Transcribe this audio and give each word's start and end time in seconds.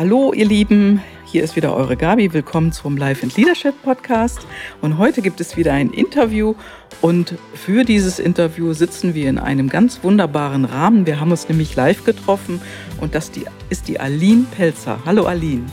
Hallo 0.00 0.32
ihr 0.32 0.46
Lieben, 0.46 1.02
hier 1.26 1.44
ist 1.44 1.56
wieder 1.56 1.76
eure 1.76 1.94
Gabi. 1.94 2.32
Willkommen 2.32 2.72
zum 2.72 2.96
Life 2.96 3.22
and 3.22 3.36
Leadership 3.36 3.74
Podcast. 3.82 4.46
Und 4.80 4.96
heute 4.96 5.20
gibt 5.20 5.42
es 5.42 5.58
wieder 5.58 5.74
ein 5.74 5.90
Interview. 5.90 6.54
Und 7.02 7.34
für 7.52 7.84
dieses 7.84 8.18
Interview 8.18 8.72
sitzen 8.72 9.14
wir 9.14 9.28
in 9.28 9.38
einem 9.38 9.68
ganz 9.68 10.02
wunderbaren 10.02 10.64
Rahmen. 10.64 11.04
Wir 11.04 11.20
haben 11.20 11.32
uns 11.32 11.50
nämlich 11.50 11.76
live 11.76 12.06
getroffen 12.06 12.62
und 12.98 13.14
das 13.14 13.30
ist 13.68 13.88
die 13.88 14.00
Aline 14.00 14.46
Pelzer. 14.56 15.00
Hallo 15.04 15.26
Aline. 15.26 15.66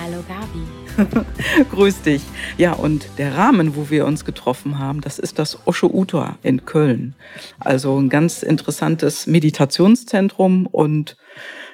Hallo 0.00 0.22
Gabi. 0.28 1.26
Grüß 1.70 2.02
dich. 2.02 2.22
Ja, 2.58 2.74
und 2.74 3.08
der 3.18 3.36
Rahmen, 3.36 3.74
wo 3.74 3.90
wir 3.90 4.06
uns 4.06 4.24
getroffen 4.24 4.78
haben, 4.78 5.00
das 5.00 5.18
ist 5.18 5.40
das 5.40 5.58
Osho 5.66 5.88
Uta 5.92 6.38
in 6.44 6.66
Köln. 6.66 7.16
Also 7.58 8.00
ein 8.00 8.10
ganz 8.10 8.44
interessantes 8.44 9.26
Meditationszentrum 9.26 10.66
und 10.66 11.16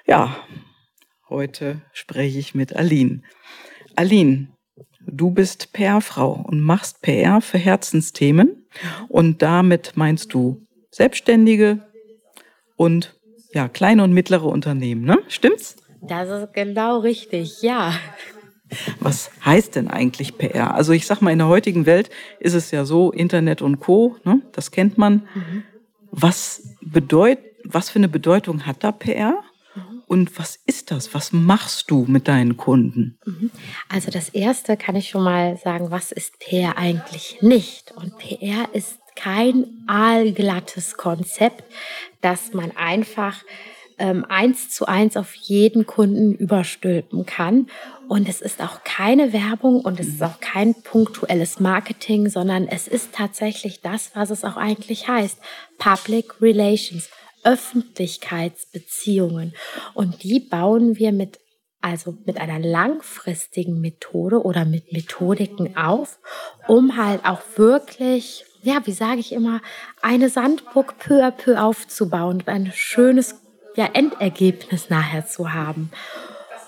ja, 0.06 0.38
Heute 1.30 1.82
spreche 1.92 2.38
ich 2.38 2.55
mit 2.55 2.74
Aline. 2.74 3.20
Aline, 3.96 4.48
du 5.00 5.30
bist 5.30 5.74
PR-Frau 5.74 6.42
und 6.46 6.60
machst 6.60 7.02
PR 7.02 7.42
für 7.42 7.59
Herzensthemen 7.59 8.66
und 9.09 9.42
damit 9.42 9.92
meinst 9.95 10.32
du 10.32 10.66
Selbstständige 10.91 11.87
und 12.77 13.14
ja, 13.52 13.68
kleine 13.68 14.04
und 14.04 14.12
mittlere 14.12 14.46
Unternehmen, 14.46 15.04
ne? 15.04 15.18
Stimmt's? 15.28 15.77
Das 16.01 16.30
ist 16.30 16.54
genau 16.54 17.01
richtig, 17.01 17.60
ja. 17.60 17.92
Was 19.01 19.30
heißt 19.45 19.76
denn 19.76 19.88
eigentlich 19.88 20.38
PR? 20.38 20.74
Also 20.74 20.92
ich 20.92 21.06
sag 21.06 21.20
mal, 21.20 21.30
in 21.32 21.38
der 21.38 21.48
heutigen 21.48 21.84
Welt 21.84 22.09
ist 22.40 22.54
es 22.54 22.70
ja 22.70 22.87
so, 22.87 23.10
Internet 23.12 23.60
und 23.60 23.80
Co., 23.80 24.16
ne? 24.24 24.40
das 24.52 24.70
kennt 24.70 24.96
man. 24.96 25.29
Mhm. 25.34 25.62
Was 26.10 26.76
bedeutet, 26.80 27.45
was 27.65 27.90
für 27.90 27.98
eine 27.98 28.09
Bedeutung 28.09 28.65
hat 28.65 28.82
da 28.82 28.92
PR? 28.92 29.42
Und 30.09 30.39
was 30.39 30.59
ist 30.65 30.91
das? 30.91 31.13
Was 31.13 31.32
machst 31.32 31.91
du 31.91 32.07
mit 32.09 32.29
deinen 32.29 32.57
Kunden? 32.57 33.19
Mhm. 33.27 33.51
Also 33.91 34.10
das 34.10 34.30
Erste 34.30 34.79
kann 34.79 34.96
ich 34.96 35.10
schon 35.10 35.23
mal 35.23 35.59
sagen, 35.59 35.91
was 35.91 36.13
ist 36.13 36.38
PR 36.38 36.79
eigentlich 36.79 37.38
nicht? 37.43 37.93
Und 37.93 38.16
PR 38.16 38.69
ist 38.73 38.99
kein 39.16 39.66
aalglattes 39.87 40.97
Konzept, 40.97 41.63
das 42.23 42.55
man 42.55 42.74
einfach 42.74 43.45
ähm, 43.99 44.24
eins 44.29 44.71
zu 44.71 44.87
eins 44.87 45.16
auf 45.16 45.35
jeden 45.35 45.87
Kunden 45.87 46.35
überstülpen 46.35 47.27
kann. 47.27 47.66
Und 48.07 48.29
es 48.29 48.41
ist 48.41 48.63
auch 48.63 48.85
keine 48.85 49.35
Werbung 49.35 49.82
und 49.82 50.01
es 50.01 50.07
ist 50.09 50.23
auch 50.23 50.41
kein 50.41 50.75
punktuelles 50.75 51.60
Marketing, 51.60 52.30
sondern 52.30 52.66
es 52.66 52.88
ist 52.88 53.13
tatsächlich 53.13 53.82
das, 53.82 54.13
was 54.15 54.30
es 54.30 54.45
auch 54.45 54.57
eigentlich 54.57 55.09
heißt. 55.09 55.38
Public 55.77 56.41
Relations. 56.41 57.10
Öffentlichkeitsbeziehungen. 57.45 59.55
Und 59.95 60.23
die 60.23 60.41
bauen 60.41 60.99
wir 60.99 61.13
mit 61.13 61.39
also 61.81 62.17
mit 62.25 62.39
einer 62.39 62.59
langfristigen 62.59 63.81
Methode 63.81 64.43
oder 64.43 64.65
mit 64.65 64.93
Methodiken 64.93 65.77
auf, 65.77 66.19
um 66.66 66.97
halt 66.97 67.25
auch 67.25 67.41
wirklich, 67.56 68.44
ja, 68.62 68.81
wie 68.84 68.93
sage 68.93 69.21
ich 69.21 69.33
immer, 69.33 69.61
eine 70.03 70.28
Sandburg 70.28 70.99
peu 70.99 71.25
à 71.25 71.31
peu 71.31 71.56
aufzubauen 71.56 72.39
und 72.39 72.49
ein 72.49 72.72
schönes 72.75 73.37
ja, 73.77 73.89
Endergebnis 73.93 74.91
nachher 74.91 75.27
zu 75.27 75.53
haben. 75.53 75.91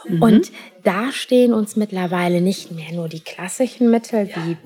Mhm. 0.06 0.22
Und 0.22 0.52
da 0.84 1.10
stehen 1.10 1.52
uns 1.52 1.74
mittlerweile 1.74 2.40
nicht 2.40 2.70
mehr 2.70 2.92
nur 2.92 3.08
die 3.08 3.20
klassischen 3.20 3.90
Mittel 3.90 4.28
wie 4.28 4.56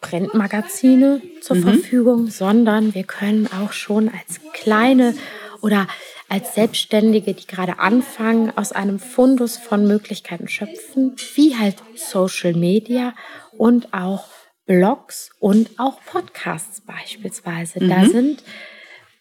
Printmagazine 0.00 1.22
zur 1.40 1.56
mhm. 1.56 1.62
Verfügung, 1.62 2.26
sondern 2.26 2.94
wir 2.94 3.04
können 3.04 3.48
auch 3.52 3.72
schon 3.72 4.08
als 4.08 4.40
kleine 4.52 5.14
oder 5.62 5.86
als 6.28 6.54
Selbstständige, 6.54 7.34
die 7.34 7.46
gerade 7.46 7.78
anfangen, 7.78 8.52
aus 8.56 8.72
einem 8.72 8.98
Fundus 8.98 9.56
von 9.56 9.86
Möglichkeiten 9.86 10.48
schöpfen, 10.48 11.16
wie 11.34 11.56
halt 11.56 11.76
Social 11.94 12.52
Media 12.52 13.14
und 13.56 13.94
auch 13.94 14.24
Blogs 14.66 15.30
und 15.40 15.70
auch 15.78 15.98
Podcasts 16.04 16.80
beispielsweise. 16.80 17.82
Mhm. 17.82 17.88
Da 17.88 18.04
sind 18.06 18.42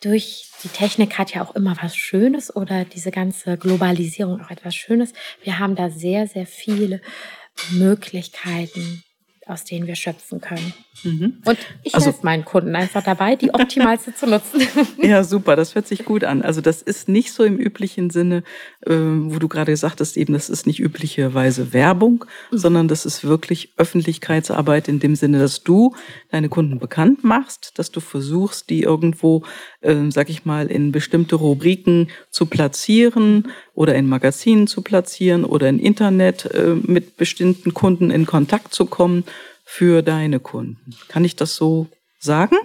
durch 0.01 0.49
die 0.63 0.69
Technik 0.69 1.17
hat 1.17 1.33
ja 1.33 1.43
auch 1.43 1.55
immer 1.55 1.75
was 1.81 1.95
Schönes 1.95 2.55
oder 2.55 2.85
diese 2.85 3.11
ganze 3.11 3.57
Globalisierung 3.57 4.41
auch 4.41 4.49
etwas 4.49 4.75
Schönes. 4.75 5.13
Wir 5.43 5.59
haben 5.59 5.75
da 5.75 5.89
sehr, 5.89 6.27
sehr 6.27 6.47
viele 6.47 7.01
Möglichkeiten, 7.71 9.03
aus 9.51 9.65
denen 9.65 9.85
wir 9.85 9.95
schöpfen 9.95 10.39
können. 10.39 10.73
Mhm. 11.03 11.33
Und 11.45 11.57
ich 11.83 11.93
also, 11.93 12.07
helfe 12.07 12.19
meinen 12.23 12.45
Kunden 12.45 12.75
einfach 12.75 13.03
dabei, 13.03 13.35
die 13.35 13.53
optimalste 13.53 14.13
zu 14.15 14.27
nutzen. 14.27 14.61
Ja, 15.01 15.23
super, 15.23 15.55
das 15.55 15.73
hört 15.75 15.87
sich 15.87 16.05
gut 16.05 16.23
an. 16.23 16.41
Also 16.41 16.61
das 16.61 16.81
ist 16.81 17.09
nicht 17.09 17.33
so 17.33 17.43
im 17.43 17.57
üblichen 17.57 18.09
Sinne, 18.09 18.43
äh, 18.85 18.93
wo 18.93 19.39
du 19.39 19.47
gerade 19.47 19.75
sagtest, 19.75 20.15
eben, 20.15 20.33
das 20.33 20.49
ist 20.49 20.67
nicht 20.67 20.79
üblicherweise 20.79 21.73
Werbung, 21.73 22.25
mhm. 22.51 22.57
sondern 22.57 22.87
das 22.87 23.05
ist 23.05 23.23
wirklich 23.23 23.73
Öffentlichkeitsarbeit 23.77 24.87
in 24.87 24.99
dem 24.99 25.15
Sinne, 25.15 25.39
dass 25.39 25.63
du 25.63 25.95
deine 26.29 26.49
Kunden 26.49 26.79
bekannt 26.79 27.23
machst, 27.23 27.77
dass 27.79 27.91
du 27.91 27.99
versuchst, 27.99 28.69
die 28.69 28.83
irgendwo, 28.83 29.43
äh, 29.81 30.09
sag 30.09 30.29
ich 30.29 30.45
mal, 30.45 30.67
in 30.67 30.91
bestimmte 30.91 31.35
Rubriken 31.35 32.09
zu 32.29 32.45
platzieren 32.45 33.51
oder 33.73 33.95
in 33.95 34.07
Magazinen 34.07 34.67
zu 34.67 34.81
platzieren 34.81 35.43
oder 35.43 35.69
in 35.69 35.79
Internet 35.79 36.45
äh, 36.45 36.75
mit 36.75 37.17
bestimmten 37.17 37.73
Kunden 37.73 38.11
in 38.11 38.25
Kontakt 38.25 38.73
zu 38.73 38.85
kommen 38.85 39.23
für 39.63 40.01
deine 40.01 40.39
Kunden. 40.39 40.95
Kann 41.07 41.25
ich 41.25 41.35
das 41.35 41.55
so 41.55 41.87
sagen? 42.19 42.57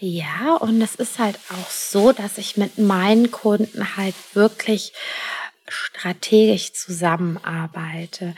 Ja, 0.00 0.56
und 0.56 0.80
es 0.80 0.94
ist 0.94 1.18
halt 1.18 1.38
auch 1.50 1.70
so, 1.70 2.12
dass 2.12 2.38
ich 2.38 2.56
mit 2.56 2.78
meinen 2.78 3.30
Kunden 3.30 3.96
halt 3.96 4.14
wirklich 4.34 4.92
strategisch 5.68 6.72
zusammenarbeite. 6.72 8.34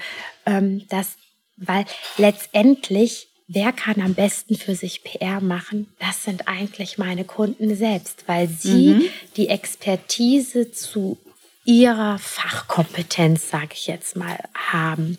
Ähm, 0.46 0.86
das, 0.88 1.16
weil 1.56 1.84
letztendlich 2.18 3.28
wer 3.46 3.72
kann 3.72 4.00
am 4.00 4.14
besten 4.14 4.56
für 4.56 4.74
sich 4.74 5.02
PR 5.02 5.40
machen? 5.40 5.88
Das 5.98 6.24
sind 6.24 6.48
eigentlich 6.48 6.98
meine 6.98 7.24
Kunden 7.24 7.74
selbst, 7.74 8.24
weil 8.26 8.48
sie 8.48 8.94
mhm. 8.94 9.02
die 9.36 9.48
Expertise 9.48 10.72
zu 10.72 11.18
ihrer 11.64 12.18
Fachkompetenz, 12.18 13.48
sage 13.48 13.70
ich 13.72 13.86
jetzt 13.86 14.16
mal, 14.16 14.38
haben. 14.54 15.18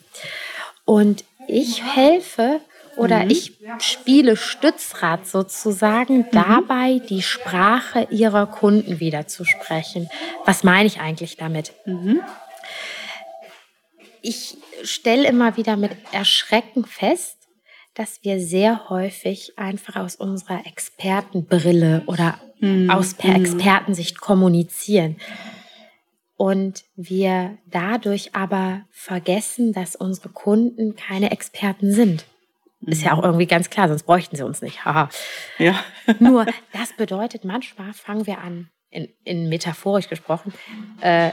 Und 0.85 1.23
ich 1.47 1.83
helfe 1.83 2.61
oder 2.97 3.25
mhm. 3.25 3.31
ich 3.31 3.53
spiele 3.79 4.37
Stützrad 4.37 5.27
sozusagen 5.27 6.19
mhm. 6.19 6.31
dabei, 6.31 7.01
die 7.09 7.21
Sprache 7.21 8.07
ihrer 8.09 8.47
Kunden 8.47 8.99
wieder 8.99 9.27
zu 9.27 9.43
sprechen. 9.43 10.09
Was 10.45 10.63
meine 10.63 10.87
ich 10.87 10.99
eigentlich 10.99 11.37
damit? 11.37 11.73
Mhm. 11.85 12.21
Ich 14.21 14.57
stelle 14.83 15.27
immer 15.27 15.57
wieder 15.57 15.77
mit 15.77 15.91
Erschrecken 16.11 16.85
fest, 16.85 17.34
dass 17.95 18.19
wir 18.23 18.39
sehr 18.39 18.89
häufig 18.89 19.57
einfach 19.57 19.95
aus 19.95 20.15
unserer 20.15 20.65
Expertenbrille 20.67 22.03
oder 22.05 22.39
mhm. 22.59 22.89
aus 22.89 23.13
per 23.13 23.31
mhm. 23.31 23.43
Expertensicht 23.43 24.19
kommunizieren. 24.19 25.17
Und 26.37 26.83
wir 26.97 27.57
dadurch 27.65 28.35
aber 28.35 28.81
vergessen, 28.91 29.71
dass 29.71 29.95
unsere 29.95 30.29
Kunden 30.29 30.95
keine 30.95 31.31
Experten 31.31 31.93
sind. 31.93 32.25
Ist 32.85 33.03
ja 33.03 33.13
auch 33.13 33.19
mhm. 33.19 33.23
irgendwie 33.23 33.47
ganz 33.47 33.69
klar, 33.69 33.87
sonst 33.87 34.03
bräuchten 34.03 34.35
sie 34.35 34.43
uns 34.43 34.61
nicht. 34.61 34.83
Haha. 34.83 35.09
Ja. 35.57 35.79
Nur, 36.19 36.45
das 36.73 36.93
bedeutet, 36.97 37.45
manchmal 37.45 37.93
fangen 37.93 38.27
wir 38.27 38.39
an, 38.39 38.69
in, 38.89 39.07
in 39.23 39.47
metaphorisch 39.47 40.09
gesprochen, 40.09 40.53
äh, 41.01 41.31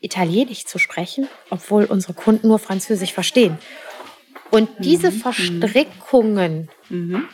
Italienisch 0.00 0.66
zu 0.66 0.78
sprechen, 0.78 1.28
obwohl 1.48 1.84
unsere 1.84 2.12
Kunden 2.12 2.48
nur 2.48 2.58
Französisch 2.58 3.14
verstehen. 3.14 3.56
Und 4.50 4.68
diese 4.78 5.10
mhm. 5.10 5.20
Verstrickungen 5.20 6.68
mhm. 6.88 7.24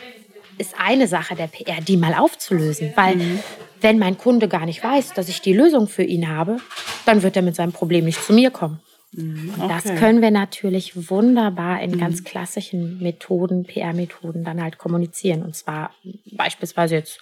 ist 0.59 0.75
eine 0.79 1.09
Sache 1.09 1.35
der 1.35 1.49
PR, 1.49 1.81
die 1.81 1.97
mal 1.97 2.15
aufzulösen. 2.15 2.93
Weil 2.97 3.17
mhm. 3.17 3.39
wenn 3.81 3.99
mein 3.99 4.19
Kunde 4.19 4.49
gar 4.49 4.67
nicht 4.67 4.83
weiß, 4.83 5.15
dass 5.15 5.29
ich 5.29 5.41
die 5.41 5.53
Lösung 5.53 5.87
für 5.89 6.05
ihn 6.05 6.29
habe, 6.29 6.59
dann 7.07 7.23
wird 7.23 7.37
er 7.37 7.43
mit 7.43 7.57
seinem 7.57 7.73
Problem 7.73 8.05
nicht 8.05 8.23
zu 8.23 8.33
mir 8.33 8.51
kommen. 8.51 8.81
Mhm, 9.13 9.55
okay. 9.59 9.69
Das 9.69 9.85
können 9.99 10.23
wir 10.23 10.31
natürlich 10.31 11.11
wunderbar 11.11 11.83
in 11.83 11.93
mhm. 11.93 11.99
ganz 11.99 12.23
klassischen 12.23 13.03
Methoden, 13.03 13.65
PR-Methoden 13.65 14.45
dann 14.45 14.63
halt 14.63 14.79
kommunizieren. 14.79 15.43
Und 15.43 15.57
zwar 15.57 15.93
beispielsweise 16.33 16.97
jetzt 16.97 17.19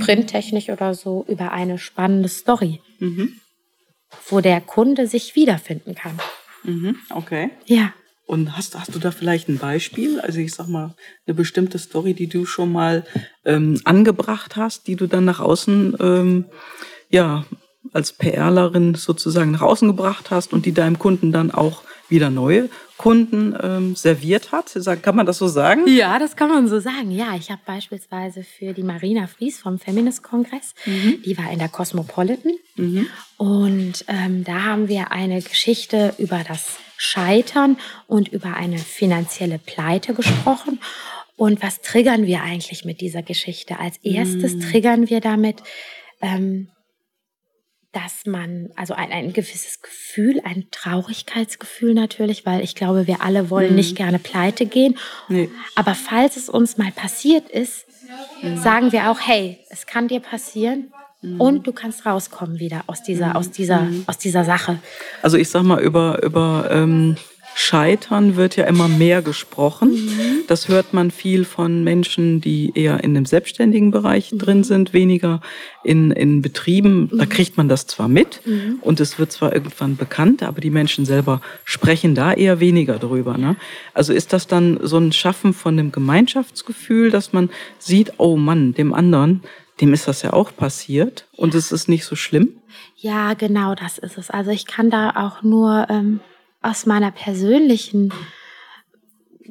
printtechnisch 0.00 0.68
oder 0.68 0.94
so 0.94 1.24
über 1.28 1.52
eine 1.52 1.78
spannende 1.78 2.28
Story, 2.28 2.80
mhm. 2.98 3.40
wo 4.28 4.40
der 4.40 4.60
Kunde 4.60 5.06
sich 5.06 5.36
wiederfinden 5.36 5.94
kann. 5.94 6.18
Mhm, 6.64 6.96
okay. 7.10 7.50
Ja. 7.66 7.92
Und 8.26 8.56
hast, 8.56 8.78
hast 8.78 8.92
du 8.94 8.98
da 8.98 9.12
vielleicht 9.12 9.48
ein 9.48 9.58
Beispiel? 9.58 10.20
Also 10.20 10.40
ich 10.40 10.52
sag 10.52 10.66
mal, 10.66 10.94
eine 11.26 11.34
bestimmte 11.34 11.78
Story, 11.78 12.12
die 12.12 12.26
du 12.26 12.44
schon 12.44 12.72
mal 12.72 13.06
ähm, 13.44 13.80
angebracht 13.84 14.56
hast, 14.56 14.88
die 14.88 14.96
du 14.96 15.06
dann 15.06 15.24
nach 15.24 15.38
außen 15.38 15.96
ähm, 16.00 16.44
ja 17.08 17.44
als 17.92 18.12
PRlerin 18.12 18.96
sozusagen 18.96 19.52
nach 19.52 19.62
außen 19.62 19.86
gebracht 19.86 20.30
hast 20.30 20.52
und 20.52 20.66
die 20.66 20.72
deinem 20.72 20.98
Kunden 20.98 21.30
dann 21.30 21.52
auch 21.52 21.82
wieder 22.08 22.30
neue 22.30 22.68
Kunden 22.96 23.54
ähm, 23.62 23.94
serviert 23.94 24.52
hat. 24.52 24.72
Kann 25.02 25.16
man 25.16 25.26
das 25.26 25.38
so 25.38 25.48
sagen? 25.48 25.86
Ja, 25.86 26.18
das 26.18 26.34
kann 26.34 26.48
man 26.48 26.66
so 26.66 26.80
sagen. 26.80 27.10
Ja, 27.10 27.34
ich 27.36 27.50
habe 27.50 27.60
beispielsweise 27.66 28.42
für 28.42 28.72
die 28.72 28.82
Marina 28.82 29.26
Fries 29.26 29.60
vom 29.60 29.78
Feminist-Kongress, 29.78 30.74
mhm. 30.84 31.22
die 31.24 31.36
war 31.36 31.50
in 31.52 31.58
der 31.58 31.68
Cosmopolitan. 31.68 32.54
Mhm. 32.76 33.06
Und 33.36 34.04
ähm, 34.08 34.44
da 34.44 34.64
haben 34.64 34.88
wir 34.88 35.12
eine 35.12 35.42
Geschichte 35.42 36.14
über 36.18 36.42
das 36.46 36.76
Scheitern 36.96 37.78
und 38.06 38.28
über 38.28 38.54
eine 38.54 38.78
finanzielle 38.78 39.58
Pleite 39.58 40.14
gesprochen. 40.14 40.80
Und 41.36 41.62
was 41.62 41.82
triggern 41.82 42.26
wir 42.26 42.42
eigentlich 42.42 42.84
mit 42.84 43.00
dieser 43.00 43.22
Geschichte? 43.22 43.78
Als 43.78 43.98
erstes 43.98 44.54
mm. 44.54 44.60
triggern 44.60 45.10
wir 45.10 45.20
damit, 45.20 45.62
ähm, 46.22 46.68
dass 47.92 48.26
man, 48.26 48.70
also 48.76 48.94
ein, 48.94 49.12
ein 49.12 49.32
gewisses 49.32 49.80
Gefühl, 49.82 50.40
ein 50.44 50.66
Traurigkeitsgefühl 50.70 51.94
natürlich, 51.94 52.46
weil 52.46 52.62
ich 52.62 52.74
glaube, 52.74 53.06
wir 53.06 53.20
alle 53.20 53.50
wollen 53.50 53.72
mm. 53.72 53.76
nicht 53.76 53.96
gerne 53.96 54.18
pleite 54.18 54.66
gehen. 54.66 54.98
Nee. 55.28 55.50
Aber 55.74 55.94
falls 55.94 56.36
es 56.36 56.48
uns 56.48 56.78
mal 56.78 56.92
passiert 56.92 57.50
ist, 57.50 57.86
mm. 58.42 58.56
sagen 58.56 58.92
wir 58.92 59.10
auch, 59.10 59.20
hey, 59.20 59.58
es 59.68 59.86
kann 59.86 60.08
dir 60.08 60.20
passieren. 60.20 60.92
Mhm. 61.22 61.40
Und 61.40 61.66
du 61.66 61.72
kannst 61.72 62.06
rauskommen 62.06 62.58
wieder 62.58 62.84
aus 62.86 63.02
dieser, 63.02 63.36
aus 63.36 63.50
dieser, 63.50 63.82
mhm. 63.82 64.04
aus 64.06 64.18
dieser 64.18 64.44
Sache. 64.44 64.78
Also 65.22 65.36
ich 65.36 65.48
sag 65.48 65.62
mal, 65.62 65.80
über, 65.80 66.22
über 66.22 66.68
ähm, 66.70 67.16
Scheitern 67.58 68.36
wird 68.36 68.56
ja 68.56 68.64
immer 68.66 68.86
mehr 68.86 69.22
gesprochen. 69.22 69.92
Mhm. 69.92 70.40
Das 70.46 70.68
hört 70.68 70.92
man 70.92 71.10
viel 71.10 71.46
von 71.46 71.82
Menschen, 71.84 72.42
die 72.42 72.70
eher 72.74 73.02
in 73.02 73.14
dem 73.14 73.24
selbstständigen 73.24 73.90
Bereich 73.90 74.30
mhm. 74.30 74.38
drin 74.38 74.62
sind, 74.62 74.92
weniger 74.92 75.40
in, 75.82 76.10
in 76.10 76.42
Betrieben. 76.42 77.08
Da 77.10 77.24
mhm. 77.24 77.28
kriegt 77.30 77.56
man 77.56 77.70
das 77.70 77.86
zwar 77.86 78.08
mit 78.08 78.42
mhm. 78.44 78.78
und 78.82 79.00
es 79.00 79.18
wird 79.18 79.32
zwar 79.32 79.54
irgendwann 79.54 79.96
bekannt, 79.96 80.42
aber 80.42 80.60
die 80.60 80.68
Menschen 80.68 81.06
selber 81.06 81.40
sprechen 81.64 82.14
da 82.14 82.34
eher 82.34 82.60
weniger 82.60 82.98
drüber. 82.98 83.38
Ne? 83.38 83.56
Also 83.94 84.12
ist 84.12 84.34
das 84.34 84.46
dann 84.46 84.78
so 84.82 84.98
ein 84.98 85.12
Schaffen 85.12 85.54
von 85.54 85.78
einem 85.78 85.92
Gemeinschaftsgefühl, 85.92 87.10
dass 87.10 87.32
man 87.32 87.48
sieht, 87.78 88.12
oh 88.18 88.36
Mann, 88.36 88.74
dem 88.74 88.92
anderen, 88.92 89.40
dem 89.80 89.92
ist 89.92 90.08
das 90.08 90.22
ja 90.22 90.32
auch 90.32 90.54
passiert 90.56 91.28
und 91.36 91.54
es 91.54 91.72
ist 91.72 91.88
nicht 91.88 92.04
so 92.04 92.16
schlimm? 92.16 92.60
Ja, 92.96 93.34
genau 93.34 93.74
das 93.74 93.98
ist 93.98 94.18
es. 94.18 94.30
Also 94.30 94.50
ich 94.50 94.66
kann 94.66 94.90
da 94.90 95.10
auch 95.10 95.42
nur 95.42 95.86
ähm, 95.90 96.20
aus 96.62 96.86
meiner 96.86 97.10
persönlichen 97.10 98.12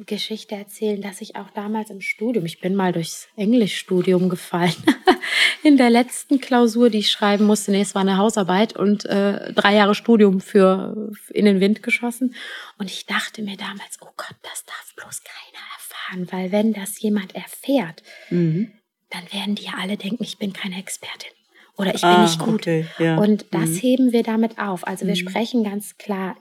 Geschichte 0.04 0.54
erzählen, 0.54 1.00
dass 1.00 1.20
ich 1.20 1.36
auch 1.36 1.50
damals 1.50 1.90
im 1.90 2.00
Studium, 2.00 2.44
ich 2.44 2.60
bin 2.60 2.74
mal 2.74 2.92
durchs 2.92 3.28
Englischstudium 3.36 4.28
gefallen, 4.28 4.74
in 5.62 5.76
der 5.76 5.90
letzten 5.90 6.40
Klausur, 6.40 6.90
die 6.90 6.98
ich 6.98 7.10
schreiben 7.10 7.46
musste, 7.46 7.70
nee, 7.70 7.80
es 7.80 7.94
war 7.94 8.02
eine 8.02 8.18
Hausarbeit 8.18 8.76
und 8.76 9.06
äh, 9.06 9.52
drei 9.52 9.74
Jahre 9.74 9.94
Studium 9.94 10.40
für 10.40 11.12
in 11.30 11.46
den 11.46 11.60
Wind 11.60 11.82
geschossen. 11.82 12.34
Und 12.78 12.90
ich 12.90 13.06
dachte 13.06 13.42
mir 13.42 13.56
damals, 13.56 13.98
oh 14.00 14.12
Gott, 14.16 14.36
das 14.42 14.64
darf 14.64 14.94
bloß 14.96 15.22
keiner 15.24 15.64
erfahren, 15.76 16.28
weil 16.30 16.52
wenn 16.52 16.72
das 16.72 17.00
jemand 17.00 17.34
erfährt, 17.34 18.02
mhm. 18.30 18.72
Dann 19.16 19.32
werden 19.32 19.54
die 19.54 19.64
ja 19.64 19.72
alle 19.78 19.96
denken, 19.96 20.22
ich 20.22 20.38
bin 20.38 20.52
keine 20.52 20.78
Expertin 20.78 21.30
oder 21.76 21.94
ich 21.94 22.00
bin 22.00 22.10
ah, 22.10 22.22
nicht 22.22 22.38
gut. 22.38 22.62
Okay, 22.62 22.86
ja. 22.98 23.16
Und 23.16 23.46
das 23.50 23.70
mhm. 23.70 23.76
heben 23.76 24.12
wir 24.12 24.22
damit 24.22 24.58
auf. 24.58 24.86
Also 24.86 25.06
wir 25.06 25.14
mhm. 25.14 25.28
sprechen 25.28 25.64
ganz 25.64 25.96
klar 25.96 26.36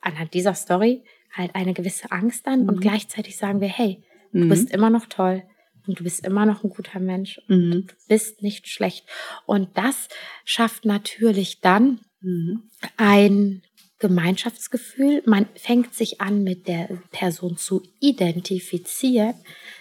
anhand 0.00 0.34
dieser 0.34 0.54
Story 0.54 1.02
halt 1.32 1.54
eine 1.54 1.74
gewisse 1.74 2.10
Angst 2.10 2.46
an 2.46 2.62
mhm. 2.62 2.68
und 2.68 2.80
gleichzeitig 2.80 3.36
sagen 3.36 3.60
wir, 3.60 3.68
hey, 3.68 4.02
du 4.32 4.44
mhm. 4.44 4.48
bist 4.48 4.70
immer 4.70 4.90
noch 4.90 5.06
toll 5.06 5.42
und 5.86 6.00
du 6.00 6.04
bist 6.04 6.26
immer 6.26 6.46
noch 6.46 6.64
ein 6.64 6.70
guter 6.70 6.98
Mensch 6.98 7.40
und 7.48 7.68
mhm. 7.68 7.86
du 7.86 7.94
bist 8.08 8.42
nicht 8.42 8.68
schlecht. 8.68 9.06
Und 9.44 9.76
das 9.76 10.08
schafft 10.44 10.84
natürlich 10.84 11.60
dann 11.60 12.00
mhm. 12.20 12.70
ein 12.96 13.62
Gemeinschaftsgefühl. 13.98 15.22
Man 15.26 15.46
fängt 15.54 15.94
sich 15.94 16.20
an, 16.20 16.42
mit 16.42 16.68
der 16.68 16.88
Person 17.12 17.56
zu 17.56 17.82
identifizieren. 18.00 19.34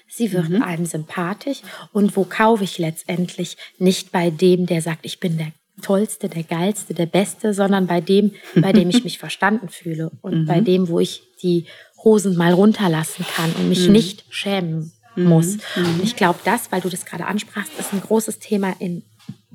Sie 0.07 0.31
wird 0.31 0.49
mhm. 0.49 0.61
einem 0.61 0.85
sympathisch. 0.85 1.61
Und 1.91 2.15
wo 2.15 2.23
kaufe 2.23 2.63
ich 2.63 2.77
letztendlich? 2.77 3.57
Nicht 3.79 4.11
bei 4.11 4.29
dem, 4.29 4.65
der 4.65 4.81
sagt, 4.81 5.05
ich 5.05 5.19
bin 5.19 5.37
der 5.37 5.51
Tollste, 5.81 6.29
der 6.29 6.43
Geilste, 6.43 6.93
der 6.93 7.05
Beste, 7.05 7.53
sondern 7.53 7.87
bei 7.87 8.01
dem, 8.01 8.31
bei 8.55 8.71
dem 8.71 8.89
ich 8.89 9.03
mich 9.03 9.17
verstanden 9.17 9.69
fühle 9.69 10.11
und 10.21 10.41
mhm. 10.41 10.45
bei 10.45 10.61
dem, 10.61 10.87
wo 10.87 10.99
ich 10.99 11.23
die 11.41 11.65
Hosen 12.03 12.37
mal 12.37 12.53
runterlassen 12.53 13.25
kann 13.35 13.51
und 13.53 13.69
mich 13.69 13.87
mhm. 13.87 13.93
nicht 13.93 14.25
schämen 14.29 14.93
mhm. 15.15 15.25
muss. 15.25 15.57
Mhm. 15.75 15.85
Und 15.85 16.03
ich 16.03 16.15
glaube, 16.15 16.39
das, 16.45 16.71
weil 16.71 16.81
du 16.81 16.89
das 16.89 17.05
gerade 17.05 17.25
ansprachst, 17.25 17.71
ist 17.77 17.93
ein 17.93 18.01
großes 18.01 18.39
Thema 18.39 18.73
in, 18.79 19.03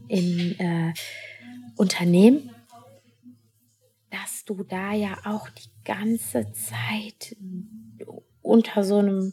in 0.09 0.59
äh, 0.59 0.93
Unternehmen, 1.77 2.51
dass 4.11 4.45
du 4.45 4.65
da 4.65 4.93
ja 4.93 5.17
auch 5.25 5.49
die 5.49 5.71
ganze 5.85 6.53
Zeit 6.53 7.37
unter 8.43 8.85
so 8.85 8.99
einem 8.99 9.33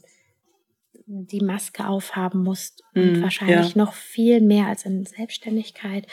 die 1.08 1.40
Maske 1.40 1.88
aufhaben 1.88 2.42
musst 2.42 2.82
und 2.94 3.20
mm, 3.20 3.22
wahrscheinlich 3.22 3.74
ja. 3.74 3.82
noch 3.82 3.94
viel 3.94 4.42
mehr 4.42 4.66
als 4.66 4.84
in 4.84 5.06
Selbstständigkeit 5.06 6.06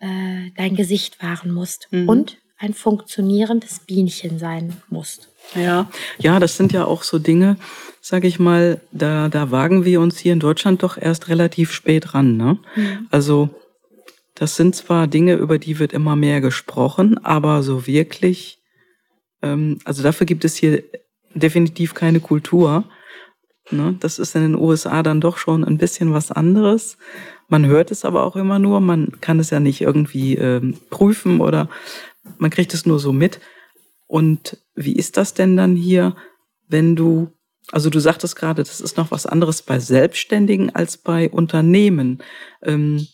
äh, 0.00 0.50
dein 0.56 0.76
Gesicht 0.76 1.22
wahren 1.22 1.50
musst 1.50 1.88
mhm. 1.90 2.08
und 2.08 2.38
ein 2.58 2.74
funktionierendes 2.74 3.80
Bienchen 3.80 4.38
sein 4.38 4.76
musst. 4.88 5.28
Ja, 5.54 5.90
ja, 6.18 6.38
das 6.38 6.56
sind 6.56 6.72
ja 6.72 6.84
auch 6.84 7.02
so 7.02 7.18
Dinge, 7.18 7.56
sage 8.00 8.28
ich 8.28 8.38
mal, 8.38 8.80
da, 8.92 9.28
da 9.28 9.50
wagen 9.50 9.84
wir 9.84 10.00
uns 10.00 10.18
hier 10.18 10.34
in 10.34 10.40
Deutschland 10.40 10.82
doch 10.82 10.98
erst 10.98 11.28
relativ 11.28 11.72
spät 11.72 12.14
ran. 12.14 12.36
Ne? 12.36 12.58
Mhm. 12.76 13.08
Also 13.10 13.50
das 14.34 14.56
sind 14.56 14.76
zwar 14.76 15.06
Dinge, 15.06 15.34
über 15.34 15.58
die 15.58 15.78
wird 15.78 15.92
immer 15.92 16.16
mehr 16.16 16.40
gesprochen, 16.40 17.18
aber 17.24 17.62
so 17.62 17.86
wirklich, 17.86 18.58
ähm, 19.42 19.78
also 19.84 20.02
dafür 20.02 20.26
gibt 20.26 20.44
es 20.44 20.56
hier 20.56 20.82
definitiv 21.34 21.94
keine 21.94 22.20
Kultur. 22.20 22.84
Ne? 23.70 23.96
Das 24.00 24.18
ist 24.18 24.34
in 24.34 24.42
den 24.42 24.54
USA 24.54 25.02
dann 25.02 25.20
doch 25.20 25.38
schon 25.38 25.64
ein 25.64 25.78
bisschen 25.78 26.12
was 26.12 26.30
anderes. 26.30 26.98
Man 27.48 27.66
hört 27.66 27.90
es 27.90 28.04
aber 28.04 28.24
auch 28.24 28.36
immer 28.36 28.58
nur, 28.58 28.80
man 28.80 29.20
kann 29.20 29.38
es 29.38 29.50
ja 29.50 29.60
nicht 29.60 29.80
irgendwie 29.80 30.36
ähm, 30.36 30.78
prüfen 30.90 31.40
oder 31.40 31.68
man 32.38 32.50
kriegt 32.50 32.74
es 32.74 32.86
nur 32.86 32.98
so 32.98 33.12
mit. 33.12 33.40
Und 34.06 34.58
wie 34.74 34.94
ist 34.94 35.16
das 35.16 35.34
denn 35.34 35.56
dann 35.56 35.76
hier, 35.76 36.14
wenn 36.68 36.94
du, 36.96 37.32
also 37.72 37.90
du 37.90 38.00
sagtest 38.00 38.36
gerade, 38.36 38.62
das 38.62 38.80
ist 38.80 38.96
noch 38.96 39.10
was 39.10 39.26
anderes 39.26 39.62
bei 39.62 39.78
Selbstständigen 39.78 40.74
als 40.74 40.96
bei 40.98 41.30
Unternehmen. 41.30 42.22
Ähm, 42.62 43.06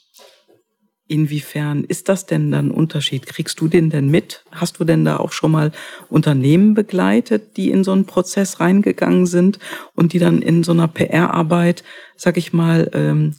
inwiefern 1.10 1.84
ist 1.84 2.08
das 2.08 2.26
denn 2.26 2.50
dann 2.52 2.68
ein 2.68 2.70
Unterschied? 2.70 3.26
Kriegst 3.26 3.60
du 3.60 3.68
den 3.68 3.90
denn 3.90 4.08
mit? 4.10 4.44
Hast 4.52 4.78
du 4.78 4.84
denn 4.84 5.04
da 5.04 5.16
auch 5.16 5.32
schon 5.32 5.50
mal 5.50 5.72
Unternehmen 6.08 6.74
begleitet, 6.74 7.56
die 7.56 7.70
in 7.70 7.82
so 7.82 7.92
einen 7.92 8.06
Prozess 8.06 8.60
reingegangen 8.60 9.26
sind 9.26 9.58
und 9.94 10.12
die 10.12 10.20
dann 10.20 10.40
in 10.40 10.62
so 10.62 10.72
einer 10.72 10.88
PR-Arbeit, 10.88 11.82
sag 12.16 12.36
ich 12.36 12.52
mal, 12.52 12.90
ähm, 12.94 13.34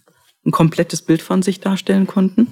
ein 0.45 0.51
komplettes 0.51 1.01
Bild 1.01 1.21
von 1.21 1.41
sich 1.41 1.62
darstellen 1.62 2.07
konnten? 2.07 2.47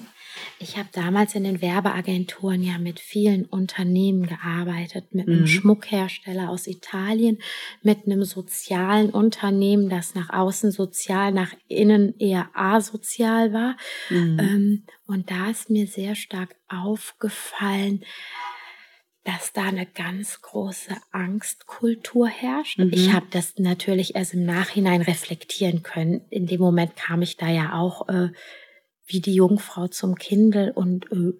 Ich 0.62 0.76
habe 0.76 0.90
damals 0.92 1.34
in 1.34 1.44
den 1.44 1.62
Werbeagenturen 1.62 2.62
ja 2.62 2.76
mit 2.76 3.00
vielen 3.00 3.46
Unternehmen 3.46 4.26
gearbeitet, 4.26 5.14
mit 5.14 5.26
einem 5.26 5.40
mhm. 5.40 5.46
Schmuckhersteller 5.46 6.50
aus 6.50 6.66
Italien, 6.66 7.38
mit 7.82 8.04
einem 8.04 8.24
sozialen 8.24 9.08
Unternehmen, 9.08 9.88
das 9.88 10.14
nach 10.14 10.28
außen 10.28 10.70
sozial, 10.70 11.32
nach 11.32 11.54
innen 11.66 12.14
eher 12.18 12.50
asozial 12.52 13.54
war. 13.54 13.78
Mhm. 14.10 14.38
Ähm, 14.38 14.86
und 15.06 15.30
da 15.30 15.48
ist 15.48 15.70
mir 15.70 15.86
sehr 15.86 16.14
stark 16.14 16.54
aufgefallen, 16.68 18.04
dass 19.24 19.54
da 19.54 19.62
eine 19.64 19.86
ganz 19.86 20.42
große 20.42 20.94
Angstkultur 21.10 22.28
herrscht. 22.28 22.78
Mhm. 22.78 22.90
Ich 22.92 23.14
habe 23.14 23.26
das 23.30 23.54
natürlich 23.56 24.14
erst 24.14 24.34
im 24.34 24.44
Nachhinein 24.44 25.00
reflektieren 25.00 25.82
können. 25.82 26.26
In 26.28 26.46
dem 26.46 26.60
Moment 26.60 26.96
kam 26.96 27.22
ich 27.22 27.38
da 27.38 27.48
ja 27.48 27.72
auch 27.72 28.10
äh, 28.10 28.28
wie 29.10 29.20
die 29.20 29.34
Jungfrau 29.34 29.88
zum 29.88 30.14
Kindel 30.16 30.70
und 30.70 31.10
äh, 31.12 31.32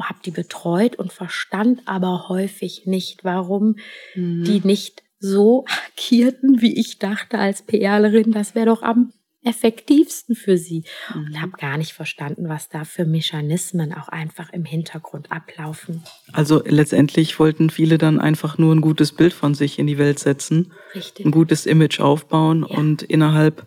habe 0.00 0.18
die 0.24 0.30
betreut 0.30 0.96
und 0.96 1.12
verstand 1.12 1.82
aber 1.86 2.28
häufig 2.28 2.86
nicht, 2.86 3.24
warum 3.24 3.76
mhm. 4.14 4.44
die 4.44 4.60
nicht 4.64 5.02
so 5.18 5.64
agierten, 5.94 6.60
wie 6.60 6.78
ich 6.78 6.98
dachte 6.98 7.38
als 7.38 7.62
PRlerin. 7.62 8.32
Das 8.32 8.54
wäre 8.54 8.66
doch 8.66 8.82
am 8.82 9.12
effektivsten 9.46 10.34
für 10.34 10.58
sie. 10.58 10.82
Mhm. 11.14 11.26
Und 11.26 11.40
habe 11.40 11.52
gar 11.52 11.78
nicht 11.78 11.92
verstanden, 11.92 12.48
was 12.48 12.68
da 12.68 12.84
für 12.84 13.04
Mechanismen 13.04 13.92
auch 13.92 14.08
einfach 14.08 14.52
im 14.52 14.64
Hintergrund 14.64 15.30
ablaufen. 15.30 16.02
Also 16.32 16.62
letztendlich 16.66 17.38
wollten 17.38 17.70
viele 17.70 17.96
dann 17.96 18.20
einfach 18.20 18.58
nur 18.58 18.74
ein 18.74 18.80
gutes 18.80 19.12
Bild 19.12 19.32
von 19.32 19.54
sich 19.54 19.78
in 19.78 19.86
die 19.86 19.98
Welt 19.98 20.18
setzen, 20.18 20.72
Richtig. 20.94 21.24
ein 21.24 21.30
gutes 21.30 21.64
Image 21.66 22.00
aufbauen 22.00 22.66
ja. 22.68 22.76
und 22.76 23.02
innerhalb 23.02 23.66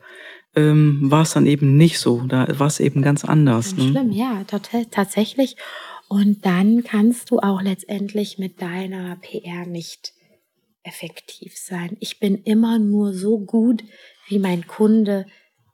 ähm, 0.56 1.00
war 1.04 1.24
es 1.24 1.34
dann 1.34 1.46
eben 1.46 1.78
nicht 1.78 2.00
so. 2.00 2.22
Da 2.28 2.48
war 2.60 2.68
es 2.68 2.80
eben 2.80 3.02
ganz 3.02 3.26
anders. 3.26 3.76
Ganz 3.76 3.84
ne? 3.84 3.92
Schlimm, 3.92 4.12
ja, 4.12 4.44
tatsächlich. 4.92 5.56
Und 6.08 6.46
dann 6.46 6.84
kannst 6.84 7.30
du 7.30 7.40
auch 7.40 7.62
letztendlich 7.62 8.40
mit 8.40 8.62
deiner 8.62 9.16
PR 9.18 9.66
nicht 9.66 10.14
effektiv 10.84 11.56
sein. 11.58 11.98
Ich 12.00 12.20
bin 12.20 12.36
immer 12.36 12.80
nur 12.80 13.14
so 13.14 13.40
gut, 13.40 13.84
wie 14.28 14.40
mein 14.40 14.66
Kunde 14.66 15.26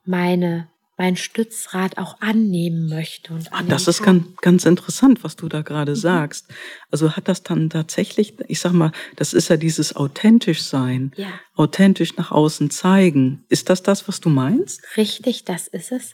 meine 0.03 0.69
mein 0.97 1.17
Stützrad 1.17 1.97
auch 1.97 2.21
annehmen 2.21 2.87
möchte. 2.87 3.33
Und 3.33 3.51
ah, 3.51 3.63
das 3.63 3.87
ist 3.87 4.01
ganz, 4.01 4.25
ganz 4.41 4.65
interessant, 4.65 5.23
was 5.23 5.35
du 5.35 5.49
da 5.49 5.61
gerade 5.61 5.91
mhm. 5.91 5.97
sagst. 5.97 6.47
Also 6.89 7.15
hat 7.15 7.27
das 7.27 7.43
dann 7.43 7.69
tatsächlich, 7.69 8.35
ich 8.47 8.59
sag 8.59 8.71
mal, 8.71 8.91
das 9.15 9.33
ist 9.33 9.49
ja 9.49 9.57
dieses 9.57 9.95
authentisch 9.95 10.63
sein, 10.63 11.11
ja. 11.17 11.27
authentisch 11.55 12.15
nach 12.15 12.31
außen 12.31 12.69
zeigen. 12.69 13.43
Ist 13.49 13.69
das 13.69 13.83
das, 13.83 14.07
was 14.07 14.21
du 14.21 14.29
meinst? 14.29 14.81
Richtig, 14.95 15.43
das 15.43 15.67
ist 15.67 15.91
es. 15.91 16.13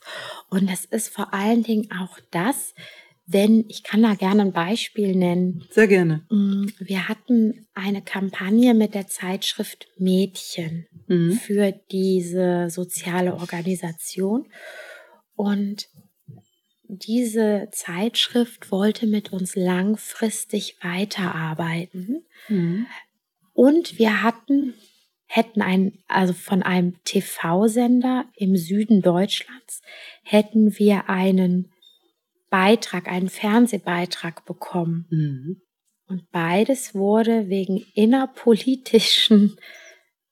Und 0.49 0.67
es 0.67 0.85
ist 0.85 1.09
vor 1.09 1.33
allen 1.33 1.63
Dingen 1.63 1.89
auch 1.91 2.17
das, 2.31 2.73
wenn, 3.33 3.65
ich 3.67 3.83
kann 3.83 4.01
da 4.01 4.15
gerne 4.15 4.43
ein 4.43 4.53
Beispiel 4.53 5.15
nennen. 5.15 5.65
Sehr 5.69 5.87
gerne. 5.87 6.25
Mm, 6.29 6.67
wir 6.79 7.07
hatten 7.07 7.67
eine 7.73 8.01
Kampagne 8.01 8.73
mit 8.73 8.93
der 8.93 9.07
Zeitschrift 9.07 9.87
Mädchen 9.97 10.87
mhm. 11.07 11.33
für 11.33 11.71
diese 11.91 12.69
soziale 12.69 13.33
Organisation. 13.35 14.47
Und 15.35 15.87
diese 16.87 17.69
Zeitschrift 17.71 18.71
wollte 18.71 19.07
mit 19.07 19.31
uns 19.31 19.55
langfristig 19.55 20.77
weiterarbeiten. 20.81 22.25
Mhm. 22.49 22.85
Und 23.53 23.97
wir 23.97 24.23
hatten, 24.23 24.73
hätten 25.25 25.61
ein, 25.61 25.99
also 26.07 26.33
von 26.33 26.63
einem 26.63 27.01
TV-Sender 27.05 28.25
im 28.35 28.57
Süden 28.57 29.01
Deutschlands, 29.01 29.81
hätten 30.23 30.77
wir 30.77 31.09
einen 31.09 31.70
Beitrag, 32.51 33.07
einen 33.07 33.29
Fernsehbeitrag 33.29 34.45
bekommen. 34.45 35.07
Mhm. 35.09 35.61
Und 36.07 36.29
beides 36.31 36.93
wurde 36.93 37.47
wegen 37.47 37.83
innerpolitischen 37.95 39.57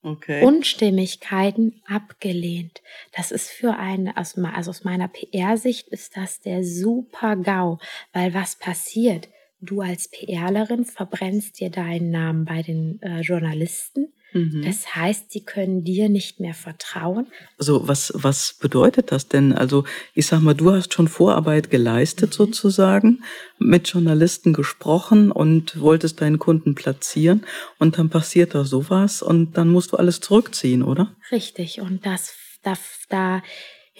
okay. 0.04 0.44
Unstimmigkeiten 0.44 1.82
abgelehnt. 1.88 2.82
Das 3.16 3.32
ist 3.32 3.50
für 3.50 3.78
eine, 3.78 4.18
also 4.18 4.70
aus 4.70 4.84
meiner 4.84 5.08
PR-Sicht 5.08 5.88
ist 5.88 6.18
das 6.18 6.42
der 6.42 6.64
super 6.64 7.38
GAU, 7.38 7.80
weil 8.14 8.34
was 8.34 8.58
passiert? 8.58 9.30
Du 9.62 9.82
als 9.82 10.10
PRlerin 10.10 10.86
verbrennst 10.86 11.60
dir 11.60 11.70
deinen 11.70 12.12
Namen 12.12 12.46
bei 12.46 12.62
den 12.62 13.02
äh, 13.02 13.22
Journalisten 13.22 14.14
Mhm. 14.34 14.64
Das 14.64 14.96
heißt, 14.96 15.32
sie 15.32 15.44
können 15.44 15.84
dir 15.84 16.10
nicht 16.10 16.40
mehr 16.40 16.54
vertrauen. 16.54 17.28
Also 17.58 17.88
was, 17.88 18.12
was 18.16 18.56
bedeutet 18.60 19.12
das 19.12 19.28
denn? 19.28 19.54
Also 19.54 19.86
ich 20.14 20.28
sag 20.28 20.42
mal, 20.42 20.54
du 20.54 20.72
hast 20.72 20.94
schon 20.94 21.08
Vorarbeit 21.08 21.70
geleistet 21.70 22.32
mhm. 22.32 22.34
sozusagen, 22.34 23.24
mit 23.58 23.88
Journalisten 23.88 24.54
gesprochen 24.54 25.32
und 25.32 25.80
wolltest 25.80 26.22
deinen 26.22 26.40
Kunden 26.40 26.76
platzieren 26.76 27.46
und 27.78 27.98
dann 27.98 28.10
passiert 28.10 28.56
da 28.56 28.64
sowas 28.64 29.22
und 29.22 29.58
dann 29.58 29.70
musst 29.70 29.92
du 29.92 29.98
alles 29.98 30.20
zurückziehen, 30.20 30.84
oder? 30.84 31.16
Richtig. 31.32 31.82
Und 31.82 32.06
das, 32.06 32.34
da, 32.64 32.74
da 33.10 33.42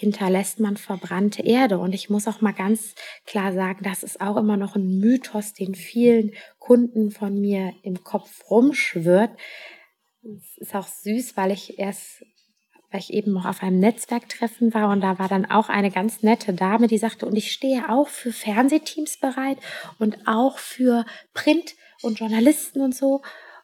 hinterlässt 0.00 0.60
man 0.60 0.78
verbrannte 0.78 1.42
Erde. 1.42 1.78
Und 1.78 1.94
ich 1.94 2.08
muss 2.08 2.26
auch 2.26 2.40
mal 2.40 2.54
ganz 2.54 2.94
klar 3.26 3.52
sagen, 3.52 3.80
das 3.82 4.02
ist 4.02 4.20
auch 4.20 4.38
immer 4.38 4.56
noch 4.56 4.74
ein 4.74 4.98
Mythos, 4.98 5.52
den 5.52 5.74
vielen 5.74 6.32
Kunden 6.58 7.10
von 7.10 7.38
mir 7.38 7.74
im 7.82 8.02
Kopf 8.02 8.50
rumschwirrt 8.50 9.32
es 10.22 10.58
ist 10.58 10.74
auch 10.74 10.86
süß, 10.86 11.36
weil 11.36 11.50
ich 11.50 11.78
erst, 11.78 12.24
weil 12.90 13.00
ich 13.00 13.12
eben 13.12 13.32
noch 13.32 13.46
auf 13.46 13.62
einem 13.62 13.78
Netzwerktreffen 13.78 14.74
war 14.74 14.90
und 14.90 15.00
da 15.00 15.18
war 15.18 15.28
dann 15.28 15.46
auch 15.46 15.68
eine 15.68 15.90
ganz 15.90 16.22
nette 16.22 16.52
Dame, 16.52 16.86
die 16.86 16.98
sagte, 16.98 17.26
und 17.26 17.36
ich 17.36 17.52
stehe 17.52 17.88
auch 17.88 18.08
für 18.08 18.32
Fernsehteams 18.32 19.18
bereit 19.18 19.58
und 19.98 20.26
auch 20.26 20.58
für 20.58 21.04
Print 21.32 21.74
und 22.02 22.18
Journalisten 22.18 22.80
und 22.80 22.94
so. 22.94 23.22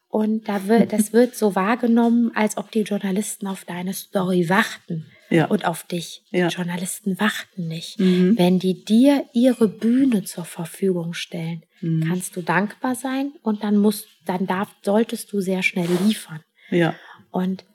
Und 0.09 0.47
da 0.47 0.67
wird, 0.67 0.93
das 0.93 1.13
wird 1.13 1.35
so 1.35 1.55
wahrgenommen, 1.55 2.31
als 2.33 2.57
ob 2.57 2.71
die 2.71 2.81
Journalisten 2.81 3.47
auf 3.47 3.65
deine 3.65 3.93
Story 3.93 4.49
warten. 4.49 5.05
Ja. 5.29 5.47
Und 5.47 5.65
auf 5.65 5.83
dich. 5.83 6.23
Ja. 6.31 6.47
Die 6.47 6.55
Journalisten 6.55 7.19
warten 7.19 7.67
nicht. 7.67 7.99
Mhm. 7.99 8.37
Wenn 8.37 8.59
die 8.59 8.85
dir 8.85 9.25
ihre 9.33 9.67
Bühne 9.67 10.23
zur 10.23 10.45
Verfügung 10.45 11.13
stellen, 11.13 11.63
mhm. 11.81 12.05
kannst 12.07 12.37
du 12.37 12.41
dankbar 12.41 12.95
sein 12.95 13.33
und 13.41 13.61
dann 13.61 13.75
musst, 13.75 14.07
dann 14.25 14.47
darf, 14.47 14.73
solltest 14.83 15.33
du 15.33 15.41
sehr 15.41 15.63
schnell 15.63 15.89
liefern. 16.05 16.39
Ja. 16.69 16.95
Und 17.31 17.65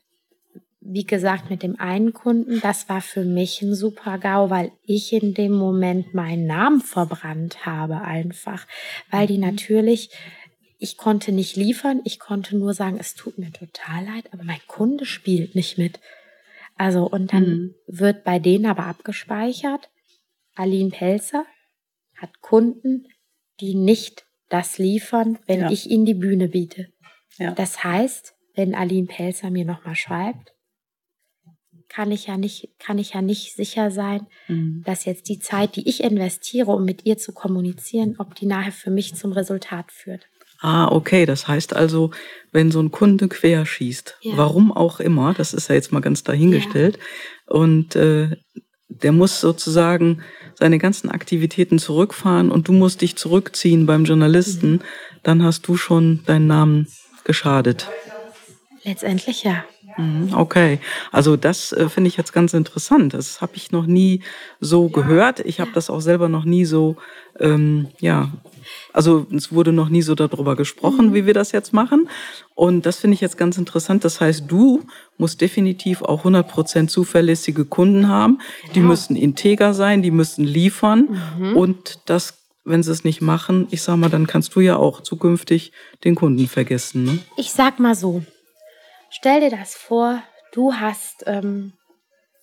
wie 0.84 1.04
gesagt, 1.04 1.48
mit 1.48 1.62
dem 1.62 1.78
einen 1.78 2.12
Kunden, 2.12 2.60
das 2.60 2.88
war 2.88 3.00
für 3.00 3.24
mich 3.24 3.62
ein 3.62 3.74
super 3.74 4.18
GAU, 4.18 4.50
weil 4.50 4.72
ich 4.82 5.12
in 5.12 5.32
dem 5.32 5.52
Moment 5.52 6.12
meinen 6.12 6.46
Namen 6.46 6.80
verbrannt 6.80 7.64
habe 7.64 8.00
einfach, 8.00 8.66
weil 9.10 9.28
die 9.28 9.38
mhm. 9.38 9.44
natürlich, 9.44 10.10
ich 10.78 10.96
konnte 10.96 11.30
nicht 11.30 11.56
liefern, 11.56 12.00
ich 12.04 12.18
konnte 12.18 12.56
nur 12.56 12.74
sagen, 12.74 12.96
es 12.98 13.14
tut 13.14 13.38
mir 13.38 13.52
total 13.52 14.04
leid, 14.04 14.32
aber 14.32 14.42
mein 14.42 14.60
Kunde 14.66 15.06
spielt 15.06 15.54
nicht 15.54 15.78
mit. 15.78 16.00
Also, 16.76 17.08
und 17.08 17.32
dann 17.32 17.44
mhm. 17.44 17.74
wird 17.86 18.24
bei 18.24 18.40
denen 18.40 18.66
aber 18.66 18.86
abgespeichert, 18.86 19.88
Aline 20.56 20.90
Pelzer 20.90 21.44
hat 22.16 22.40
Kunden, 22.40 23.06
die 23.60 23.74
nicht 23.74 24.26
das 24.48 24.78
liefern, 24.78 25.38
wenn 25.46 25.60
ja. 25.60 25.70
ich 25.70 25.88
ihnen 25.88 26.04
die 26.04 26.14
Bühne 26.14 26.48
biete. 26.48 26.88
Ja. 27.38 27.52
Das 27.52 27.84
heißt, 27.84 28.34
wenn 28.54 28.74
Aline 28.74 29.06
Pelzer 29.06 29.50
mir 29.50 29.64
nochmal 29.64 29.96
schreibt, 29.96 30.52
kann 31.88 32.10
ich 32.10 32.26
ja 32.26 32.38
nicht, 32.38 32.70
kann 32.78 32.98
ich 32.98 33.12
ja 33.12 33.22
nicht 33.22 33.54
sicher 33.54 33.90
sein, 33.90 34.26
mhm. 34.48 34.82
dass 34.86 35.04
jetzt 35.04 35.28
die 35.28 35.38
Zeit, 35.38 35.76
die 35.76 35.88
ich 35.88 36.02
investiere, 36.02 36.70
um 36.70 36.84
mit 36.84 37.04
ihr 37.04 37.18
zu 37.18 37.32
kommunizieren, 37.32 38.16
ob 38.18 38.34
die 38.34 38.46
nachher 38.46 38.72
für 38.72 38.90
mich 38.90 39.14
zum 39.14 39.32
Resultat 39.32 39.92
führt. 39.92 40.26
Ah, 40.60 40.88
okay. 40.88 41.26
Das 41.26 41.48
heißt 41.48 41.74
also, 41.74 42.12
wenn 42.50 42.70
so 42.70 42.80
ein 42.80 42.92
Kunde 42.92 43.28
querschießt, 43.28 44.18
ja. 44.22 44.36
warum 44.36 44.72
auch 44.72 45.00
immer, 45.00 45.34
das 45.34 45.52
ist 45.52 45.68
ja 45.68 45.74
jetzt 45.74 45.92
mal 45.92 46.00
ganz 46.00 46.22
dahingestellt, 46.22 46.98
ja. 46.98 47.54
und 47.54 47.94
äh, 47.96 48.36
der 48.88 49.12
muss 49.12 49.40
sozusagen 49.40 50.22
seine 50.54 50.78
ganzen 50.78 51.10
Aktivitäten 51.10 51.78
zurückfahren 51.78 52.50
und 52.50 52.68
du 52.68 52.72
musst 52.72 53.00
dich 53.00 53.16
zurückziehen 53.16 53.86
beim 53.86 54.04
Journalisten, 54.04 54.72
mhm. 54.72 54.80
dann 55.22 55.42
hast 55.42 55.66
du 55.66 55.76
schon 55.76 56.20
deinen 56.26 56.46
Namen 56.46 56.86
geschadet. 57.24 57.88
Letztendlich 58.84 59.44
ja. 59.44 59.64
Mhm, 59.96 60.34
okay, 60.34 60.80
also 61.10 61.36
das 61.36 61.72
äh, 61.72 61.88
finde 61.88 62.08
ich 62.08 62.16
jetzt 62.16 62.32
ganz 62.32 62.54
interessant. 62.54 63.14
Das 63.14 63.40
habe 63.40 63.52
ich 63.56 63.70
noch 63.70 63.86
nie 63.86 64.22
so 64.60 64.88
gehört. 64.88 65.40
Ich 65.40 65.60
habe 65.60 65.70
das 65.72 65.90
auch 65.90 66.00
selber 66.00 66.28
noch 66.28 66.44
nie 66.44 66.64
so, 66.64 66.96
ähm, 67.38 67.88
ja, 68.00 68.30
also 68.92 69.26
es 69.34 69.52
wurde 69.52 69.72
noch 69.72 69.88
nie 69.88 70.02
so 70.02 70.14
darüber 70.14 70.56
gesprochen, 70.56 71.08
mhm. 71.08 71.14
wie 71.14 71.26
wir 71.26 71.34
das 71.34 71.52
jetzt 71.52 71.72
machen. 71.72 72.08
Und 72.54 72.86
das 72.86 72.98
finde 72.98 73.14
ich 73.14 73.20
jetzt 73.20 73.36
ganz 73.36 73.58
interessant. 73.58 74.04
Das 74.04 74.20
heißt, 74.20 74.44
du 74.48 74.84
musst 75.18 75.40
definitiv 75.40 76.02
auch 76.02 76.24
100% 76.24 76.88
zuverlässige 76.88 77.64
Kunden 77.64 78.08
haben. 78.08 78.38
Die 78.74 78.80
ja. 78.80 78.86
müssen 78.86 79.16
integer 79.16 79.74
sein, 79.74 80.02
die 80.02 80.10
müssen 80.10 80.44
liefern. 80.44 81.20
Mhm. 81.38 81.56
Und 81.56 82.00
das 82.06 82.38
wenn 82.64 82.84
sie 82.84 82.92
es 82.92 83.02
nicht 83.02 83.20
machen, 83.20 83.66
ich 83.70 83.82
sag 83.82 83.96
mal, 83.96 84.08
dann 84.08 84.28
kannst 84.28 84.54
du 84.54 84.60
ja 84.60 84.76
auch 84.76 85.00
zukünftig 85.00 85.72
den 86.04 86.14
Kunden 86.14 86.46
vergessen. 86.46 87.04
Ne? 87.04 87.18
Ich 87.36 87.50
sag 87.50 87.80
mal 87.80 87.96
so, 87.96 88.22
Stell 89.14 89.40
dir 89.40 89.50
das 89.50 89.74
vor, 89.74 90.22
du 90.52 90.72
hast 90.72 91.24
ähm, 91.26 91.74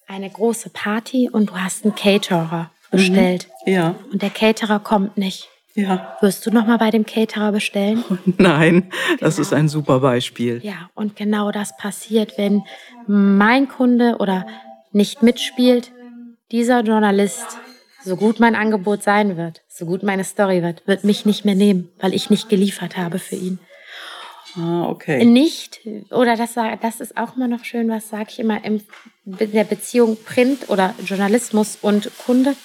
eine 0.07 0.29
große 0.29 0.69
Party 0.69 1.27
und 1.27 1.49
du 1.49 1.55
hast 1.57 1.83
einen 1.83 1.95
Caterer 1.95 2.69
bestellt. 2.91 3.47
Mhm. 3.65 3.73
Ja. 3.73 3.95
Und 4.11 4.21
der 4.21 4.29
Caterer 4.29 4.79
kommt 4.79 5.17
nicht. 5.17 5.49
Ja. 5.73 6.15
Wirst 6.21 6.45
du 6.45 6.51
noch 6.51 6.67
mal 6.67 6.77
bei 6.77 6.91
dem 6.91 7.07
Caterer 7.07 7.51
bestellen? 7.51 8.03
Nein, 8.37 8.91
das 9.19 9.35
genau. 9.37 9.47
ist 9.47 9.53
ein 9.53 9.67
super 9.67 9.99
Beispiel. 9.99 10.59
Ja, 10.63 10.91
und 10.93 11.15
genau 11.15 11.51
das 11.51 11.75
passiert, 11.75 12.37
wenn 12.37 12.63
mein 13.07 13.67
Kunde 13.67 14.17
oder 14.19 14.45
nicht 14.91 15.23
mitspielt, 15.23 15.91
dieser 16.51 16.81
Journalist, 16.81 17.57
so 18.03 18.15
gut 18.15 18.39
mein 18.39 18.55
Angebot 18.55 19.01
sein 19.01 19.37
wird, 19.37 19.63
so 19.67 19.87
gut 19.87 20.03
meine 20.03 20.23
Story 20.23 20.61
wird, 20.61 20.85
wird 20.87 21.03
mich 21.03 21.25
nicht 21.25 21.45
mehr 21.45 21.55
nehmen, 21.55 21.89
weil 21.99 22.13
ich 22.13 22.29
nicht 22.29 22.47
geliefert 22.47 22.95
habe 22.95 23.17
für 23.17 23.35
ihn. 23.35 23.59
Ah, 24.57 24.87
okay. 24.89 25.23
Nicht, 25.25 25.81
oder 26.11 26.35
das, 26.35 26.55
das 26.81 26.99
ist 26.99 27.17
auch 27.17 27.35
immer 27.35 27.47
noch 27.47 27.63
schön, 27.63 27.89
was 27.89 28.09
sage 28.09 28.29
ich 28.29 28.39
immer 28.39 28.63
in 28.63 28.83
der 29.25 29.63
Beziehung 29.63 30.17
Print 30.23 30.69
oder 30.69 30.95
Journalismus 31.05 31.77
und 31.81 32.11
Kunde. 32.25 32.55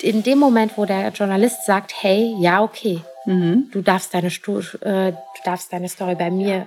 In 0.00 0.22
dem 0.22 0.38
Moment, 0.38 0.76
wo 0.76 0.84
der 0.84 1.08
Journalist 1.08 1.64
sagt, 1.64 1.94
hey, 2.02 2.34
ja, 2.38 2.62
okay, 2.62 3.00
mhm. 3.24 3.68
du, 3.72 3.80
darfst 3.80 4.12
deine 4.12 4.30
Stu 4.30 4.58
äh, 4.58 5.12
du 5.12 5.42
darfst 5.44 5.72
deine 5.72 5.88
Story 5.88 6.14
bei 6.14 6.30
mir 6.30 6.66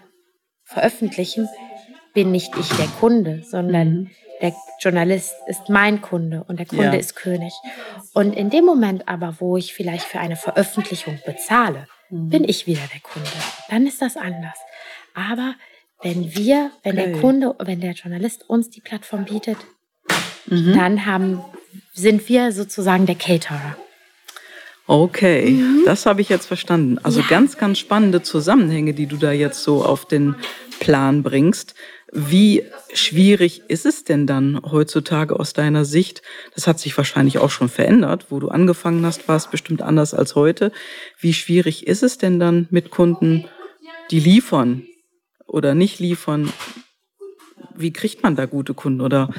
veröffentlichen, 0.63 1.47
bin 2.13 2.31
nicht 2.31 2.51
ich 2.57 2.69
der 2.69 2.87
Kunde, 2.99 3.43
sondern 3.43 3.87
mhm. 3.87 4.09
der 4.41 4.53
Journalist 4.79 5.35
ist 5.47 5.69
mein 5.69 6.01
Kunde 6.01 6.43
und 6.47 6.57
der 6.57 6.65
Kunde 6.65 6.85
ja. 6.85 6.93
ist 6.93 7.15
König. 7.15 7.53
Und 8.13 8.33
in 8.33 8.49
dem 8.49 8.65
Moment 8.65 9.07
aber, 9.07 9.35
wo 9.39 9.57
ich 9.57 9.73
vielleicht 9.73 10.05
für 10.05 10.19
eine 10.19 10.35
Veröffentlichung 10.35 11.19
bezahle, 11.25 11.87
mhm. 12.09 12.29
bin 12.29 12.43
ich 12.43 12.67
wieder 12.67 12.81
der 12.93 13.01
Kunde. 13.01 13.29
Dann 13.69 13.87
ist 13.87 14.01
das 14.01 14.17
anders. 14.17 14.57
Aber 15.13 15.55
wenn 16.01 16.35
wir, 16.35 16.71
wenn 16.83 16.97
okay. 16.97 17.11
der 17.11 17.21
Kunde, 17.21 17.55
wenn 17.59 17.81
der 17.81 17.93
Journalist 17.93 18.49
uns 18.49 18.69
die 18.69 18.81
Plattform 18.81 19.25
bietet, 19.25 19.57
mhm. 20.45 20.73
dann 20.73 21.05
haben, 21.05 21.43
sind 21.93 22.27
wir 22.29 22.51
sozusagen 22.51 23.05
der 23.05 23.15
Caterer. 23.15 23.75
Okay, 24.87 25.51
mhm. 25.51 25.83
das 25.85 26.07
habe 26.07 26.21
ich 26.21 26.29
jetzt 26.29 26.47
verstanden. 26.47 26.97
Also 27.03 27.19
ja. 27.19 27.27
ganz, 27.27 27.57
ganz 27.57 27.77
spannende 27.77 28.23
Zusammenhänge, 28.23 28.93
die 28.93 29.05
du 29.05 29.17
da 29.17 29.31
jetzt 29.31 29.61
so 29.61 29.85
auf 29.85 30.05
den 30.05 30.35
Plan 30.79 31.21
bringst. 31.21 31.75
Wie 32.11 32.63
schwierig 32.93 33.63
ist 33.67 33.85
es 33.85 34.03
denn 34.03 34.25
dann 34.25 34.61
heutzutage 34.63 35.39
aus 35.39 35.53
deiner 35.53 35.85
Sicht? 35.85 36.23
Das 36.55 36.65
hat 36.65 36.79
sich 36.79 36.97
wahrscheinlich 36.97 37.37
auch 37.37 37.51
schon 37.51 37.69
verändert. 37.69 38.27
Wo 38.29 38.39
du 38.39 38.49
angefangen 38.49 39.05
hast, 39.05 39.27
war 39.27 39.35
es 39.35 39.47
bestimmt 39.47 39.81
anders 39.81 40.13
als 40.13 40.35
heute. 40.35 40.71
Wie 41.19 41.33
schwierig 41.33 41.85
ist 41.85 42.01
es 42.01 42.17
denn 42.17 42.39
dann 42.39 42.67
mit 42.71 42.89
Kunden, 42.89 43.45
die 44.09 44.19
liefern 44.19 44.87
oder 45.45 45.75
nicht 45.75 45.99
liefern? 45.99 46.51
Wie 47.75 47.93
kriegt 47.93 48.23
man 48.23 48.35
da 48.35 48.45
gute 48.45 48.73
Kunden? 48.73 49.01
Oder 49.01 49.29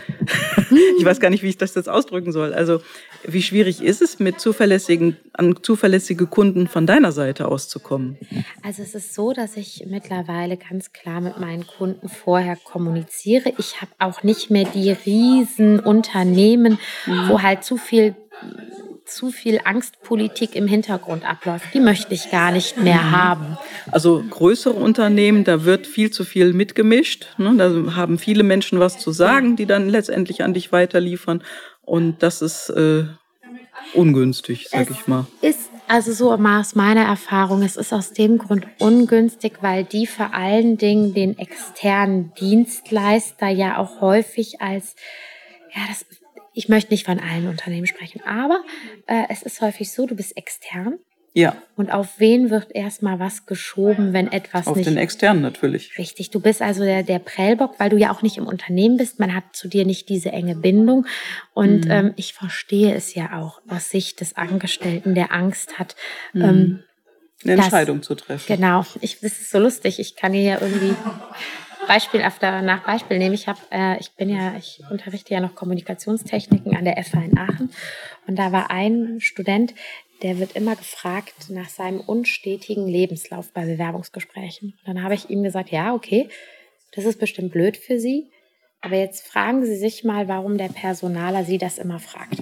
ich 0.98 1.04
weiß 1.04 1.18
gar 1.18 1.30
nicht, 1.30 1.42
wie 1.42 1.48
ich 1.48 1.58
das 1.58 1.74
jetzt 1.74 1.88
ausdrücken 1.88 2.30
soll. 2.30 2.54
Also 2.54 2.82
Wie 3.24 3.42
schwierig 3.42 3.82
ist 3.82 4.02
es, 4.02 4.18
mit 4.18 4.40
zuverlässigen, 4.40 5.16
an 5.32 5.56
zuverlässige 5.62 6.26
Kunden 6.26 6.68
von 6.68 6.86
deiner 6.86 7.12
Seite 7.12 7.48
auszukommen? 7.48 8.16
Also 8.62 8.82
es 8.82 8.94
ist 8.94 9.14
so, 9.14 9.32
dass 9.32 9.56
ich 9.56 9.84
mittlerweile 9.88 10.56
ganz 10.56 10.92
klar 10.92 11.20
mit 11.20 11.38
meinen 11.38 11.66
Kunden 11.66 12.08
vorher 12.08 12.56
kommuniziere. 12.56 13.52
Ich 13.58 13.80
habe 13.80 13.92
auch 13.98 14.22
nicht 14.22 14.50
mehr 14.50 14.64
die 14.64 14.90
riesen 14.92 15.80
Unternehmen, 15.80 16.78
mhm. 17.06 17.28
wo 17.28 17.42
halt 17.42 17.64
zu 17.64 17.76
viel 17.76 18.14
zu 19.10 19.30
viel 19.30 19.60
Angstpolitik 19.64 20.54
im 20.54 20.66
Hintergrund 20.66 21.28
abläuft. 21.28 21.74
Die 21.74 21.80
möchte 21.80 22.14
ich 22.14 22.30
gar 22.30 22.52
nicht 22.52 22.76
mehr 22.78 23.02
mhm. 23.02 23.10
haben. 23.10 23.58
Also 23.90 24.22
größere 24.30 24.74
Unternehmen, 24.74 25.44
da 25.44 25.64
wird 25.64 25.86
viel 25.86 26.10
zu 26.10 26.24
viel 26.24 26.52
mitgemischt. 26.52 27.26
Ne? 27.36 27.54
Da 27.56 27.96
haben 27.96 28.18
viele 28.18 28.44
Menschen 28.44 28.78
was 28.78 28.98
zu 28.98 29.10
sagen, 29.10 29.56
die 29.56 29.66
dann 29.66 29.88
letztendlich 29.88 30.44
an 30.44 30.54
dich 30.54 30.70
weiterliefern. 30.70 31.42
Und 31.90 32.22
das 32.22 32.40
ist 32.40 32.70
äh, 32.70 33.06
ungünstig, 33.94 34.68
sag 34.70 34.88
es 34.88 34.96
ich 34.96 35.08
mal. 35.08 35.26
Ist 35.42 35.70
also 35.88 36.12
so 36.12 36.32
aus 36.32 36.76
meiner 36.76 37.02
Erfahrung, 37.02 37.64
es 37.64 37.76
ist 37.76 37.92
aus 37.92 38.12
dem 38.12 38.38
Grund 38.38 38.64
ungünstig, 38.78 39.54
weil 39.60 39.82
die 39.82 40.06
vor 40.06 40.32
allen 40.32 40.78
Dingen 40.78 41.14
den 41.14 41.36
externen 41.36 42.32
Dienstleister 42.34 43.48
ja 43.48 43.76
auch 43.78 44.00
häufig 44.00 44.60
als 44.60 44.94
ja, 45.74 45.82
das 45.88 46.06
ich 46.52 46.68
möchte 46.68 46.92
nicht 46.92 47.06
von 47.06 47.18
allen 47.18 47.48
Unternehmen 47.48 47.88
sprechen, 47.88 48.20
aber 48.24 48.62
äh, 49.08 49.24
es 49.28 49.42
ist 49.42 49.60
häufig 49.60 49.90
so, 49.90 50.06
du 50.06 50.14
bist 50.14 50.36
extern. 50.36 51.00
Ja. 51.32 51.56
Und 51.76 51.92
auf 51.92 52.18
wen 52.18 52.50
wird 52.50 52.74
erstmal 52.74 53.20
was 53.20 53.46
geschoben, 53.46 54.12
wenn 54.12 54.32
etwas 54.32 54.66
auf 54.66 54.76
nicht. 54.76 54.88
Auf 54.88 54.94
den 54.94 54.98
externen 54.98 55.42
natürlich. 55.42 55.96
Richtig. 55.96 56.30
Du 56.30 56.40
bist 56.40 56.60
also 56.60 56.82
der, 56.82 57.02
der 57.02 57.20
Prellbock, 57.20 57.78
weil 57.78 57.88
du 57.88 57.96
ja 57.96 58.12
auch 58.12 58.22
nicht 58.22 58.36
im 58.36 58.46
Unternehmen 58.46 58.96
bist. 58.96 59.20
Man 59.20 59.34
hat 59.34 59.44
zu 59.52 59.68
dir 59.68 59.86
nicht 59.86 60.08
diese 60.08 60.32
enge 60.32 60.56
Bindung. 60.56 61.06
Und 61.54 61.84
mhm. 61.84 61.90
ähm, 61.90 62.12
ich 62.16 62.32
verstehe 62.34 62.94
es 62.94 63.14
ja 63.14 63.38
auch 63.38 63.60
aus 63.68 63.90
Sicht 63.90 64.20
des 64.20 64.36
Angestellten, 64.36 65.14
der 65.14 65.32
Angst 65.32 65.78
hat, 65.78 65.94
mhm. 66.32 66.42
ähm, 66.42 66.82
eine 67.44 67.54
Entscheidung 67.54 67.98
das, 67.98 68.06
zu 68.06 68.14
treffen. 68.16 68.44
Genau. 68.54 68.84
Ich, 69.00 69.20
das 69.20 69.32
ist 69.32 69.50
so 69.50 69.58
lustig. 69.58 69.98
Ich 69.98 70.16
kann 70.16 70.32
hier 70.32 70.42
ja 70.42 70.58
irgendwie 70.60 70.94
Beispiel 71.86 72.22
after, 72.22 72.60
nach 72.62 72.84
Beispiel 72.84 73.18
nehmen. 73.18 73.34
Ich 73.34 73.48
habe, 73.48 73.60
äh, 73.70 73.98
ich 73.98 74.12
bin 74.12 74.28
ja, 74.28 74.54
ich 74.58 74.82
unterrichte 74.90 75.32
ja 75.32 75.40
noch 75.40 75.54
Kommunikationstechniken 75.54 76.76
an 76.76 76.84
der 76.84 77.02
FH 77.02 77.24
in 77.24 77.38
Aachen 77.38 77.70
und 78.26 78.38
da 78.38 78.52
war 78.52 78.70
ein 78.70 79.20
Student, 79.20 79.74
der 80.22 80.38
wird 80.38 80.56
immer 80.56 80.76
gefragt 80.76 81.50
nach 81.50 81.68
seinem 81.68 82.00
unstetigen 82.00 82.86
Lebenslauf 82.86 83.52
bei 83.52 83.64
Bewerbungsgesprächen. 83.64 84.74
Und 84.78 84.86
dann 84.86 85.02
habe 85.02 85.14
ich 85.14 85.30
ihm 85.30 85.42
gesagt, 85.42 85.70
ja, 85.70 85.94
okay, 85.94 86.28
das 86.92 87.04
ist 87.04 87.18
bestimmt 87.18 87.52
blöd 87.52 87.76
für 87.76 87.98
Sie, 87.98 88.30
aber 88.80 88.96
jetzt 88.96 89.26
fragen 89.26 89.64
Sie 89.64 89.76
sich 89.76 90.04
mal, 90.04 90.28
warum 90.28 90.58
der 90.58 90.68
Personaler 90.68 91.44
Sie 91.44 91.58
das 91.58 91.78
immer 91.78 91.98
fragt. 91.98 92.40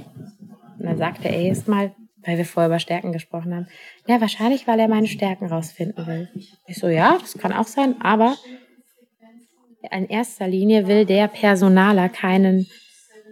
Und 0.79 0.87
dann 0.87 0.99
sagte 0.99 1.29
er 1.29 1.41
erstmal, 1.41 1.95
weil 2.25 2.39
wir 2.39 2.45
vorher 2.45 2.69
über 2.69 2.79
Stärken 2.79 3.13
gesprochen 3.13 3.55
haben, 3.55 3.69
ja, 4.07 4.21
wahrscheinlich, 4.21 4.67
weil 4.67 4.81
er 4.81 4.89
meine 4.89 5.07
Stärken 5.07 5.47
rausfinden 5.47 6.07
will. 6.07 6.29
Ich 6.67 6.79
so, 6.79 6.89
ja, 6.89 7.17
das 7.21 7.35
kann 7.35 7.53
auch 7.53 7.67
sein, 7.67 8.01
aber 8.01 8.37
in 9.91 10.09
erster 10.09 10.49
Linie 10.49 10.87
will 10.87 11.05
der 11.05 11.29
Personaler 11.29 12.09
keinen, 12.09 12.67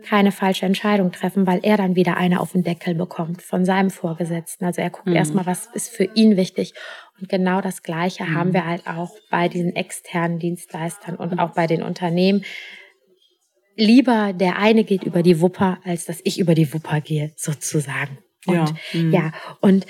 keine 0.02 0.32
falsche 0.32 0.66
Entscheidung 0.66 1.12
treffen, 1.12 1.46
weil 1.46 1.60
er 1.62 1.76
dann 1.76 1.96
wieder 1.96 2.16
eine 2.16 2.40
auf 2.40 2.52
den 2.52 2.62
Deckel 2.62 2.94
bekommt 2.94 3.42
von 3.42 3.64
seinem 3.64 3.90
Vorgesetzten. 3.90 4.64
Also 4.64 4.80
er 4.80 4.90
guckt 4.90 5.08
mhm. 5.08 5.16
erstmal, 5.16 5.46
was 5.46 5.66
ist 5.74 5.88
für 5.88 6.04
ihn 6.04 6.36
wichtig. 6.36 6.74
Und 7.20 7.28
genau 7.28 7.60
das 7.60 7.82
Gleiche 7.82 8.24
mhm. 8.24 8.34
haben 8.34 8.52
wir 8.52 8.66
halt 8.66 8.86
auch 8.86 9.10
bei 9.30 9.48
diesen 9.48 9.74
externen 9.74 10.38
Dienstleistern 10.38 11.16
und 11.16 11.38
auch 11.38 11.54
bei 11.54 11.66
den 11.66 11.82
Unternehmen. 11.82 12.44
Lieber 13.76 14.32
der 14.32 14.58
eine 14.58 14.84
geht 14.84 15.02
über 15.02 15.22
die 15.22 15.40
Wupper, 15.40 15.78
als 15.84 16.06
dass 16.06 16.20
ich 16.24 16.38
über 16.38 16.54
die 16.54 16.72
Wupper 16.72 17.00
gehe, 17.00 17.32
sozusagen. 17.36 18.18
Und 18.46 18.54
ja, 18.54 18.74
mhm. 18.92 19.12
ja 19.12 19.32
und 19.60 19.86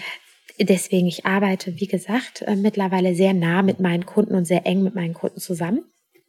deswegen, 0.58 1.06
ich 1.06 1.26
arbeite, 1.26 1.78
wie 1.78 1.86
gesagt, 1.86 2.42
äh, 2.42 2.56
mittlerweile 2.56 3.14
sehr 3.14 3.34
nah 3.34 3.62
mit 3.62 3.80
meinen 3.80 4.06
Kunden 4.06 4.34
und 4.34 4.46
sehr 4.46 4.66
eng 4.66 4.82
mit 4.82 4.94
meinen 4.94 5.14
Kunden 5.14 5.40
zusammen. 5.40 5.84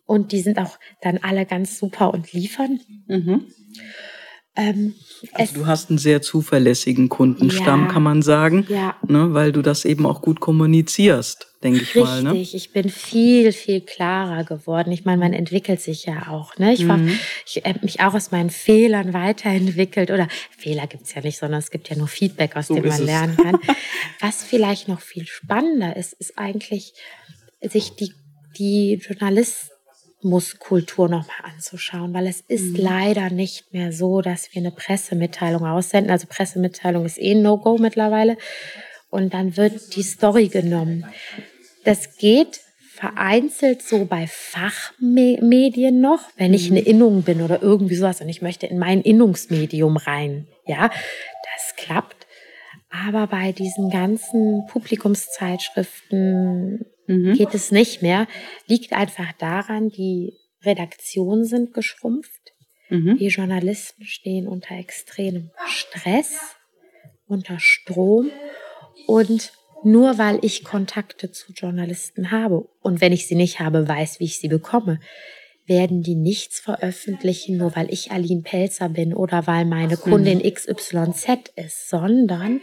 Und 0.07 0.31
die 0.31 0.39
sind 0.39 0.57
auch 0.57 0.79
dann 1.01 1.19
alle 1.21 1.45
ganz 1.45 1.77
super 1.77 2.11
und 2.13 2.33
liefern. 2.33 2.79
Mhm. 3.07 3.45
Ähm, 4.57 4.95
also 5.33 5.53
du 5.53 5.67
hast 5.67 5.91
einen 5.91 5.99
sehr 5.99 6.23
zuverlässigen 6.23 7.09
Kundenstamm, 7.09 7.85
ja, 7.85 7.91
kann 7.91 8.01
man 8.01 8.23
sagen, 8.23 8.65
ja. 8.69 8.95
ne, 9.07 9.33
weil 9.35 9.51
du 9.51 9.61
das 9.61 9.85
eben 9.85 10.07
auch 10.07 10.23
gut 10.23 10.39
kommunizierst, 10.39 11.47
denke 11.63 11.81
ich 11.81 11.93
mal. 11.93 12.23
Ne? 12.23 12.31
Richtig, 12.31 12.55
ich 12.55 12.73
bin 12.73 12.89
viel, 12.89 13.51
viel 13.51 13.81
klarer 13.81 14.45
geworden. 14.45 14.91
Ich 14.91 15.05
meine, 15.05 15.19
man 15.19 15.33
entwickelt 15.33 15.79
sich 15.79 16.05
ja 16.05 16.29
auch. 16.29 16.57
Ne? 16.57 16.73
Ich, 16.73 16.83
mhm. 16.83 17.19
ich 17.45 17.61
habe 17.63 17.79
mich 17.83 17.99
auch 17.99 18.15
aus 18.15 18.31
meinen 18.31 18.49
Fehlern 18.49 19.13
weiterentwickelt. 19.13 20.09
Oder 20.09 20.27
Fehler 20.57 20.87
gibt's 20.87 21.13
ja 21.13 21.21
nicht, 21.21 21.37
sondern 21.37 21.59
es 21.59 21.69
gibt 21.69 21.89
ja 21.89 21.95
nur 21.95 22.07
Feedback, 22.07 22.55
aus 22.55 22.67
so 22.67 22.73
dem 22.73 22.87
man 22.87 23.05
lernen 23.05 23.37
kann. 23.37 23.59
Was 24.21 24.43
vielleicht 24.43 24.87
noch 24.87 25.01
viel 25.01 25.27
spannender 25.27 25.95
ist, 25.95 26.13
ist 26.13 26.39
eigentlich, 26.39 26.93
sich 27.61 27.95
die, 27.95 28.11
die 28.57 28.95
Journalisten 28.95 29.76
Muskultur 30.21 31.09
nochmal 31.09 31.51
anzuschauen, 31.53 32.13
weil 32.13 32.27
es 32.27 32.41
ist 32.41 32.73
mhm. 32.73 32.77
leider 32.77 33.29
nicht 33.29 33.73
mehr 33.73 33.91
so, 33.91 34.21
dass 34.21 34.53
wir 34.53 34.61
eine 34.61 34.71
Pressemitteilung 34.71 35.65
aussenden. 35.65 36.11
Also 36.11 36.27
Pressemitteilung 36.27 37.05
ist 37.05 37.19
eh 37.19 37.35
No-Go 37.35 37.77
mittlerweile. 37.77 38.37
Und 39.09 39.33
dann 39.33 39.57
wird 39.57 39.95
die 39.95 40.03
Story 40.03 40.47
genommen. 40.47 41.05
Das 41.83 42.17
geht 42.17 42.61
vereinzelt 42.97 43.81
so 43.83 44.05
bei 44.05 44.25
Fachmedien 44.27 46.01
noch, 46.01 46.21
wenn 46.35 46.55
ich 46.55 46.71
eine 46.71 46.81
mhm. 46.81 46.87
Innung 46.87 47.21
bin 47.21 47.43
oder 47.43 47.61
irgendwie 47.61 47.93
sowas 47.95 48.21
und 48.21 48.29
ich 48.29 48.41
möchte 48.41 48.65
in 48.65 48.79
mein 48.79 49.01
Innungsmedium 49.01 49.97
rein. 49.97 50.47
Ja, 50.65 50.89
das 50.89 51.75
klappt. 51.77 52.25
Aber 52.89 53.27
bei 53.27 53.51
diesen 53.51 53.91
ganzen 53.91 54.65
Publikumszeitschriften, 54.67 56.87
mhm. 57.07 57.33
geht 57.33 57.53
es 57.53 57.71
nicht 57.71 58.01
mehr. 58.01 58.27
Liegt 58.67 58.93
einfach 58.93 59.31
daran, 59.33 59.89
die 59.89 60.33
Redaktionen 60.63 61.45
sind 61.45 61.73
geschrumpft. 61.73 62.53
Mhm. 62.89 63.17
Die 63.17 63.27
Journalisten 63.27 64.05
stehen 64.05 64.47
unter 64.47 64.75
extremem 64.75 65.51
Stress, 65.67 66.37
unter 67.27 67.59
Strom 67.59 68.31
und 69.07 69.51
nur 69.83 70.17
weil 70.17 70.39
ich 70.41 70.63
Kontakte 70.63 71.31
zu 71.31 71.53
Journalisten 71.53 72.31
habe 72.31 72.67
und 72.81 73.01
wenn 73.01 73.13
ich 73.13 73.27
sie 73.27 73.35
nicht 73.35 73.59
habe, 73.59 73.87
weiß, 73.87 74.19
wie 74.19 74.25
ich 74.25 74.39
sie 74.39 74.47
bekomme, 74.47 74.99
werden 75.67 76.01
die 76.01 76.15
nichts 76.15 76.59
veröffentlichen, 76.59 77.57
nur 77.57 77.75
weil 77.75 77.91
ich 77.93 78.11
Aline 78.11 78.41
Pelzer 78.41 78.89
bin 78.89 79.13
oder 79.13 79.47
weil 79.47 79.65
meine 79.65 79.97
Kundin. 79.97 80.41
XYZ 80.41 81.51
ist, 81.55 81.89
sondern 81.89 82.61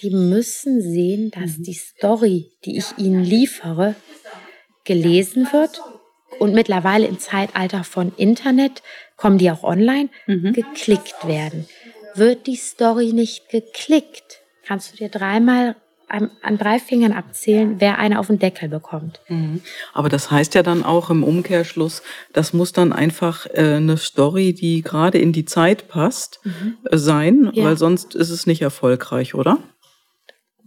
die 0.00 0.10
müssen 0.10 0.80
sehen, 0.80 1.30
dass 1.30 1.58
mhm. 1.58 1.62
die 1.62 1.74
Story, 1.74 2.50
die 2.64 2.78
ich 2.78 2.96
ihnen 2.98 3.22
liefere, 3.22 3.94
gelesen 4.84 5.48
wird 5.52 5.80
und 6.38 6.54
mittlerweile 6.54 7.06
im 7.06 7.18
Zeitalter 7.18 7.84
von 7.84 8.12
Internet 8.16 8.82
kommen 9.16 9.38
die 9.38 9.50
auch 9.50 9.62
online, 9.62 10.08
mhm. 10.26 10.52
geklickt 10.52 11.26
werden. 11.26 11.68
Wird 12.14 12.46
die 12.46 12.56
Story 12.56 13.12
nicht 13.12 13.50
geklickt, 13.50 14.40
kannst 14.64 14.92
du 14.92 14.96
dir 14.96 15.10
dreimal 15.10 15.76
an, 16.08 16.30
an 16.42 16.58
drei 16.58 16.78
Fingern 16.78 17.12
abzählen, 17.12 17.76
wer 17.78 17.98
eine 17.98 18.20
auf 18.20 18.28
den 18.28 18.38
Deckel 18.38 18.68
bekommt. 18.68 19.20
Mhm. 19.28 19.60
Aber 19.92 20.08
das 20.08 20.30
heißt 20.30 20.54
ja 20.54 20.62
dann 20.62 20.84
auch 20.84 21.10
im 21.10 21.24
Umkehrschluss, 21.24 22.02
das 22.32 22.52
muss 22.52 22.72
dann 22.72 22.92
einfach 22.92 23.46
äh, 23.46 23.74
eine 23.76 23.96
Story, 23.96 24.52
die 24.52 24.82
gerade 24.82 25.18
in 25.18 25.32
die 25.32 25.44
Zeit 25.44 25.88
passt, 25.88 26.40
mhm. 26.44 26.76
äh, 26.84 26.96
sein, 26.96 27.50
ja. 27.52 27.64
weil 27.64 27.76
sonst 27.76 28.14
ist 28.14 28.30
es 28.30 28.46
nicht 28.46 28.62
erfolgreich, 28.62 29.34
oder? 29.34 29.58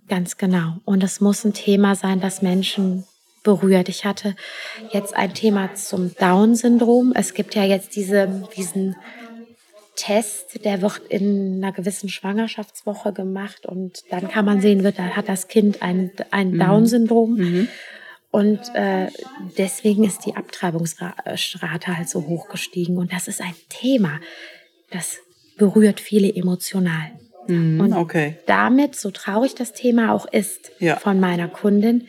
Ganz 0.07 0.37
genau. 0.37 0.77
Und 0.85 1.03
es 1.03 1.21
muss 1.21 1.45
ein 1.45 1.53
Thema 1.53 1.95
sein, 1.95 2.19
das 2.19 2.41
Menschen 2.41 3.05
berührt. 3.43 3.89
Ich 3.89 4.05
hatte 4.05 4.35
jetzt 4.91 5.15
ein 5.15 5.33
Thema 5.33 5.73
zum 5.75 6.13
Down-Syndrom. 6.15 7.13
Es 7.15 7.33
gibt 7.33 7.55
ja 7.55 7.63
jetzt 7.63 7.95
diese, 7.95 8.43
diesen 8.57 8.95
Test, 9.99 10.63
der 10.63 10.81
wird 10.81 11.01
in 11.09 11.61
einer 11.61 11.73
gewissen 11.73 12.07
Schwangerschaftswoche 12.07 13.11
gemacht 13.11 13.65
und 13.65 14.03
dann 14.09 14.29
kann 14.29 14.45
man 14.45 14.61
sehen, 14.61 14.83
wird, 14.83 14.97
hat 14.97 15.27
das 15.27 15.49
Kind 15.49 15.81
ein, 15.81 16.11
ein 16.31 16.51
mhm. 16.51 16.59
Down-Syndrom. 16.59 17.35
Mhm. 17.35 17.67
Und 18.31 18.59
äh, 18.75 19.07
deswegen 19.57 20.05
ist 20.05 20.25
die 20.25 20.35
Abtreibungsrate 20.35 21.97
halt 21.97 22.07
so 22.07 22.27
hoch 22.27 22.47
gestiegen. 22.47 22.97
Und 22.97 23.11
das 23.11 23.27
ist 23.27 23.41
ein 23.41 23.55
Thema, 23.67 24.21
das 24.89 25.17
berührt 25.57 25.99
viele 25.99 26.33
emotional. 26.33 27.11
Mhm, 27.47 27.81
und 27.81 27.93
okay. 27.93 28.37
damit, 28.45 28.95
so 28.95 29.11
traurig 29.11 29.55
das 29.55 29.73
Thema 29.73 30.13
auch 30.13 30.25
ist 30.31 30.71
ja. 30.79 30.95
von 30.95 31.19
meiner 31.19 31.49
Kundin, 31.49 32.07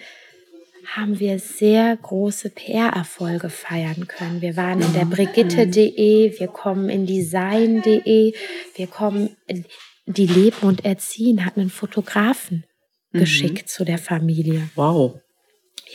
haben 0.97 1.21
wir 1.21 1.39
sehr 1.39 1.97
große 1.97 2.51
PR-Erfolge 2.51 3.49
feiern 3.49 4.09
können. 4.09 4.41
Wir 4.41 4.57
waren 4.57 4.81
in 4.81 4.93
der 4.93 5.05
mhm. 5.05 5.11
Brigitte.de, 5.11 6.39
wir 6.39 6.49
kommen 6.49 6.89
in 6.89 7.07
Design.de, 7.07 8.35
wir 8.75 8.87
kommen 8.89 9.37
in 9.47 9.65
die 10.07 10.27
Leben 10.27 10.67
und 10.67 10.85
Erziehen 10.85 11.45
hat 11.45 11.57
einen 11.57 11.71
Fotografen 11.71 12.65
mhm. 13.13 13.21
geschickt 13.21 13.69
zu 13.69 13.85
der 13.85 13.99
Familie. 13.99 14.69
Wow. 14.75 15.21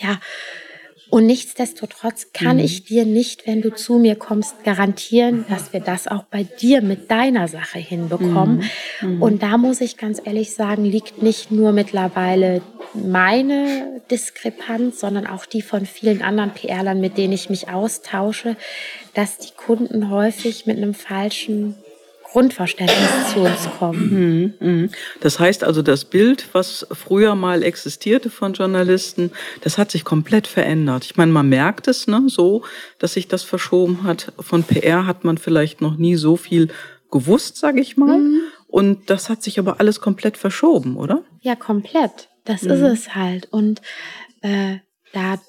Ja, 0.01 0.19
Und 1.09 1.27
nichtsdestotrotz 1.27 2.31
kann 2.33 2.57
mhm. 2.57 2.63
ich 2.63 2.83
dir 2.83 3.05
nicht, 3.05 3.45
wenn 3.45 3.61
du 3.61 3.73
zu 3.73 3.99
mir 3.99 4.15
kommst, 4.15 4.63
garantieren, 4.63 5.45
dass 5.49 5.71
wir 5.71 5.79
das 5.79 6.07
auch 6.07 6.23
bei 6.23 6.43
dir 6.43 6.81
mit 6.81 7.11
deiner 7.11 7.47
Sache 7.47 7.79
hinbekommen. 7.79 8.63
Mhm. 9.01 9.15
Mhm. 9.15 9.21
Und 9.21 9.43
da 9.43 9.57
muss 9.57 9.81
ich 9.81 9.97
ganz 9.97 10.21
ehrlich 10.23 10.55
sagen, 10.55 10.83
liegt 10.83 11.21
nicht 11.21 11.51
nur 11.51 11.71
mittlerweile 11.71 12.61
meine 12.93 14.01
Diskrepanz, 14.09 14.99
sondern 14.99 15.27
auch 15.27 15.45
die 15.45 15.61
von 15.61 15.85
vielen 15.85 16.21
anderen 16.21 16.51
PRlern, 16.51 16.99
mit 16.99 17.17
denen 17.17 17.33
ich 17.33 17.49
mich 17.49 17.69
austausche, 17.69 18.55
dass 19.13 19.37
die 19.37 19.53
Kunden 19.55 20.09
häufig 20.09 20.65
mit 20.65 20.77
einem 20.77 20.93
falschen 20.93 21.75
Grundverständnis 22.35 23.31
zu 23.31 23.39
uns 23.39 23.69
kommen. 23.79 24.53
Mhm, 24.59 24.67
mhm. 24.67 24.89
Das 25.21 25.39
heißt 25.39 25.63
also, 25.63 25.81
das 25.81 26.03
Bild, 26.03 26.49
was 26.51 26.85
früher 26.91 27.33
mal 27.33 27.63
existierte 27.63 28.29
von 28.29 28.51
Journalisten, 28.51 29.31
das 29.61 29.77
hat 29.77 29.89
sich 29.89 30.03
komplett 30.03 30.45
verändert. 30.45 31.05
Ich 31.05 31.15
meine, 31.15 31.31
man 31.31 31.47
merkt 31.47 31.87
es 31.87 32.07
ne, 32.07 32.23
so, 32.27 32.63
dass 32.99 33.13
sich 33.13 33.29
das 33.29 33.43
verschoben 33.43 34.03
hat. 34.03 34.33
Von 34.37 34.63
PR 34.63 35.05
hat 35.05 35.23
man 35.23 35.37
vielleicht 35.37 35.79
noch 35.79 35.95
nie 35.95 36.17
so 36.17 36.35
viel 36.35 36.67
gewusst, 37.09 37.55
sage 37.55 37.79
ich 37.79 37.95
mal. 37.95 38.17
Mhm. 38.17 38.41
Und 38.67 39.09
das 39.09 39.29
hat 39.29 39.41
sich 39.41 39.57
aber 39.57 39.79
alles 39.79 40.01
komplett 40.01 40.35
verschoben, 40.35 40.97
oder? 40.97 41.23
Ja, 41.39 41.55
komplett. 41.55 42.27
Das 42.43 42.63
mhm. 42.63 42.71
ist 42.71 42.81
es 42.81 43.15
halt. 43.15 43.47
Und 43.53 43.81
äh, 44.41 44.79
da 45.13 45.39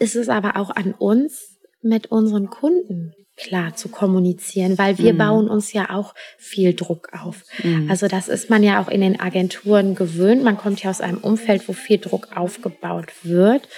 ist 0.00 0.16
es 0.16 0.28
aber 0.28 0.56
auch 0.56 0.70
an 0.70 0.94
uns 0.94 1.53
mit 1.84 2.06
unseren 2.06 2.48
Kunden 2.48 3.14
klar 3.36 3.74
zu 3.74 3.88
kommunizieren, 3.88 4.78
weil 4.78 4.98
wir 4.98 5.12
mhm. 5.12 5.18
bauen 5.18 5.48
uns 5.48 5.72
ja 5.72 5.90
auch 5.90 6.14
viel 6.38 6.74
Druck 6.74 7.08
auf. 7.12 7.42
Mhm. 7.62 7.90
Also 7.90 8.06
das 8.06 8.28
ist 8.28 8.48
man 8.48 8.62
ja 8.62 8.80
auch 8.80 8.88
in 8.88 9.00
den 9.00 9.18
Agenturen 9.18 9.94
gewöhnt. 9.94 10.44
Man 10.44 10.56
kommt 10.56 10.82
ja 10.82 10.90
aus 10.90 11.00
einem 11.00 11.18
Umfeld, 11.18 11.68
wo 11.68 11.72
viel 11.72 11.98
Druck 11.98 12.28
aufgebaut 12.36 13.08
wird. 13.22 13.68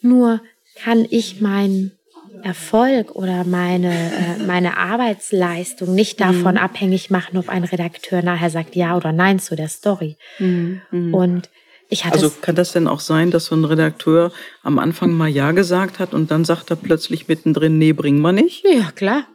Nur 0.00 0.40
kann 0.74 1.06
ich 1.08 1.40
meinen 1.40 1.92
Erfolg 2.42 3.14
oder 3.14 3.44
meine, 3.44 3.92
äh, 3.92 4.42
meine 4.44 4.76
Arbeitsleistung 4.76 5.94
nicht 5.94 6.20
davon 6.20 6.54
mhm. 6.54 6.60
abhängig 6.60 7.10
machen, 7.10 7.38
ob 7.38 7.48
ein 7.48 7.62
Redakteur 7.62 8.22
nachher 8.22 8.50
sagt 8.50 8.74
ja 8.74 8.96
oder 8.96 9.12
nein 9.12 9.38
zu 9.38 9.54
der 9.54 9.68
Story. 9.68 10.16
Mhm. 10.38 10.82
Mhm. 10.90 11.14
Und 11.14 11.50
also 12.10 12.30
kann 12.30 12.54
das 12.54 12.72
denn 12.72 12.88
auch 12.88 13.00
sein, 13.00 13.30
dass 13.30 13.46
so 13.46 13.54
ein 13.54 13.64
Redakteur 13.64 14.32
am 14.62 14.78
Anfang 14.78 15.12
mal 15.12 15.28
Ja 15.28 15.52
gesagt 15.52 15.98
hat 15.98 16.14
und 16.14 16.30
dann 16.30 16.44
sagt 16.44 16.70
er 16.70 16.76
plötzlich 16.76 17.28
mittendrin, 17.28 17.78
nee, 17.78 17.92
bringen 17.92 18.20
wir 18.20 18.32
nicht? 18.32 18.64
Ja, 18.64 18.90
klar. 18.90 19.26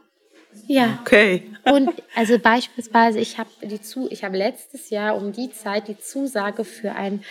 Ja. 0.66 0.98
Okay. 1.00 1.44
Und 1.64 1.90
also 2.14 2.38
beispielsweise, 2.38 3.18
ich 3.18 3.38
habe 3.38 3.50
die 3.62 3.80
zu, 3.80 4.08
ich 4.10 4.24
habe 4.24 4.36
letztes 4.36 4.90
Jahr 4.90 5.16
um 5.16 5.32
die 5.32 5.50
Zeit 5.50 5.88
die 5.88 5.98
Zusage 5.98 6.64
für 6.64 6.92
ein 6.92 7.22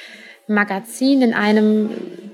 Magazin 0.47 1.21
in 1.21 1.33
einem 1.33 1.89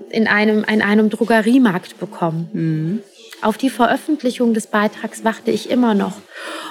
in 0.10 0.28
einem 0.28 0.64
in 0.64 0.82
einem 0.82 1.10
Drogeriemarkt 1.10 2.00
bekommen. 2.00 2.50
Mhm. 2.54 3.04
Auf 3.44 3.58
die 3.58 3.70
Veröffentlichung 3.70 4.54
des 4.54 4.68
Beitrags 4.68 5.24
warte 5.24 5.52
ich 5.52 5.70
immer 5.70 5.94
noch. 5.94 6.14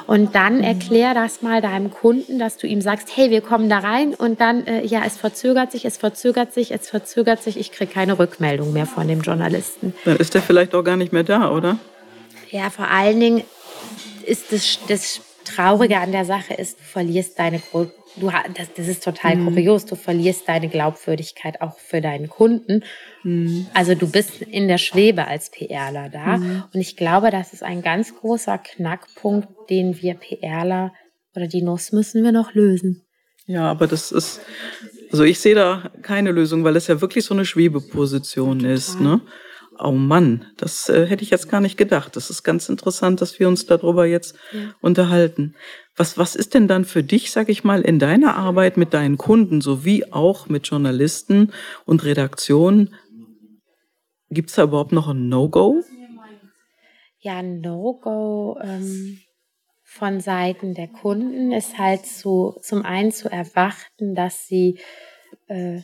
Und 0.07 0.35
dann 0.35 0.59
mhm. 0.59 0.65
erklär 0.65 1.15
das 1.15 1.43
mal 1.43 1.61
deinem 1.61 1.91
Kunden, 1.91 2.39
dass 2.39 2.57
du 2.57 2.67
ihm 2.67 2.81
sagst, 2.81 3.09
hey, 3.15 3.31
wir 3.31 3.41
kommen 3.41 3.69
da 3.69 3.79
rein 3.79 4.15
und 4.15 4.41
dann, 4.41 4.67
äh, 4.67 4.85
ja, 4.85 5.03
es 5.07 5.17
verzögert 5.17 5.71
sich, 5.71 5.85
es 5.85 5.97
verzögert 5.97 6.55
sich, 6.55 6.73
es 6.73 6.89
verzögert 6.89 7.43
sich, 7.43 7.59
ich 7.59 7.73
kriege 7.73 7.93
keine 7.93 8.19
Rückmeldung 8.19 8.73
mehr 8.73 8.87
von 8.87 9.07
dem 9.07 9.21
Journalisten. 9.21 9.95
Dann 10.05 10.17
ist 10.17 10.35
der 10.35 10.43
vielleicht 10.43 10.75
auch 10.75 10.83
gar 10.83 10.97
nicht 10.97 11.13
mehr 11.13 11.25
da, 11.25 11.51
oder? 11.51 11.79
Ja, 12.51 12.71
vor 12.71 12.89
allen 12.89 13.21
Dingen 13.21 13.45
ist 14.27 14.53
das, 14.53 14.79
das 14.89 15.21
Traurige 15.45 15.99
an 15.99 16.13
der 16.13 16.25
Sache 16.25 16.55
ist, 16.55 16.79
du 16.79 16.85
verlierst 16.85 17.39
deine 17.39 17.59
du 18.17 18.31
das, 18.55 18.73
das 18.75 18.89
ist 18.89 19.05
total 19.05 19.37
mhm. 19.37 19.47
kurios, 19.47 19.87
du 19.87 19.97
verlierst 19.97 20.49
deine 20.49 20.69
Glaubwürdigkeit 20.69 21.61
auch 21.61 21.79
für 21.79 22.01
deinen 22.01 22.29
Kunden. 22.29 22.85
Mhm. 23.23 23.67
Also 23.75 23.95
du 23.95 24.11
bist 24.11 24.43
in 24.43 24.69
der 24.69 24.79
Schwebe 24.79 25.27
als 25.27 25.51
PRler 25.51 26.09
da. 26.09 26.39
Mhm. 26.39 26.65
Und 26.73 26.81
ich 26.81 26.97
glaube, 26.97 27.31
das 27.31 27.53
ist 27.53 27.63
ein 27.63 27.83
ganz 27.83 28.15
großer 28.15 28.59
Knackpunkt, 28.59 29.49
den 29.71 30.01
wir 30.01 30.15
PRler 30.15 30.93
oder 31.35 31.47
die 31.47 31.63
Nuss 31.63 31.93
müssen 31.93 32.23
wir 32.23 32.33
noch 32.33 32.55
lösen. 32.55 33.03
Ja, 33.47 33.71
aber 33.71 33.87
das 33.87 34.13
ist, 34.13 34.41
also 35.11 35.25
ich 35.25 35.41
sehe 35.41 35.55
da 35.55 35.91
keine 36.03 36.31
Lösung, 36.31 36.65
weil 36.65 36.77
es 36.77 36.87
ja 36.87 37.01
wirklich 37.01 37.25
so 37.25 37.35
eine 37.35 37.45
Schwebeposition 37.45 38.61
Total. 38.61 38.75
ist. 38.75 39.01
Ne? 39.01 39.21
Oh 39.79 39.91
Mann, 39.91 40.47
das 40.59 40.89
äh, 40.89 41.07
hätte 41.07 41.25
ich 41.25 41.31
jetzt 41.31 41.51
gar 41.51 41.61
nicht 41.61 41.77
gedacht. 41.77 42.15
Das 42.15 42.31
ist 42.31 42.43
ganz 42.43 42.69
interessant, 42.69 43.21
dass 43.21 43.41
wir 43.41 43.49
uns 43.49 43.67
darüber 43.67 44.07
jetzt 44.07 44.37
ja. 44.53 44.75
unterhalten. 44.81 45.55
Was, 45.97 46.17
was 46.17 46.37
ist 46.37 46.55
denn 46.55 46.69
dann 46.69 46.85
für 46.85 47.03
dich, 47.03 47.31
sag 47.31 47.49
ich 47.51 47.65
mal, 47.65 47.83
in 47.83 47.99
deiner 47.99 48.37
Arbeit 48.37 48.77
mit 48.79 48.95
deinen 48.95 49.19
Kunden 49.19 49.61
sowie 49.61 50.07
auch 50.11 50.49
mit 50.49 50.67
Journalisten 50.67 51.53
und 51.85 52.05
Redaktionen? 52.05 52.95
Gibt 54.31 54.49
es 54.49 54.57
da 54.57 54.65
überhaupt 54.65 54.93
noch 54.93 55.09
ein 55.09 55.29
No-Go? 55.29 55.83
Ja, 57.19 57.39
ein 57.39 57.61
No-Go 57.61 58.59
ähm, 58.63 59.21
von 59.83 60.21
Seiten 60.21 60.73
der 60.73 60.89
Kunden 60.89 61.53
ist 61.53 61.77
halt 61.77 62.07
zu, 62.07 62.57
zum 62.63 62.83
einen 62.85 63.13
zu 63.13 63.31
erwarten, 63.31 64.15
dass 64.15 64.47
sie, 64.47 64.81
äh, 65.49 65.81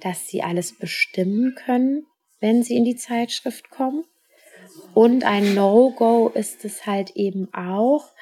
dass 0.00 0.26
sie 0.26 0.42
alles 0.42 0.76
bestimmen 0.76 1.54
können, 1.54 2.04
wenn 2.40 2.64
sie 2.64 2.76
in 2.76 2.84
die 2.84 2.96
Zeitschrift 2.96 3.70
kommen. 3.70 4.04
Und 4.92 5.24
ein 5.24 5.54
No-Go 5.54 6.32
ist 6.34 6.64
es 6.64 6.84
halt 6.86 7.12
eben 7.14 7.48
auch, 7.54 8.12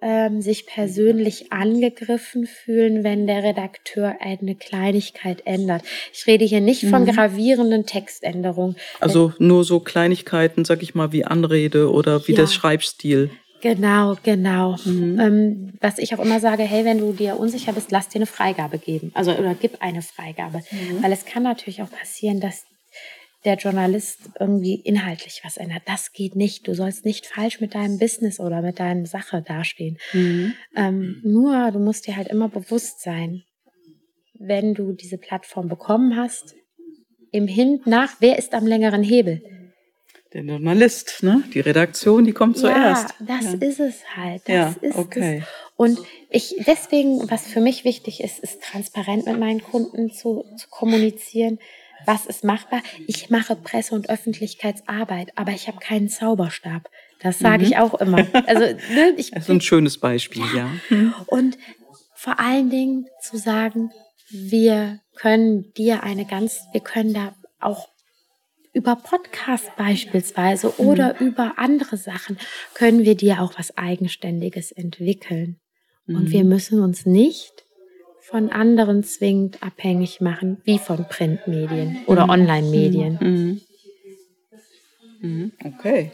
ähm, 0.00 0.40
sich 0.40 0.66
persönlich 0.66 1.52
angegriffen 1.52 2.46
fühlen, 2.46 3.04
wenn 3.04 3.26
der 3.26 3.42
Redakteur 3.42 4.16
eine 4.20 4.54
Kleinigkeit 4.54 5.42
ändert. 5.44 5.82
Ich 6.12 6.26
rede 6.26 6.44
hier 6.44 6.60
nicht 6.60 6.86
von 6.86 7.02
mhm. 7.02 7.12
gravierenden 7.12 7.86
Textänderungen. 7.86 8.76
Also 9.00 9.32
nur 9.38 9.64
so 9.64 9.80
Kleinigkeiten, 9.80 10.64
sag 10.64 10.82
ich 10.82 10.94
mal, 10.94 11.12
wie 11.12 11.24
Anrede 11.24 11.90
oder 11.90 12.26
wie 12.28 12.32
ja. 12.32 12.38
das 12.38 12.54
Schreibstil. 12.54 13.30
Genau, 13.60 14.16
genau. 14.22 14.76
Mhm. 14.84 15.18
Ähm, 15.18 15.72
was 15.80 15.98
ich 15.98 16.14
auch 16.14 16.20
immer 16.20 16.38
sage, 16.38 16.62
hey, 16.62 16.84
wenn 16.84 16.98
du 16.98 17.12
dir 17.12 17.38
unsicher 17.38 17.72
bist, 17.72 17.90
lass 17.90 18.08
dir 18.08 18.18
eine 18.18 18.26
Freigabe 18.26 18.78
geben. 18.78 19.10
Also 19.14 19.32
oder 19.32 19.56
gib 19.60 19.82
eine 19.82 20.02
Freigabe. 20.02 20.58
Mhm. 20.70 21.02
Weil 21.02 21.12
es 21.12 21.24
kann 21.24 21.42
natürlich 21.42 21.82
auch 21.82 21.90
passieren, 21.90 22.40
dass 22.40 22.66
der 23.44 23.54
Journalist 23.54 24.30
irgendwie 24.40 24.74
inhaltlich 24.74 25.42
was 25.44 25.56
ändert. 25.56 25.82
Das 25.86 26.12
geht 26.12 26.34
nicht. 26.34 26.66
Du 26.66 26.74
sollst 26.74 27.04
nicht 27.04 27.26
falsch 27.26 27.60
mit 27.60 27.74
deinem 27.74 27.98
Business 27.98 28.40
oder 28.40 28.62
mit 28.62 28.80
deiner 28.80 29.06
Sache 29.06 29.42
dastehen. 29.42 29.98
Mhm. 30.12 30.54
Ähm, 30.76 31.20
nur, 31.24 31.70
du 31.70 31.78
musst 31.78 32.06
dir 32.06 32.16
halt 32.16 32.28
immer 32.28 32.48
bewusst 32.48 33.00
sein, 33.00 33.44
wenn 34.34 34.74
du 34.74 34.92
diese 34.92 35.18
Plattform 35.18 35.68
bekommen 35.68 36.16
hast, 36.16 36.54
im 37.30 37.46
Hin 37.46 37.80
nach, 37.84 38.16
wer 38.20 38.38
ist 38.38 38.54
am 38.54 38.66
längeren 38.66 39.02
Hebel? 39.02 39.42
Der 40.32 40.42
Journalist, 40.42 41.22
ne? 41.22 41.42
Die 41.54 41.60
Redaktion, 41.60 42.24
die 42.24 42.32
kommt 42.32 42.58
zuerst. 42.58 43.14
Ja, 43.20 43.26
das 43.26 43.44
ja. 43.44 43.68
ist 43.68 43.80
es 43.80 44.16
halt. 44.16 44.42
Das 44.46 44.54
ja, 44.54 44.74
ist 44.82 44.96
okay. 44.96 45.38
es. 45.38 45.48
Und 45.76 45.98
ich, 46.28 46.56
deswegen, 46.66 47.30
was 47.30 47.46
für 47.46 47.60
mich 47.60 47.84
wichtig 47.84 48.22
ist, 48.22 48.40
ist 48.40 48.62
transparent 48.62 49.26
mit 49.26 49.38
meinen 49.38 49.62
Kunden 49.62 50.10
zu, 50.10 50.44
zu 50.56 50.68
kommunizieren 50.68 51.58
was 52.06 52.26
ist 52.26 52.44
machbar? 52.44 52.82
Ich 53.06 53.30
mache 53.30 53.56
Presse- 53.56 53.94
und 53.94 54.08
Öffentlichkeitsarbeit, 54.08 55.32
aber 55.36 55.52
ich 55.52 55.68
habe 55.68 55.78
keinen 55.78 56.08
Zauberstab. 56.08 56.90
Das 57.20 57.38
sage 57.38 57.64
mhm. 57.64 57.70
ich 57.70 57.78
auch 57.78 57.94
immer. 57.94 58.26
Also, 58.46 58.60
ne, 58.60 59.14
ich, 59.16 59.30
das 59.30 59.44
ist 59.44 59.50
ein 59.50 59.60
schönes 59.60 59.98
Beispiel, 59.98 60.44
ja. 60.54 60.70
Und 61.26 61.58
vor 62.14 62.38
allen 62.40 62.70
Dingen 62.70 63.06
zu 63.20 63.36
sagen, 63.38 63.90
wir 64.30 65.00
können 65.16 65.72
dir 65.74 66.02
eine 66.02 66.26
ganz, 66.26 66.60
wir 66.72 66.80
können 66.80 67.14
da 67.14 67.34
auch 67.60 67.88
über 68.72 68.96
Podcast 68.96 69.74
beispielsweise 69.76 70.68
mhm. 70.78 70.86
oder 70.86 71.20
über 71.20 71.54
andere 71.58 71.96
Sachen 71.96 72.38
können 72.74 73.04
wir 73.04 73.16
dir 73.16 73.42
auch 73.42 73.58
was 73.58 73.76
Eigenständiges 73.76 74.72
entwickeln. 74.72 75.58
Mhm. 76.06 76.16
Und 76.16 76.30
wir 76.30 76.44
müssen 76.44 76.80
uns 76.80 77.06
nicht 77.06 77.64
von 78.28 78.50
anderen 78.50 79.02
zwingend 79.04 79.62
abhängig 79.62 80.20
machen, 80.20 80.60
wie 80.64 80.78
von 80.78 81.06
Printmedien 81.08 81.98
oder 82.06 82.24
mhm. 82.24 82.30
Online-Medien. 82.30 83.18
Mhm. 83.20 83.60
Mhm. 85.20 85.52
Okay. 85.64 86.12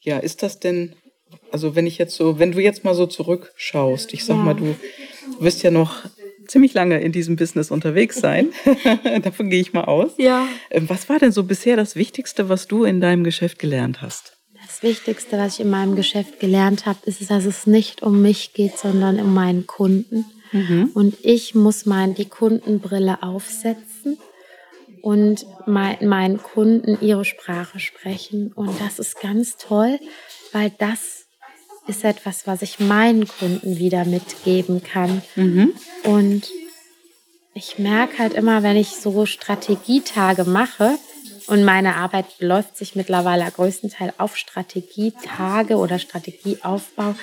Ja, 0.00 0.18
ist 0.18 0.42
das 0.42 0.60
denn, 0.60 0.94
also 1.50 1.76
wenn 1.76 1.86
ich 1.86 1.98
jetzt 1.98 2.16
so, 2.16 2.38
wenn 2.38 2.52
du 2.52 2.60
jetzt 2.60 2.84
mal 2.84 2.94
so 2.94 3.06
zurückschaust, 3.06 4.14
ich 4.14 4.24
sag 4.24 4.36
ja. 4.36 4.42
mal, 4.42 4.54
du 4.54 4.74
wirst 5.40 5.62
ja 5.62 5.70
noch 5.70 6.06
ziemlich 6.48 6.72
lange 6.72 7.00
in 7.00 7.12
diesem 7.12 7.36
Business 7.36 7.70
unterwegs 7.70 8.16
sein. 8.16 8.48
Davon 9.22 9.50
gehe 9.50 9.60
ich 9.60 9.74
mal 9.74 9.84
aus. 9.84 10.12
Ja. 10.16 10.48
Ähm, 10.70 10.88
was 10.88 11.10
war 11.10 11.18
denn 11.18 11.32
so 11.32 11.44
bisher 11.44 11.76
das 11.76 11.96
Wichtigste, 11.96 12.48
was 12.48 12.66
du 12.66 12.84
in 12.84 13.02
deinem 13.02 13.24
Geschäft 13.24 13.58
gelernt 13.58 14.00
hast? 14.00 14.38
Das 14.66 14.82
Wichtigste, 14.82 15.36
was 15.36 15.54
ich 15.54 15.60
in 15.60 15.70
meinem 15.70 15.96
Geschäft 15.96 16.40
gelernt 16.40 16.86
habe, 16.86 16.98
ist, 17.04 17.30
dass 17.30 17.44
es 17.44 17.66
nicht 17.66 18.02
um 18.02 18.22
mich 18.22 18.54
geht, 18.54 18.78
sondern 18.78 19.20
um 19.20 19.34
meinen 19.34 19.66
Kunden. 19.66 20.24
Mhm. 20.52 20.90
Und 20.94 21.16
ich 21.22 21.54
muss 21.54 21.86
mein, 21.86 22.14
die 22.14 22.28
Kundenbrille 22.28 23.22
aufsetzen 23.22 24.18
und 25.00 25.46
mein, 25.66 26.06
meinen 26.06 26.38
Kunden 26.38 26.98
ihre 27.00 27.24
Sprache 27.24 27.80
sprechen. 27.80 28.52
Und 28.52 28.80
das 28.80 28.98
ist 28.98 29.20
ganz 29.20 29.56
toll, 29.56 29.98
weil 30.52 30.70
das 30.78 31.26
ist 31.88 32.04
etwas, 32.04 32.46
was 32.46 32.62
ich 32.62 32.78
meinen 32.78 33.26
Kunden 33.26 33.78
wieder 33.78 34.04
mitgeben 34.04 34.82
kann. 34.84 35.22
Mhm. 35.34 35.72
Und 36.04 36.48
ich 37.54 37.78
merke 37.78 38.18
halt 38.18 38.34
immer, 38.34 38.62
wenn 38.62 38.76
ich 38.76 38.90
so 38.90 39.26
Strategietage 39.26 40.44
mache, 40.44 40.96
Und 41.46 41.64
meine 41.64 41.96
Arbeit 41.96 42.26
läuft 42.38 42.76
sich 42.76 42.94
mittlerweile 42.94 43.50
größtenteils 43.50 44.14
auf 44.18 44.36
Strategietage 44.36 45.76
oder 45.76 45.98
Strategieaufbau. 45.98 47.14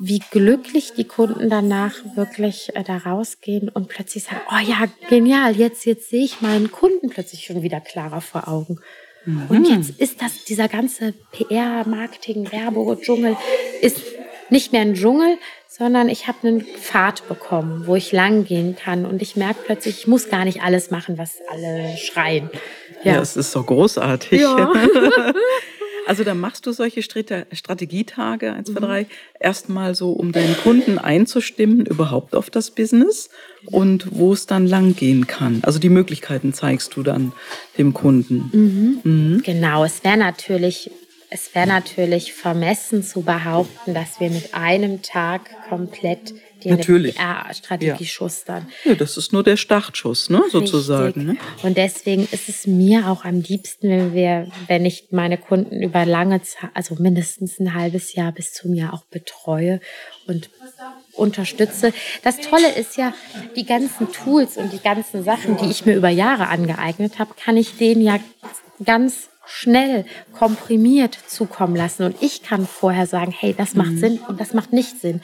Wie 0.00 0.20
glücklich 0.30 0.92
die 0.94 1.04
Kunden 1.04 1.48
danach 1.48 1.94
wirklich 2.16 2.74
äh, 2.74 2.82
da 2.82 2.96
rausgehen 2.98 3.68
und 3.68 3.88
plötzlich 3.88 4.24
sagen, 4.24 4.40
oh 4.50 4.62
ja, 4.64 4.86
genial, 5.08 5.56
jetzt, 5.56 5.86
jetzt 5.86 6.10
sehe 6.10 6.24
ich 6.24 6.40
meinen 6.40 6.70
Kunden 6.70 7.10
plötzlich 7.10 7.44
schon 7.44 7.62
wieder 7.62 7.80
klarer 7.80 8.20
vor 8.20 8.48
Augen. 8.48 8.80
Mhm. 9.24 9.46
Und 9.48 9.68
jetzt 9.68 9.98
ist 10.00 10.20
das, 10.20 10.44
dieser 10.44 10.68
ganze 10.68 11.12
PR, 11.32 11.86
Marketing, 11.86 12.50
Werbung, 12.50 13.00
Dschungel 13.00 13.36
ist 13.80 14.02
nicht 14.50 14.72
mehr 14.72 14.82
ein 14.82 14.94
Dschungel, 14.94 15.38
sondern 15.68 16.08
ich 16.08 16.28
habe 16.28 16.46
einen 16.46 16.60
Pfad 16.60 17.26
bekommen, 17.28 17.86
wo 17.86 17.96
ich 17.96 18.12
lang 18.12 18.44
gehen 18.44 18.76
kann. 18.76 19.06
Und 19.06 19.22
ich 19.22 19.36
merke 19.36 19.60
plötzlich, 19.64 19.98
ich 20.00 20.06
muss 20.06 20.28
gar 20.28 20.44
nicht 20.44 20.62
alles 20.62 20.90
machen, 20.90 21.18
was 21.18 21.38
alle 21.50 21.96
schreien. 21.96 22.50
Ja, 23.02 23.14
ja 23.14 23.20
es 23.20 23.36
ist 23.36 23.50
so 23.50 23.62
großartig. 23.62 24.40
Ja. 24.40 24.72
Also 26.06 26.24
dann 26.24 26.38
machst 26.38 26.66
du 26.66 26.72
solche 26.72 27.02
Strategietage, 27.02 28.52
1, 28.52 28.72
2, 28.72 28.80
3, 28.80 29.06
erstmal 29.40 29.94
so, 29.94 30.12
um 30.12 30.32
deinen 30.32 30.56
Kunden 30.56 30.98
einzustimmen, 30.98 31.86
überhaupt 31.86 32.34
auf 32.34 32.50
das 32.50 32.70
Business 32.70 33.30
und 33.66 34.08
wo 34.10 34.32
es 34.32 34.46
dann 34.46 34.66
lang 34.66 34.94
gehen 34.96 35.26
kann. 35.26 35.60
Also 35.62 35.78
die 35.78 35.88
Möglichkeiten 35.88 36.52
zeigst 36.52 36.96
du 36.96 37.02
dann 37.02 37.32
dem 37.78 37.94
Kunden. 37.94 38.50
Mhm. 38.52 39.00
Mhm. 39.10 39.42
Genau, 39.42 39.84
es 39.84 40.04
wäre 40.04 40.16
natürlich 40.18 40.90
es 41.34 41.52
wäre 41.52 41.66
natürlich 41.66 42.32
vermessen 42.32 43.02
zu 43.02 43.22
behaupten, 43.22 43.92
dass 43.92 44.20
wir 44.20 44.30
mit 44.30 44.54
einem 44.54 45.02
Tag 45.02 45.50
komplett 45.68 46.32
die 46.62 46.72
PR-Strategie 46.76 48.04
ja. 48.04 48.08
schustern. 48.08 48.68
Ja, 48.84 48.94
das 48.94 49.16
ist 49.16 49.32
nur 49.32 49.42
der 49.42 49.56
Startschuss, 49.56 50.30
ne, 50.30 50.44
sozusagen. 50.48 51.26
Ne? 51.26 51.36
Und 51.64 51.76
deswegen 51.76 52.28
ist 52.30 52.48
es 52.48 52.68
mir 52.68 53.08
auch 53.08 53.24
am 53.24 53.40
liebsten, 53.40 53.90
wenn 53.90 54.14
wir, 54.14 54.46
wenn 54.68 54.86
ich 54.86 55.08
meine 55.10 55.36
Kunden 55.36 55.82
über 55.82 56.06
lange 56.06 56.40
Zeit, 56.42 56.70
also 56.72 56.94
mindestens 57.00 57.58
ein 57.58 57.74
halbes 57.74 58.14
Jahr 58.14 58.30
bis 58.30 58.52
zum 58.52 58.72
Jahr 58.72 58.94
auch 58.94 59.04
betreue 59.06 59.80
und 60.28 60.50
unterstütze. 61.14 61.92
Das 62.22 62.38
Tolle 62.38 62.72
ist 62.76 62.96
ja, 62.96 63.12
die 63.56 63.66
ganzen 63.66 64.12
Tools 64.12 64.56
und 64.56 64.72
die 64.72 64.80
ganzen 64.80 65.24
Sachen, 65.24 65.56
die 65.56 65.68
ich 65.68 65.84
mir 65.84 65.96
über 65.96 66.10
Jahre 66.10 66.46
angeeignet 66.46 67.18
habe, 67.18 67.34
kann 67.34 67.56
ich 67.56 67.76
denen 67.76 68.02
ja 68.02 68.20
ganz 68.84 69.30
schnell 69.46 70.04
komprimiert 70.32 71.18
zukommen 71.26 71.76
lassen. 71.76 72.04
Und 72.04 72.16
ich 72.20 72.42
kann 72.42 72.66
vorher 72.66 73.06
sagen, 73.06 73.32
hey, 73.36 73.54
das 73.56 73.74
macht 73.74 73.92
mhm. 73.92 73.98
Sinn 73.98 74.20
und 74.28 74.40
das 74.40 74.54
macht 74.54 74.72
nicht 74.72 75.00
Sinn. 75.00 75.20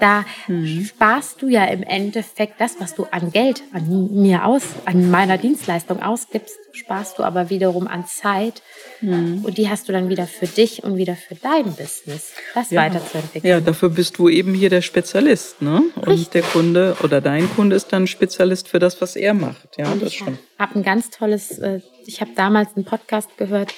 Da 0.00 0.24
mhm. 0.48 0.84
sparst 0.84 1.42
du 1.42 1.48
ja 1.48 1.64
im 1.64 1.82
Endeffekt 1.82 2.60
das, 2.60 2.76
was 2.78 2.94
du 2.94 3.06
an 3.10 3.32
Geld 3.32 3.62
an 3.72 4.10
mir 4.12 4.44
aus, 4.44 4.62
an 4.84 5.10
meiner 5.10 5.38
Dienstleistung 5.38 6.02
ausgibst, 6.02 6.56
sparst 6.72 7.18
du 7.18 7.22
aber 7.22 7.50
wiederum 7.50 7.86
an 7.86 8.06
Zeit. 8.06 8.62
Mhm. 9.00 9.44
Und 9.44 9.58
die 9.58 9.68
hast 9.68 9.88
du 9.88 9.92
dann 9.92 10.08
wieder 10.08 10.26
für 10.26 10.46
dich 10.46 10.82
und 10.82 10.96
wieder 10.96 11.16
für 11.16 11.34
dein 11.34 11.64
Business, 11.64 12.32
das 12.54 12.70
ja. 12.70 12.82
weiterzuentwickeln. 12.82 13.50
Ja, 13.50 13.60
dafür 13.60 13.90
bist 13.90 14.18
du 14.18 14.28
eben 14.28 14.54
hier 14.54 14.70
der 14.70 14.82
Spezialist, 14.82 15.62
ne? 15.62 15.82
Und 15.96 16.08
Richtig. 16.08 16.30
der 16.30 16.42
Kunde 16.42 16.96
oder 17.02 17.20
dein 17.20 17.48
Kunde 17.54 17.76
ist 17.76 17.92
dann 17.92 18.06
Spezialist 18.06 18.68
für 18.68 18.78
das, 18.78 19.00
was 19.00 19.16
er 19.16 19.34
macht. 19.34 19.76
Ja, 19.78 19.90
und 19.92 20.02
das 20.02 20.12
ich 20.12 20.24
habe 20.58 20.76
ein 20.76 20.82
ganz 20.82 21.10
tolles, 21.10 21.58
äh, 21.58 21.80
ich 22.06 22.20
habe 22.20 22.32
damals 22.34 22.76
einen 22.76 22.84
Podcast 22.84 23.36
gehört, 23.36 23.74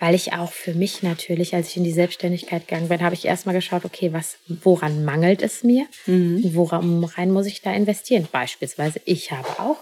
weil 0.00 0.14
ich 0.14 0.32
auch 0.32 0.52
für 0.52 0.74
mich 0.74 1.02
natürlich, 1.02 1.54
als 1.54 1.70
ich 1.70 1.76
in 1.76 1.84
die 1.84 1.92
Selbstständigkeit 1.92 2.66
gegangen 2.66 2.88
bin, 2.88 3.02
habe 3.02 3.14
ich 3.14 3.24
erstmal 3.24 3.54
geschaut, 3.54 3.84
okay, 3.84 4.12
was, 4.12 4.36
woran 4.46 5.04
mangelt 5.04 5.40
es 5.40 5.62
mir? 5.62 5.86
Mhm. 6.06 6.54
Woran 6.54 7.04
rein 7.04 7.30
muss 7.30 7.46
ich 7.46 7.62
da 7.62 7.72
investieren? 7.72 8.28
Beispielsweise, 8.30 9.00
ich 9.04 9.30
habe 9.30 9.48
auch 9.60 9.78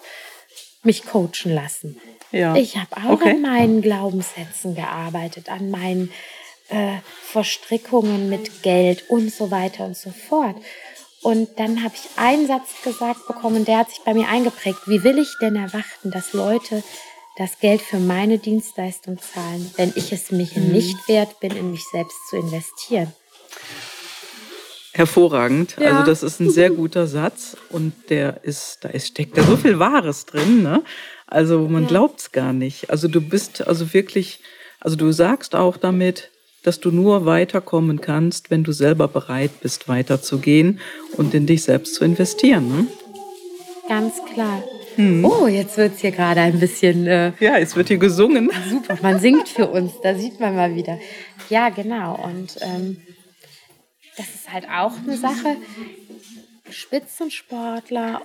mich 0.83 1.05
coachen 1.05 1.55
lassen. 1.55 2.01
Ja. 2.31 2.55
Ich 2.57 2.77
habe 2.77 2.97
auch 2.97 3.15
okay. 3.15 3.31
an 3.31 3.43
meinen 3.43 3.83
Glaubenssätzen 3.83 4.75
gearbeitet, 4.75 5.51
an 5.51 5.71
meinen 5.71 6.11
äh, 6.69 6.99
Verstrickungen 7.23 8.29
mit 8.29 8.63
Geld 8.63 9.09
und 9.11 9.33
so 9.33 9.51
weiter 9.51 9.85
und 9.85 9.97
so 9.97 10.11
fort. 10.11 10.57
Und 11.23 11.49
dann 11.59 11.85
habe 11.85 11.95
ich 11.95 12.19
einen 12.19 12.49
Satz 12.49 12.83
gesagt 12.83 13.27
bekommen, 13.29 13.65
der 13.65 13.79
hat 13.79 13.91
sich 13.91 14.01
bei 14.05 14.13
mir 14.13 14.29
eingeprägt. 14.29 14.81
Wie 14.87 15.05
will 15.05 15.19
ich 15.19 15.33
denn 15.41 15.55
erwarten, 15.55 16.11
dass 16.11 16.33
Leute 16.33 16.83
das 17.37 17.61
Geld 17.61 17.81
für 17.81 17.99
meine 17.99 18.39
Dienstleistung 18.39 19.19
zahlen, 19.19 19.71
wenn 19.77 19.93
ich 19.95 20.13
es 20.13 20.33
mich 20.33 20.57
mhm. 20.57 20.73
nicht 20.73 21.09
wert 21.09 21.39
bin, 21.41 21.57
in 21.57 21.71
mich 21.71 21.85
selbst 21.91 22.17
zu 22.29 22.37
investieren? 22.37 23.13
Hervorragend. 24.95 25.77
Ja. 25.79 25.93
Also 25.93 26.11
das 26.11 26.23
ist 26.23 26.41
ein 26.41 26.51
sehr 26.51 26.71
guter 26.71 27.07
Satz 27.07 27.57
und 27.71 27.95
der 28.11 28.45
ist, 28.45 28.79
da 28.83 28.89
ist, 28.91 29.07
steckt 29.09 29.39
da 29.39 29.45
so 29.45 29.57
viel 29.57 29.79
Wahres 29.79 30.27
drin. 30.27 30.63
Ne? 30.63 30.83
Also 31.27 31.61
man 31.69 31.85
ja. 31.85 31.89
glaubt 31.89 32.21
es 32.21 32.33
gar 32.33 32.53
nicht. 32.53 32.91
Also 32.91 33.09
du 33.09 33.21
bist 33.21 33.67
also 33.67 33.95
wirklich, 33.95 34.41
also 34.81 34.97
du 34.97 35.13
sagst 35.13 35.55
auch 35.55 35.79
damit, 35.79 36.31
dass 36.63 36.81
du 36.81 36.91
nur 36.91 37.27
weiterkommen 37.27 38.01
kannst, 38.01 38.51
wenn 38.51 38.65
du 38.65 38.73
selber 38.73 39.09
bereit 39.09 39.61
bist, 39.61 39.89
weiterzugehen 39.89 40.81
und 41.17 41.35
in 41.35 41.47
dich 41.47 41.65
selbst 41.65 41.95
zu 41.95 42.05
investieren. 42.05 42.69
Ne? 42.69 42.87
Ganz 43.89 44.15
klar. 44.33 44.63
Hm. 44.97 45.25
Oh, 45.25 45.47
jetzt 45.47 45.77
wird 45.77 45.95
es 45.95 46.01
hier 46.01 46.11
gerade 46.11 46.41
ein 46.41 46.61
bisschen. 46.61 47.07
Äh, 47.07 47.33
ja, 47.41 47.59
es 47.59 47.75
wird 47.77 47.89
hier 47.89 47.99
gesungen. 47.99 48.51
Super, 48.69 48.99
man 49.03 49.19
singt 49.21 49.49
für 49.49 49.67
uns, 49.67 49.93
da 50.03 50.15
sieht 50.15 50.39
man 50.39 50.55
mal 50.55 50.75
wieder. 50.75 50.99
Ja, 51.49 51.71
genau. 51.71 52.23
Und 52.23 52.59
ähm, 52.61 52.99
das 54.17 54.27
ist 54.35 54.53
halt 54.53 54.67
auch 54.69 54.93
eine 55.03 55.17
Sache. 55.17 55.57
Spitzensportler 56.71 58.23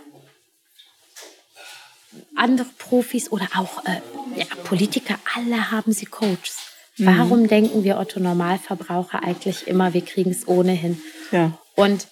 andere 2.35 2.67
Profis 2.77 3.31
oder 3.31 3.47
auch 3.55 3.85
äh, 3.85 4.01
ja, 4.35 4.45
Politiker, 4.63 5.19
alle 5.35 5.71
haben 5.71 5.91
sie 5.91 6.05
Coaches. 6.05 6.66
Mhm. 6.97 7.05
Warum 7.05 7.47
denken 7.47 7.83
wir 7.83 7.97
Otto 7.97 8.19
Normalverbraucher 8.19 9.23
eigentlich 9.23 9.67
immer, 9.67 9.93
wir 9.93 10.01
kriegen 10.01 10.31
es 10.31 10.47
ohnehin? 10.47 11.01
Ja. 11.31 11.51
Und 11.75 12.07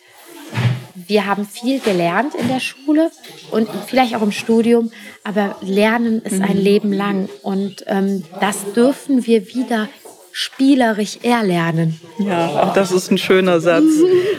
wir 1.07 1.25
haben 1.25 1.45
viel 1.45 1.79
gelernt 1.79 2.35
in 2.35 2.47
der 2.47 2.59
Schule 2.59 3.11
und 3.51 3.67
vielleicht 3.87 4.15
auch 4.15 4.21
im 4.21 4.31
Studium, 4.31 4.91
aber 5.23 5.57
Lernen 5.61 6.21
ist 6.21 6.41
ein 6.41 6.57
mhm. 6.57 6.63
Leben 6.63 6.93
lang 6.93 7.29
und 7.41 7.83
ähm, 7.87 8.23
das 8.39 8.73
dürfen 8.73 9.25
wir 9.25 9.53
wieder 9.53 9.89
spielerisch 10.31 11.19
erlernen. 11.23 11.99
Ja, 12.19 12.63
auch 12.63 12.73
das 12.73 12.91
ist 12.91 13.09
ein 13.09 13.17
schöner 13.17 13.61
Satz. 13.61 13.85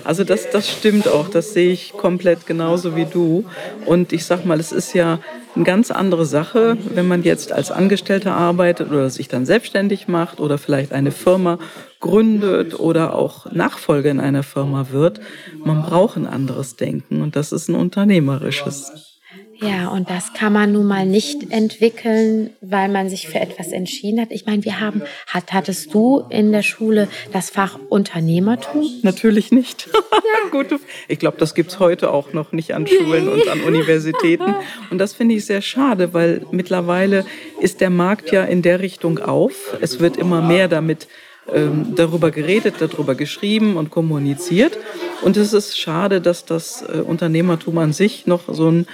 Also 0.05 0.25
das, 0.25 0.51
das 0.51 0.71
stimmt 0.71 1.09
auch, 1.09 1.29
das 1.29 1.55
sehe 1.55 1.73
ich 1.73 1.93
komplett 1.93 2.47
genauso 2.47 2.97
wie 2.97 3.07
du. 3.07 3.47
Und 3.87 4.13
ich 4.13 4.27
sag 4.27 4.45
mal, 4.45 4.61
es 4.61 4.73
ist 4.73 4.93
ja 4.93 5.21
eine 5.57 5.65
ganz 5.65 5.91
andere 5.91 6.27
Sache, 6.27 6.77
wenn 6.95 7.09
man 7.09 7.23
jetzt 7.23 7.51
als 7.51 7.71
Angestellter 7.71 8.35
arbeitet 8.35 8.91
oder 8.91 9.11
sich 9.11 9.29
dann 9.29 9.47
selbstständig 9.47 10.07
macht 10.07 10.39
oder 10.39 10.59
vielleicht 10.59 10.93
eine 10.93 11.11
Firma 11.11 11.59
gründet 12.01 12.79
oder 12.79 13.15
auch 13.15 13.51
Nachfolger 13.51 14.11
in 14.11 14.21
einer 14.21 14.43
Firma 14.43 14.89
wird. 14.91 15.21
Man 15.65 15.83
braucht 15.83 16.17
ein 16.17 16.27
anderes 16.27 16.77
Denken 16.77 17.23
und 17.23 17.37
das 17.37 17.53
ist 17.53 17.69
ein 17.69 17.75
unternehmerisches. 17.75 19.16
Ja, 19.61 19.89
und 19.89 20.11
das 20.11 20.33
kann 20.35 20.53
man 20.53 20.73
nun 20.73 20.87
mal 20.87 21.07
nicht 21.07 21.51
entwickeln, 21.51 22.51
weil 22.61 22.89
man 22.89 23.09
sich 23.09 23.29
für 23.29 23.41
etwas 23.41 23.73
entschieden 23.73 24.21
hat. 24.21 24.31
Ich 24.31 24.47
meine, 24.47 24.65
wir 24.65 24.81
haben, 24.81 25.03
hat, 25.29 25.53
hattest 25.53 25.95
du 25.95 26.25
in 26.31 26.53
der 26.53 26.63
Schule 26.63 27.09
das 27.33 27.51
Fach 27.51 27.79
Unternehmertum? 27.89 28.89
Natürlich 29.03 29.53
nicht. 29.53 29.89
Ja. 30.27 30.51
Gut, 30.51 30.81
ich 31.09 31.19
glaube, 31.19 31.37
das 31.39 31.55
gibt's 31.55 31.79
heute 31.79 32.11
auch 32.11 32.33
noch 32.33 32.53
nicht 32.53 32.75
an 32.75 32.87
Schulen 32.87 33.29
und 33.29 33.49
an 33.49 33.61
Universitäten. 33.67 34.55
Und 34.91 34.99
das 34.99 35.13
finde 35.13 35.35
ich 35.35 35.47
sehr 35.47 35.61
schade, 35.61 36.15
weil 36.15 36.45
mittlerweile 36.51 37.25
ist 37.61 37.81
der 37.81 37.91
Markt 37.91 38.33
ja 38.33 38.45
in 38.45 38.63
der 38.63 38.81
Richtung 38.81 39.19
auf. 39.19 39.77
Es 39.81 40.01
wird 40.01 40.17
immer 40.17 40.43
mehr 40.43 40.69
damit 40.69 41.09
ähm, 41.53 41.95
darüber 41.95 42.31
geredet, 42.31 42.77
darüber 42.81 43.15
geschrieben 43.15 43.77
und 43.77 43.91
kommuniziert. 43.91 44.79
Und 45.23 45.37
es 45.37 45.53
ist 45.53 45.79
schade, 45.79 46.21
dass 46.21 46.45
das 46.45 46.83
äh, 46.83 47.01
Unternehmertum 47.01 47.79
an 47.79 47.93
sich 47.93 48.27
noch 48.27 48.53
so 48.53 48.71
ein 48.71 48.87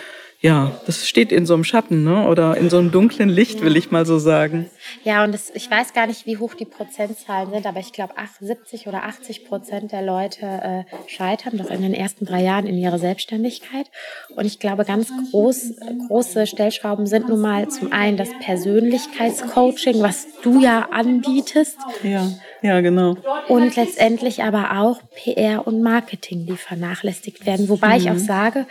ja, 0.42 0.72
das 0.86 1.08
steht 1.08 1.30
in 1.30 1.46
so 1.46 1.54
einem 1.54 1.62
Schatten 1.62 2.02
ne? 2.02 2.26
oder 2.26 2.56
in 2.56 2.68
so 2.68 2.76
einem 2.76 2.90
dunklen 2.90 3.28
Licht, 3.28 3.62
will 3.62 3.76
ich 3.76 3.92
mal 3.92 4.04
so 4.04 4.18
sagen. 4.18 4.68
Ja, 5.04 5.22
und 5.22 5.32
das, 5.32 5.50
ich 5.54 5.70
weiß 5.70 5.92
gar 5.92 6.08
nicht, 6.08 6.26
wie 6.26 6.36
hoch 6.36 6.54
die 6.54 6.64
Prozentzahlen 6.64 7.52
sind, 7.52 7.64
aber 7.64 7.78
ich 7.78 7.92
glaube, 7.92 8.14
70 8.40 8.88
oder 8.88 9.04
80 9.04 9.44
Prozent 9.44 9.92
der 9.92 10.02
Leute 10.02 10.44
äh, 10.44 10.84
scheitern 11.06 11.58
doch 11.58 11.70
in 11.70 11.82
den 11.82 11.94
ersten 11.94 12.24
drei 12.24 12.42
Jahren 12.42 12.66
in 12.66 12.76
ihrer 12.76 12.98
Selbstständigkeit. 12.98 13.86
Und 14.34 14.44
ich 14.44 14.58
glaube, 14.58 14.84
ganz 14.84 15.12
groß, 15.30 15.74
große 16.08 16.48
Stellschrauben 16.48 17.06
sind 17.06 17.28
nun 17.28 17.40
mal 17.40 17.68
zum 17.68 17.92
einen 17.92 18.16
das 18.16 18.30
Persönlichkeitscoaching, 18.40 20.02
was 20.02 20.26
du 20.42 20.60
ja 20.60 20.88
anbietest. 20.90 21.78
Ja, 22.02 22.28
ja, 22.62 22.80
genau. 22.80 23.16
Und 23.46 23.76
letztendlich 23.76 24.42
aber 24.42 24.80
auch 24.80 25.00
PR 25.14 25.68
und 25.68 25.82
Marketing, 25.82 26.46
die 26.46 26.56
vernachlässigt 26.56 27.46
werden. 27.46 27.68
Wobei 27.68 27.90
mhm. 27.90 27.96
ich 27.96 28.10
auch 28.10 28.18
sage, 28.18 28.66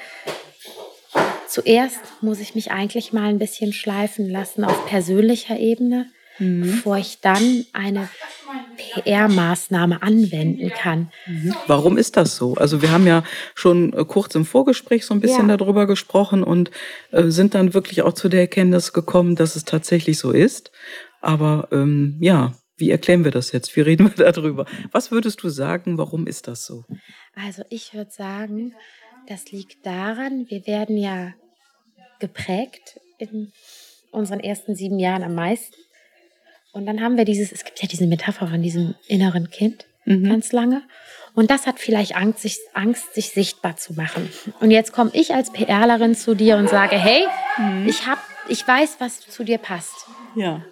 zuerst 1.52 2.00
muss 2.22 2.40
ich 2.40 2.56
mich 2.56 2.72
eigentlich 2.72 3.14
mal 3.14 3.30
ein 3.30 3.38
bisschen 3.38 3.74
schleifen 3.74 4.30
lassen 4.30 4.64
auf 4.64 4.86
persönlicher 4.88 5.60
Ebene, 5.60 6.08
mhm. 6.40 6.62
bevor 6.62 6.98
ich 6.98 7.20
dann 7.20 7.66
eine 7.74 8.10
PR-Maßnahme 8.78 10.02
anwenden 10.02 10.70
kann. 10.70 11.12
Mhm. 11.28 11.54
Warum 11.68 11.98
ist 11.98 12.18
das 12.18 12.38
so? 12.38 12.56
Also 12.56 12.82
wir 12.82 12.92
haben 12.92 13.06
ja 13.06 13.24
schon 13.54 13.94
äh, 13.94 14.06
kurz 14.06 14.34
im 14.36 14.46
Vorgespräch 14.46 15.06
so 15.06 15.14
ein 15.14 15.20
bisschen 15.20 15.50
ja. 15.50 15.58
darüber 15.58 15.88
gesprochen 15.88 16.44
und 16.44 16.72
äh, 17.12 17.26
sind 17.26 17.54
dann 17.54 17.74
wirklich 17.74 18.02
auch 18.02 18.14
zu 18.14 18.30
der 18.30 18.42
Erkenntnis 18.42 18.94
gekommen, 18.94 19.36
dass 19.36 19.56
es 19.56 19.66
tatsächlich 19.66 20.18
so 20.18 20.32
ist. 20.32 20.72
Aber 21.20 21.68
ähm, 21.72 22.18
ja, 22.22 22.54
wie 22.78 22.90
erklären 22.90 23.24
wir 23.24 23.32
das 23.32 23.52
jetzt? 23.52 23.76
Wie 23.76 23.82
reden 23.82 24.12
wir 24.16 24.26
darüber? 24.32 24.66
Was 24.92 25.12
würdest 25.12 25.44
du 25.44 25.50
sagen, 25.50 25.98
warum 25.98 26.28
ist 26.28 26.48
das 26.48 26.66
so? 26.66 26.86
Also 27.36 27.64
ich 27.70 27.94
würde 27.94 28.12
sagen, 28.12 28.74
das 29.28 29.52
liegt 29.52 29.86
daran, 29.86 30.50
wir 30.50 30.66
werden 30.68 30.98
ja 30.98 31.34
geprägt 32.20 33.00
in 33.18 33.52
unseren 34.12 34.40
ersten 34.40 34.76
sieben 34.76 35.00
Jahren 35.00 35.24
am 35.24 35.36
meisten. 35.36 35.76
Und 36.74 36.86
dann 36.86 37.02
haben 37.02 37.18
wir 37.18 37.26
dieses, 37.26 37.52
es 37.52 37.66
gibt 37.66 37.82
ja 37.82 37.88
diese 37.88 38.08
Metapher 38.08 38.48
von 38.48 38.62
diesem 38.62 38.96
inneren 39.08 39.50
Kind 39.50 39.86
mhm. 40.06 40.30
ganz 40.30 40.52
lange. 40.52 40.84
Und 41.34 41.50
das 41.50 41.66
hat 41.66 41.80
vielleicht 41.80 42.16
Angst 42.16 42.40
sich, 42.40 42.58
Angst, 42.74 43.14
sich 43.14 43.30
sichtbar 43.30 43.78
zu 43.78 43.94
machen. 43.94 44.30
Und 44.60 44.72
jetzt 44.72 44.92
komme 44.92 45.12
ich 45.14 45.34
als 45.34 45.52
PRlerin 45.52 46.16
zu 46.16 46.36
dir 46.36 46.58
und 46.58 46.70
sage, 46.70 46.98
hey, 46.98 47.26
mhm. 47.58 47.88
ich, 47.88 48.06
hab, 48.06 48.20
ich 48.50 48.68
weiß, 48.68 48.98
was 49.00 49.22
zu 49.22 49.44
dir 49.44 49.58
passt. 49.58 50.08
Ja. 50.36 50.64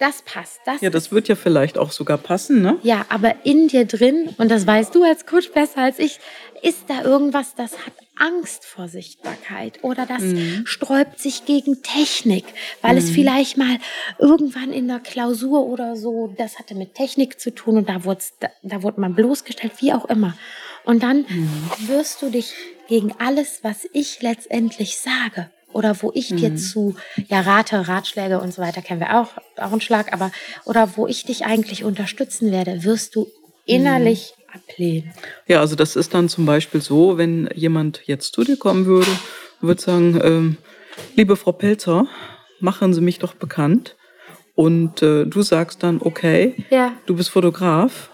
Das 0.00 0.22
passt. 0.22 0.60
Das 0.66 0.80
ja, 0.80 0.90
das 0.90 1.12
wird 1.12 1.28
ja 1.28 1.36
vielleicht 1.36 1.78
auch 1.78 1.92
sogar 1.92 2.18
passen, 2.18 2.62
ne? 2.62 2.78
Ja, 2.82 3.06
aber 3.08 3.34
in 3.44 3.68
dir 3.68 3.84
drin, 3.84 4.34
und 4.38 4.50
das 4.50 4.66
weißt 4.66 4.94
du 4.94 5.04
als 5.04 5.24
Coach 5.26 5.52
besser 5.52 5.82
als 5.82 5.98
ich, 5.98 6.18
ist 6.62 6.84
da 6.88 7.02
irgendwas, 7.02 7.54
das 7.54 7.72
hat 7.84 7.92
Angst 8.16 8.64
vor 8.64 8.88
Sichtbarkeit 8.88 9.82
oder 9.82 10.06
das 10.06 10.22
mhm. 10.22 10.62
sträubt 10.66 11.18
sich 11.18 11.44
gegen 11.44 11.82
Technik, 11.82 12.44
weil 12.80 12.92
mhm. 12.92 12.98
es 12.98 13.10
vielleicht 13.10 13.56
mal 13.56 13.78
irgendwann 14.18 14.72
in 14.72 14.88
der 14.88 15.00
Klausur 15.00 15.66
oder 15.66 15.96
so, 15.96 16.32
das 16.38 16.58
hatte 16.58 16.74
mit 16.74 16.94
Technik 16.94 17.38
zu 17.38 17.54
tun 17.54 17.76
und 17.76 17.88
da 17.88 18.04
wurde, 18.04 18.20
da, 18.40 18.48
da 18.62 18.82
wurde 18.82 19.00
man 19.00 19.14
bloßgestellt, 19.14 19.74
wie 19.80 19.92
auch 19.92 20.06
immer. 20.06 20.36
Und 20.84 21.02
dann 21.02 21.18
mhm. 21.28 21.48
wirst 21.86 22.22
du 22.22 22.30
dich 22.30 22.54
gegen 22.88 23.14
alles, 23.18 23.60
was 23.62 23.86
ich 23.92 24.22
letztendlich 24.22 24.98
sage, 24.98 25.50
oder 25.74 26.00
wo 26.02 26.12
ich 26.14 26.28
dir 26.28 26.50
mhm. 26.50 26.56
zu, 26.56 26.96
ja, 27.28 27.40
Rate, 27.40 27.88
Ratschläge 27.88 28.40
und 28.40 28.54
so 28.54 28.62
weiter 28.62 28.80
kennen 28.80 29.00
wir 29.00 29.20
auch, 29.20 29.30
auch 29.56 29.72
einen 29.72 29.80
Schlag, 29.80 30.12
aber, 30.12 30.30
oder 30.64 30.96
wo 30.96 31.06
ich 31.06 31.24
dich 31.24 31.44
eigentlich 31.44 31.84
unterstützen 31.84 32.52
werde, 32.52 32.84
wirst 32.84 33.14
du 33.16 33.26
innerlich 33.66 34.34
mhm. 34.36 34.54
ablehnen. 34.54 35.12
Ja, 35.46 35.60
also 35.60 35.76
das 35.76 35.96
ist 35.96 36.14
dann 36.14 36.28
zum 36.28 36.46
Beispiel 36.46 36.80
so, 36.80 37.18
wenn 37.18 37.48
jemand 37.54 38.02
jetzt 38.06 38.34
zu 38.34 38.44
dir 38.44 38.56
kommen 38.56 38.86
würde, 38.86 39.10
würde 39.60 39.80
sagen, 39.80 40.20
ähm, 40.22 40.56
liebe 41.16 41.36
Frau 41.36 41.52
Pelzer, 41.52 42.06
machen 42.60 42.94
Sie 42.94 43.00
mich 43.00 43.18
doch 43.18 43.34
bekannt. 43.34 43.96
Und 44.54 45.02
äh, 45.02 45.24
du 45.24 45.42
sagst 45.42 45.82
dann, 45.82 46.00
okay, 46.00 46.54
ja. 46.70 46.92
du 47.06 47.16
bist 47.16 47.30
Fotograf, 47.30 48.10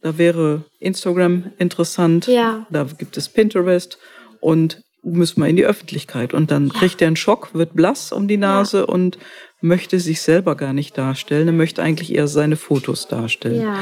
da 0.00 0.16
wäre 0.16 0.64
Instagram 0.78 1.50
interessant, 1.58 2.28
ja. 2.28 2.66
da 2.70 2.84
gibt 2.84 3.16
es 3.16 3.28
Pinterest 3.28 3.98
und 4.40 4.82
müssen 5.10 5.40
wir 5.40 5.48
in 5.48 5.56
die 5.56 5.64
Öffentlichkeit. 5.64 6.34
Und 6.34 6.50
dann 6.50 6.70
kriegt 6.70 7.00
er 7.00 7.08
einen 7.08 7.16
Schock, 7.16 7.54
wird 7.54 7.74
blass 7.74 8.12
um 8.12 8.28
die 8.28 8.36
Nase 8.36 8.78
ja. 8.78 8.84
und 8.84 9.18
möchte 9.60 9.98
sich 9.98 10.22
selber 10.22 10.54
gar 10.54 10.72
nicht 10.72 10.96
darstellen. 10.96 11.48
Er 11.48 11.54
möchte 11.54 11.82
eigentlich 11.82 12.14
eher 12.14 12.28
seine 12.28 12.56
Fotos 12.56 13.08
darstellen. 13.08 13.62
Ja. 13.62 13.78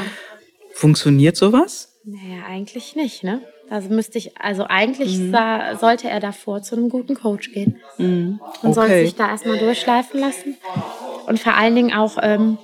Funktioniert 0.73 1.37
sowas? 1.37 1.99
Naja, 2.03 2.45
eigentlich 2.47 2.95
nicht, 2.95 3.23
ne? 3.23 3.41
Also 3.69 3.89
müsste 3.89 4.17
ich, 4.17 4.37
also 4.39 4.63
eigentlich 4.63 5.17
mhm. 5.17 5.31
sah, 5.31 5.75
sollte 5.75 6.09
er 6.09 6.19
davor 6.19 6.61
zu 6.61 6.75
einem 6.75 6.89
guten 6.89 7.15
Coach 7.15 7.51
gehen. 7.51 7.77
Mhm. 7.97 8.39
Und 8.61 8.69
okay. 8.69 8.73
sollte 8.73 9.01
sich 9.01 9.15
da 9.15 9.29
erstmal 9.29 9.57
durchschleifen 9.57 10.19
lassen. 10.19 10.55
Und 11.25 11.39
vor 11.39 11.55
allen 11.55 11.75
Dingen 11.75 11.93
auch. 11.93 12.17
Ähm, 12.21 12.57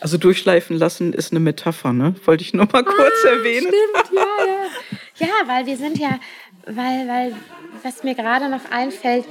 also 0.00 0.18
durchschleifen 0.18 0.76
lassen 0.76 1.12
ist 1.12 1.32
eine 1.32 1.40
Metapher, 1.40 1.92
ne? 1.92 2.14
Wollte 2.24 2.42
ich 2.42 2.52
nur 2.52 2.66
mal 2.70 2.84
kurz 2.84 3.14
ah, 3.24 3.28
erwähnen. 3.28 3.68
Stimmt, 3.68 4.12
ja, 4.14 4.46
ja. 4.46 4.66
Ja, 5.16 5.28
weil 5.46 5.64
wir 5.66 5.76
sind 5.76 5.96
ja, 5.98 6.18
weil, 6.66 7.08
weil, 7.08 7.36
was 7.82 8.02
mir 8.02 8.14
gerade 8.14 8.48
noch 8.48 8.70
einfällt, 8.70 9.24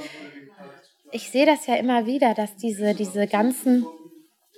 ich 1.12 1.30
sehe 1.30 1.46
das 1.46 1.66
ja 1.66 1.76
immer 1.76 2.06
wieder, 2.06 2.34
dass 2.34 2.56
diese, 2.56 2.94
diese 2.94 3.26
ganzen 3.26 3.86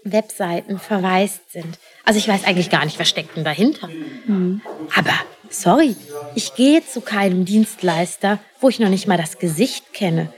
Webseiten 0.05 0.79
verwaist 0.79 1.53
sind. 1.53 1.79
Also 2.05 2.19
ich 2.19 2.29
weiß 2.29 2.45
eigentlich 2.45 2.71
gar 2.71 2.85
nicht, 2.85 2.99
was 2.99 3.09
steckt 3.09 3.37
denn 3.37 3.45
dahinter. 3.45 3.89
Mhm. 4.27 4.61
Aber 4.97 5.13
sorry, 5.51 5.97
ich 6.35 6.55
gehe 6.55 6.85
zu 6.85 7.01
keinem 7.01 7.45
Dienstleister, 7.45 8.39
wo 8.61 8.69
ich 8.69 8.79
noch 8.79 8.89
nicht 8.89 9.07
mal 9.07 9.19
das 9.19 9.39
Gesicht 9.39 9.93
kenne. 9.93 10.33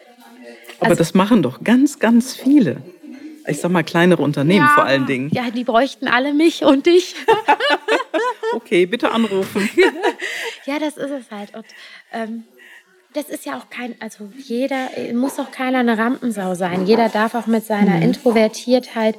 Aber 0.81 0.91
also, 0.91 0.99
das 0.99 1.15
machen 1.15 1.43
doch 1.43 1.63
ganz, 1.63 1.99
ganz 1.99 2.35
viele. 2.35 2.83
Ich 3.47 3.61
sag 3.61 3.71
mal 3.71 3.83
kleinere 3.83 4.23
Unternehmen 4.23 4.67
ja, 4.67 4.75
vor 4.75 4.85
allen 4.85 5.07
Dingen. 5.07 5.31
Ja, 5.33 5.51
die 5.51 5.65
bräuchten 5.65 6.07
alle 6.07 6.35
mich 6.35 6.65
und 6.65 6.87
dich. 6.87 7.15
okay, 8.53 8.87
bitte 8.87 9.11
anrufen. 9.11 9.69
ja, 10.69 10.79
das 10.79 10.97
ist 10.97 11.11
es 11.11 11.31
halt. 11.31 11.55
Und 11.55 11.65
ähm, 12.13 12.45
das 13.15 13.29
ist 13.29 13.47
ja 13.47 13.59
auch 13.59 13.71
kein, 13.71 13.95
also 14.01 14.31
jeder, 14.37 14.91
muss 15.15 15.39
auch 15.39 15.51
keiner 15.51 15.79
eine 15.79 15.97
Rampensau 15.97 16.55
sein. 16.55 16.87
Jeder 16.87 17.09
darf 17.09 17.35
auch 17.35 17.47
mit 17.47 17.65
seiner 17.65 17.97
mhm. 17.97 18.03
Introvertiertheit 18.03 19.17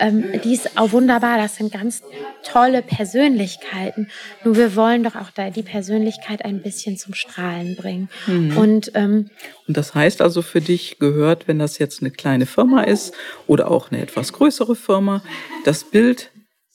ähm, 0.00 0.40
die 0.42 0.54
ist 0.54 0.78
auch 0.78 0.92
wunderbar. 0.92 1.36
Das 1.36 1.56
sind 1.56 1.72
ganz 1.72 2.02
tolle 2.42 2.82
Persönlichkeiten. 2.82 4.08
Nur 4.44 4.56
wir 4.56 4.74
wollen 4.74 5.04
doch 5.04 5.14
auch 5.14 5.30
da 5.30 5.50
die 5.50 5.62
Persönlichkeit 5.62 6.44
ein 6.44 6.62
bisschen 6.62 6.96
zum 6.96 7.14
Strahlen 7.14 7.76
bringen. 7.76 8.08
Mhm. 8.26 8.56
Und, 8.56 8.92
ähm, 8.94 9.30
Und 9.68 9.76
das 9.76 9.94
heißt 9.94 10.22
also 10.22 10.42
für 10.42 10.60
dich 10.60 10.98
gehört, 10.98 11.46
wenn 11.46 11.58
das 11.58 11.78
jetzt 11.78 12.00
eine 12.00 12.10
kleine 12.10 12.46
Firma 12.46 12.82
ist 12.82 13.14
oder 13.46 13.70
auch 13.70 13.90
eine 13.90 14.00
etwas 14.00 14.32
größere 14.32 14.74
Firma, 14.74 15.22
das 15.64 15.84
Bild 15.84 16.30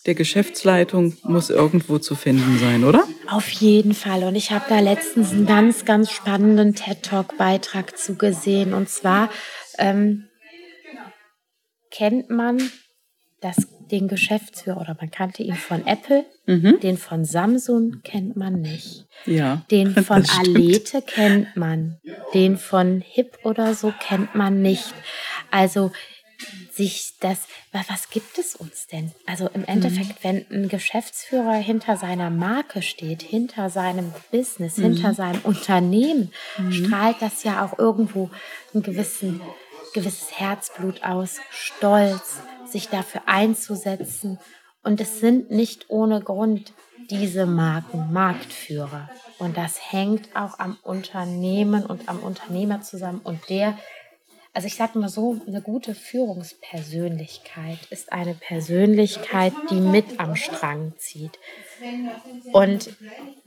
der 0.06 0.15
Geschäftsleitung 0.15 1.18
muss 1.24 1.50
irgendwo 1.50 1.98
zu 1.98 2.15
finden 2.15 2.60
sein, 2.60 2.84
oder? 2.84 3.04
Auf 3.28 3.50
jeden 3.50 3.94
Fall. 3.94 4.24
Und 4.24 4.36
ich 4.36 4.52
habe 4.52 4.65
da 4.70 4.80
letztens 4.80 5.32
einen 5.32 5.46
ganz, 5.46 5.86
ganz 5.86 6.12
spannenden 6.12 6.76
TED-Talk-Beitrag 6.76 7.98
zu 7.98 8.15
gesehen. 8.15 8.74
Und 8.74 8.89
zwar 8.89 9.30
ähm, 9.80 10.28
kennt 11.89 12.30
man 12.30 12.62
das, 13.41 13.68
den 13.91 14.08
Geschäftsführer 14.08 14.82
oder 14.82 14.98
man 15.00 15.12
kannte 15.12 15.44
ihn 15.44 15.56
von 15.56 15.86
Apple, 15.86 16.26
mhm. 16.46 16.80
den 16.82 16.98
von 16.98 17.26
Samsung 17.26 18.02
kennt 18.04 18.36
man 18.36 18.62
nicht. 18.62 19.06
Ja. 19.26 19.63
Den 19.72 19.96
von 20.04 20.26
Alete 20.39 21.02
kennt 21.02 21.56
man. 21.56 21.98
Den 22.34 22.58
von 22.58 23.02
Hip 23.02 23.39
oder 23.44 23.74
so 23.74 23.94
kennt 24.00 24.36
man 24.36 24.62
nicht. 24.62 24.94
Also 25.52 25.91
sich 26.71 27.13
das, 27.19 27.48
was 27.71 28.10
gibt 28.10 28.38
es 28.38 28.56
uns 28.56 28.88
denn? 28.88 29.12
Also 29.26 29.50
im 29.54 29.65
Endeffekt, 29.65 30.24
mhm. 30.24 30.24
wenn 30.24 30.45
ein 30.52 30.69
Geschäftsführer 30.69 31.54
hinter 31.54 31.98
seiner 31.98 32.30
Marke 32.30 32.82
steht, 32.82 33.21
hinter 33.21 33.69
seinem 33.69 34.13
Business, 34.32 34.78
mhm. 34.78 34.84
hinter 34.84 35.13
seinem 35.13 35.41
Unternehmen, 35.41 36.32
mhm. 36.58 36.71
strahlt 36.71 37.21
das 37.21 37.43
ja 37.43 37.65
auch 37.65 37.80
irgendwo 37.80 38.30
ein 38.74 38.82
gewissen, 38.82 39.41
gewisses 39.93 40.38
Herzblut 40.38 41.04
aus, 41.04 41.38
Stolz, 41.50 42.39
sich 42.67 42.89
dafür 42.89 43.21
einzusetzen. 43.26 44.39
Und 44.84 45.02
es 45.02 45.19
sind 45.19 45.52
nicht 45.52 45.89
ohne 45.89 46.21
Grund 46.21 46.74
diese 47.10 47.45
Marken 47.45 48.12
Marktführer. 48.12 49.10
Und 49.38 49.58
das 49.58 49.91
hängt 49.91 50.36
auch 50.36 50.60
am 50.60 50.78
Unternehmen 50.84 51.86
und 51.86 52.08
am 52.08 52.19
Unternehmer 52.19 52.82
zusammen. 52.82 53.21
Und 53.24 53.50
der, 53.50 53.78
also 54.56 54.68
ich 54.68 54.76
sage 54.76 54.98
mal 54.98 55.10
so, 55.10 55.41
eine 55.46 55.62
gute 55.62 55.94
Führungspersönlichkeit 55.94 57.78
ist 57.89 58.13
eine 58.13 58.34
Persönlichkeit, 58.34 59.52
die 59.70 59.82
mit 59.82 60.18
am 60.18 60.38
Strang 60.38 60.94
zieht. 60.98 61.38
Und 62.54 62.89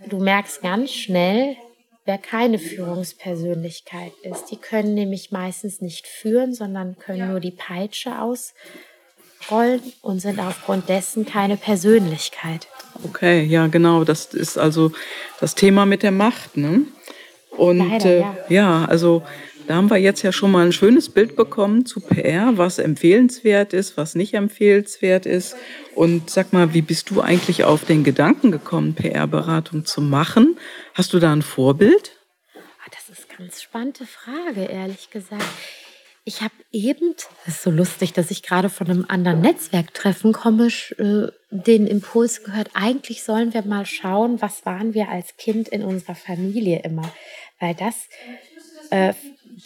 du 0.06 0.18
merkst 0.18 0.60
ganz 0.60 0.92
schnell, 0.92 1.56
wer 2.04 2.18
keine 2.18 2.58
Führungspersönlichkeit 2.58 4.12
ist. 4.22 4.50
Die 4.50 4.58
können 4.58 4.92
nämlich 4.94 5.32
meistens 5.32 5.80
nicht 5.80 6.06
führen, 6.06 6.52
sondern 6.52 6.98
können 6.98 7.30
nur 7.30 7.40
die 7.40 7.52
Peitsche 7.52 8.20
aus 8.20 8.52
rollen 9.50 9.80
und 10.02 10.20
sind 10.20 10.38
aufgrund 10.40 10.90
dessen 10.90 11.24
keine 11.24 11.56
Persönlichkeit. 11.56 12.68
Okay, 13.02 13.44
ja, 13.44 13.66
genau. 13.68 14.04
Das 14.04 14.34
ist 14.34 14.58
also 14.58 14.92
das 15.40 15.54
Thema 15.54 15.86
mit 15.86 16.02
der 16.02 16.12
Macht. 16.12 16.58
Ne? 16.58 16.82
Und 17.56 17.78
Leider, 17.78 18.10
äh, 18.10 18.20
ja. 18.20 18.36
ja, 18.48 18.84
also 18.84 19.22
da 19.68 19.74
haben 19.74 19.90
wir 19.90 19.98
jetzt 19.98 20.22
ja 20.22 20.32
schon 20.32 20.50
mal 20.50 20.64
ein 20.64 20.72
schönes 20.72 21.10
Bild 21.10 21.36
bekommen 21.36 21.84
zu 21.84 22.00
PR, 22.00 22.56
was 22.56 22.78
empfehlenswert 22.78 23.74
ist, 23.74 23.98
was 23.98 24.14
nicht 24.14 24.32
empfehlenswert 24.32 25.26
ist. 25.26 25.56
Und 25.94 26.30
sag 26.30 26.54
mal, 26.54 26.72
wie 26.72 26.80
bist 26.80 27.10
du 27.10 27.20
eigentlich 27.20 27.64
auf 27.64 27.84
den 27.84 28.02
Gedanken 28.02 28.50
gekommen, 28.50 28.94
PR-Beratung 28.94 29.84
zu 29.84 30.00
machen? 30.00 30.58
Hast 30.94 31.12
du 31.12 31.18
da 31.18 31.34
ein 31.34 31.42
Vorbild? 31.42 32.12
Ah, 32.54 32.90
das 32.90 33.10
ist 33.10 33.28
eine 33.28 33.46
ganz 33.46 33.60
spannende 33.62 34.06
Frage, 34.06 34.64
ehrlich 34.64 35.10
gesagt. 35.10 35.44
Ich 36.24 36.40
habe 36.40 36.54
eben, 36.72 37.14
das 37.44 37.56
ist 37.56 37.62
so 37.62 37.70
lustig, 37.70 38.14
dass 38.14 38.30
ich 38.30 38.42
gerade 38.42 38.70
von 38.70 38.86
einem 38.88 39.04
anderen 39.06 39.42
Netzwerktreffen 39.42 40.32
komme, 40.32 40.68
äh, 40.96 41.28
den 41.50 41.86
Impuls 41.86 42.42
gehört, 42.42 42.70
eigentlich 42.72 43.22
sollen 43.22 43.52
wir 43.52 43.62
mal 43.62 43.84
schauen, 43.84 44.40
was 44.40 44.64
waren 44.64 44.94
wir 44.94 45.10
als 45.10 45.36
Kind 45.36 45.68
in 45.68 45.82
unserer 45.82 46.14
Familie 46.14 46.80
immer. 46.84 47.10
Weil 47.60 47.74
das, 47.74 47.94
äh, 48.90 49.14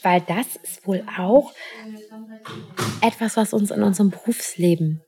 weil 0.03 0.21
das 0.23 0.57
ist 0.57 0.87
wohl 0.87 1.05
auch 1.19 1.53
etwas, 3.01 3.37
was 3.37 3.53
uns 3.53 3.71
in 3.71 3.83
unserem 3.83 4.11
Berufsleben 4.11 5.03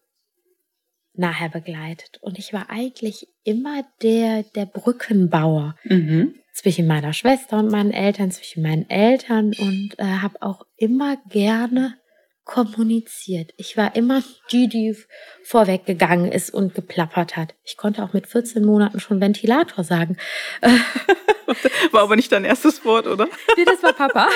nachher 1.15 1.49
begleitet. 1.49 2.19
Und 2.21 2.39
ich 2.39 2.53
war 2.53 2.71
eigentlich 2.71 3.29
immer 3.45 3.85
der, 4.03 4.43
der 4.43 4.67
Brückenbauer 4.67 5.77
mhm. 5.85 6.35
zwischen 6.53 6.87
meiner 6.87 7.13
Schwester 7.13 7.59
und 7.59 7.71
meinen 7.71 7.93
Eltern, 7.93 8.31
zwischen 8.31 8.63
meinen 8.63 8.89
Eltern 8.91 9.53
und 9.59 9.95
äh, 9.99 10.05
habe 10.05 10.43
auch 10.43 10.67
immer 10.77 11.17
gerne 11.29 11.97
kommuniziert. 12.45 13.53
Ich 13.57 13.77
war 13.77 13.97
immer 13.97 14.23
die, 14.53 14.69
die 14.69 14.97
vorweggegangen 15.43 16.31
ist 16.31 16.51
und 16.53 16.75
geplappert 16.75 17.37
hat. 17.37 17.55
Ich 17.65 17.77
konnte 17.77 18.03
auch 18.03 18.13
mit 18.13 18.27
14 18.27 18.65
Monaten 18.65 19.01
schon 19.01 19.21
Ventilator 19.21 19.83
sagen. 19.83 20.17
War 21.93 22.03
aber 22.03 22.17
nicht 22.17 22.33
dein 22.33 22.45
erstes 22.45 22.85
Wort, 22.85 23.07
oder? 23.07 23.29
Nee, 23.57 23.65
das 23.65 23.83
war 23.83 23.93
Papa. 23.93 24.29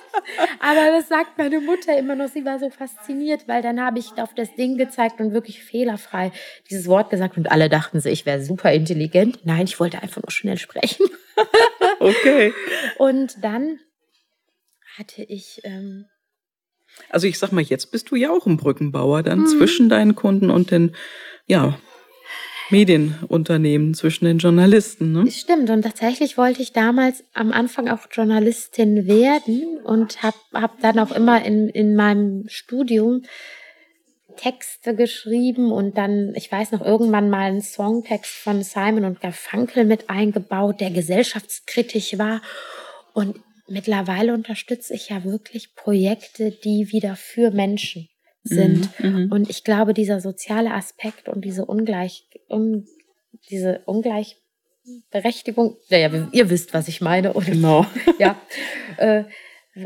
aber 0.60 0.90
das 0.90 1.08
sagt 1.08 1.38
meine 1.38 1.60
Mutter 1.60 1.96
immer 1.96 2.14
noch. 2.14 2.28
Sie 2.28 2.44
war 2.44 2.58
so 2.58 2.70
fasziniert, 2.70 3.46
weil 3.46 3.62
dann 3.62 3.80
habe 3.80 3.98
ich 3.98 4.12
auf 4.16 4.34
das 4.34 4.54
Ding 4.54 4.76
gezeigt 4.76 5.20
und 5.20 5.32
wirklich 5.32 5.62
fehlerfrei 5.62 6.32
dieses 6.68 6.88
Wort 6.88 7.10
gesagt 7.10 7.36
und 7.36 7.50
alle 7.50 7.68
dachten 7.68 8.00
so, 8.00 8.08
ich 8.08 8.26
wäre 8.26 8.42
super 8.42 8.72
intelligent. 8.72 9.44
Nein, 9.44 9.64
ich 9.64 9.78
wollte 9.78 10.02
einfach 10.02 10.22
nur 10.22 10.30
schnell 10.30 10.58
sprechen. 10.58 11.06
okay. 12.00 12.52
Und 12.98 13.44
dann 13.44 13.78
hatte 14.98 15.22
ich 15.22 15.60
ähm, 15.64 16.06
also 17.10 17.26
ich 17.26 17.38
sag 17.38 17.52
mal, 17.52 17.62
jetzt 17.62 17.90
bist 17.90 18.10
du 18.10 18.16
ja 18.16 18.30
auch 18.30 18.46
ein 18.46 18.56
Brückenbauer 18.56 19.22
dann 19.22 19.40
mhm. 19.40 19.46
zwischen 19.46 19.88
deinen 19.88 20.14
Kunden 20.14 20.50
und 20.50 20.70
den, 20.70 20.94
ja, 21.46 21.78
Medienunternehmen, 22.70 23.94
zwischen 23.94 24.24
den 24.24 24.38
Journalisten. 24.38 25.12
Ne? 25.12 25.30
Stimmt. 25.30 25.70
Und 25.70 25.82
tatsächlich 25.82 26.36
wollte 26.36 26.62
ich 26.62 26.72
damals 26.72 27.22
am 27.32 27.52
Anfang 27.52 27.88
auch 27.88 28.00
Journalistin 28.10 29.06
werden 29.06 29.78
und 29.84 30.22
habe 30.22 30.36
hab 30.52 30.80
dann 30.80 30.98
auch 30.98 31.12
immer 31.12 31.44
in, 31.44 31.68
in 31.68 31.94
meinem 31.94 32.44
Studium 32.48 33.22
Texte 34.36 34.94
geschrieben 34.94 35.72
und 35.72 35.96
dann, 35.96 36.34
ich 36.34 36.52
weiß 36.52 36.72
noch, 36.72 36.82
irgendwann 36.84 37.30
mal 37.30 37.46
einen 37.46 37.62
Songtext 37.62 38.32
von 38.32 38.62
Simon 38.62 39.04
und 39.04 39.20
Garfunkel 39.20 39.84
mit 39.84 40.10
eingebaut, 40.10 40.80
der 40.80 40.90
gesellschaftskritisch 40.90 42.18
war. 42.18 42.42
Und 43.14 43.40
mittlerweile 43.68 44.34
unterstütze 44.34 44.94
ich 44.94 45.08
ja 45.08 45.24
wirklich 45.24 45.74
Projekte, 45.74 46.50
die 46.50 46.92
wieder 46.92 47.16
für 47.16 47.50
Menschen 47.50 48.08
sind. 48.42 48.88
Mhm, 49.00 49.24
mhm, 49.24 49.32
und 49.32 49.50
ich 49.50 49.64
glaube, 49.64 49.94
dieser 49.94 50.20
soziale 50.20 50.72
Aspekt 50.72 51.28
und 51.28 51.44
diese 51.44 51.64
Ungleich, 51.64 52.28
um, 52.48 52.86
diese 53.50 53.82
Ungleichberechtigung, 53.86 55.76
ja, 55.88 55.98
ja, 55.98 56.28
ihr 56.32 56.50
wisst, 56.50 56.72
was 56.74 56.88
ich 56.88 57.00
meine, 57.00 57.32
oder? 57.34 57.46
Genau. 57.46 57.86
ja. 58.18 58.40
Äh, 58.98 59.24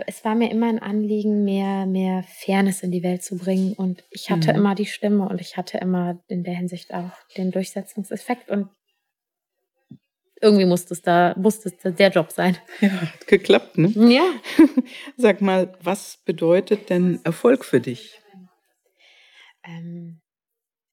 es 0.06 0.24
war 0.24 0.36
mir 0.36 0.50
immer 0.50 0.68
ein 0.68 0.78
Anliegen, 0.78 1.44
mehr, 1.44 1.84
mehr 1.84 2.22
Fairness 2.22 2.82
in 2.82 2.92
die 2.92 3.02
Welt 3.02 3.24
zu 3.24 3.36
bringen. 3.36 3.72
Und 3.72 4.04
ich 4.10 4.30
hatte 4.30 4.52
mhm. 4.52 4.58
immer 4.58 4.74
die 4.76 4.86
Stimme 4.86 5.28
und 5.28 5.40
ich 5.40 5.56
hatte 5.56 5.78
immer 5.78 6.22
in 6.28 6.44
der 6.44 6.54
Hinsicht 6.54 6.94
auch 6.94 7.10
den 7.36 7.50
Durchsetzungseffekt. 7.50 8.50
Und 8.50 8.68
irgendwie 10.40 10.64
musste 10.64 10.94
es 10.94 11.02
da, 11.02 11.34
musste 11.36 11.68
es 11.68 11.96
der 11.96 12.10
Job 12.10 12.30
sein. 12.32 12.56
Ja, 12.80 12.88
hat 12.88 13.26
geklappt, 13.26 13.78
ne? 13.78 13.88
Ja. 14.12 14.24
Sag 15.16 15.40
mal, 15.40 15.76
was 15.82 16.18
bedeutet 16.24 16.90
denn 16.90 17.20
Erfolg 17.24 17.64
für 17.64 17.80
dich? 17.80 18.20
Ähm, 19.64 20.20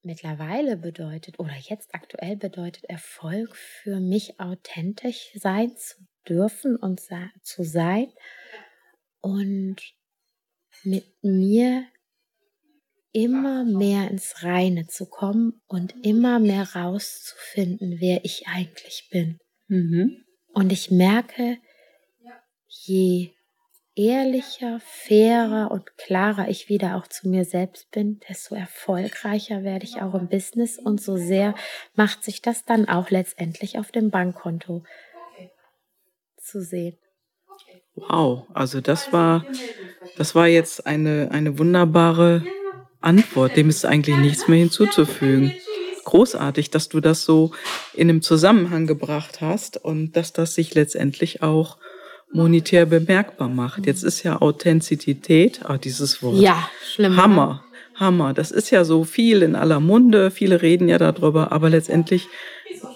mittlerweile 0.03 0.77
bedeutet, 0.77 1.39
oder 1.39 1.55
jetzt 1.57 1.95
aktuell 1.95 2.35
bedeutet 2.35 2.85
Erfolg 2.85 3.55
für 3.55 3.99
mich 3.99 4.39
authentisch 4.39 5.31
sein 5.35 5.75
zu 5.77 5.95
dürfen 6.27 6.75
und 6.75 7.01
zu 7.41 7.63
sein 7.63 8.11
und 9.21 9.77
mit 10.83 11.05
mir 11.21 11.85
immer 13.12 13.64
mehr 13.64 14.10
ins 14.10 14.43
Reine 14.43 14.88
zu 14.88 15.08
kommen 15.08 15.62
und 15.68 15.95
immer 16.03 16.39
mehr 16.39 16.76
rauszufinden, 16.76 17.97
wer 17.99 18.24
ich 18.26 18.47
eigentlich 18.47 19.08
bin. 19.12 19.39
Mhm. 19.68 20.24
Und 20.53 20.72
ich 20.72 20.91
merke, 20.91 21.58
je 22.68 23.32
ehrlicher, 23.95 24.80
fairer 24.80 25.72
und 25.72 25.97
klarer 25.97 26.47
ich 26.49 26.70
wieder 26.70 26.95
auch 26.95 27.08
zu 27.08 27.28
mir 27.28 27.45
selbst 27.45 27.89
bin, 27.91 28.20
desto 28.30 28.53
erfolgreicher 28.53 29.64
werde 29.64 29.86
ich 29.86 30.01
auch 30.01 30.14
im 30.14 30.30
Business 30.30 30.78
und 30.78 31.01
so 31.01 31.18
sehr 31.18 31.55
macht 31.95 32.24
sich 32.24 32.41
das 32.43 32.64
dann 32.64 32.88
auch 32.88 33.10
letztendlich 33.10 33.80
auf 33.80 33.91
dem 33.91 34.12
Bankkonto 34.12 34.84
zu 36.38 36.62
sehen. 36.62 36.97
Wow, 37.95 38.45
also 38.53 38.80
das 38.80 39.12
war, 39.12 39.43
das 40.18 40.36
war 40.36 40.47
jetzt 40.47 40.86
eine, 40.86 41.30
eine 41.32 41.58
wunderbare 41.58 42.45
Antwort, 43.01 43.55
dem 43.55 43.69
ist 43.69 43.85
eigentlich 43.85 44.17
nichts 44.17 44.47
mehr 44.47 44.59
hinzuzufügen. 44.59 45.53
Großartig, 46.03 46.69
dass 46.69 46.89
du 46.89 46.99
das 46.99 47.25
so 47.25 47.51
in 47.93 48.09
einem 48.09 48.21
Zusammenhang 48.21 48.87
gebracht 48.87 49.41
hast 49.41 49.77
und 49.77 50.15
dass 50.15 50.33
das 50.33 50.55
sich 50.55 50.73
letztendlich 50.73 51.43
auch 51.43 51.77
monetär 52.31 52.85
bemerkbar 52.85 53.49
macht. 53.49 53.85
Jetzt 53.85 54.03
ist 54.03 54.23
ja 54.23 54.41
Authentizität, 54.41 55.61
ah, 55.65 55.77
dieses 55.77 56.21
Wort. 56.21 56.37
Ja, 56.37 56.69
schlimm. 56.85 57.17
Hammer, 57.17 57.63
Hammer. 57.95 58.33
Das 58.33 58.51
ist 58.51 58.69
ja 58.69 58.83
so 58.83 59.03
viel 59.03 59.41
in 59.41 59.55
aller 59.55 59.79
Munde. 59.79 60.31
Viele 60.31 60.61
reden 60.61 60.87
ja 60.87 60.97
darüber, 60.97 61.51
aber 61.51 61.69
letztendlich 61.69 62.27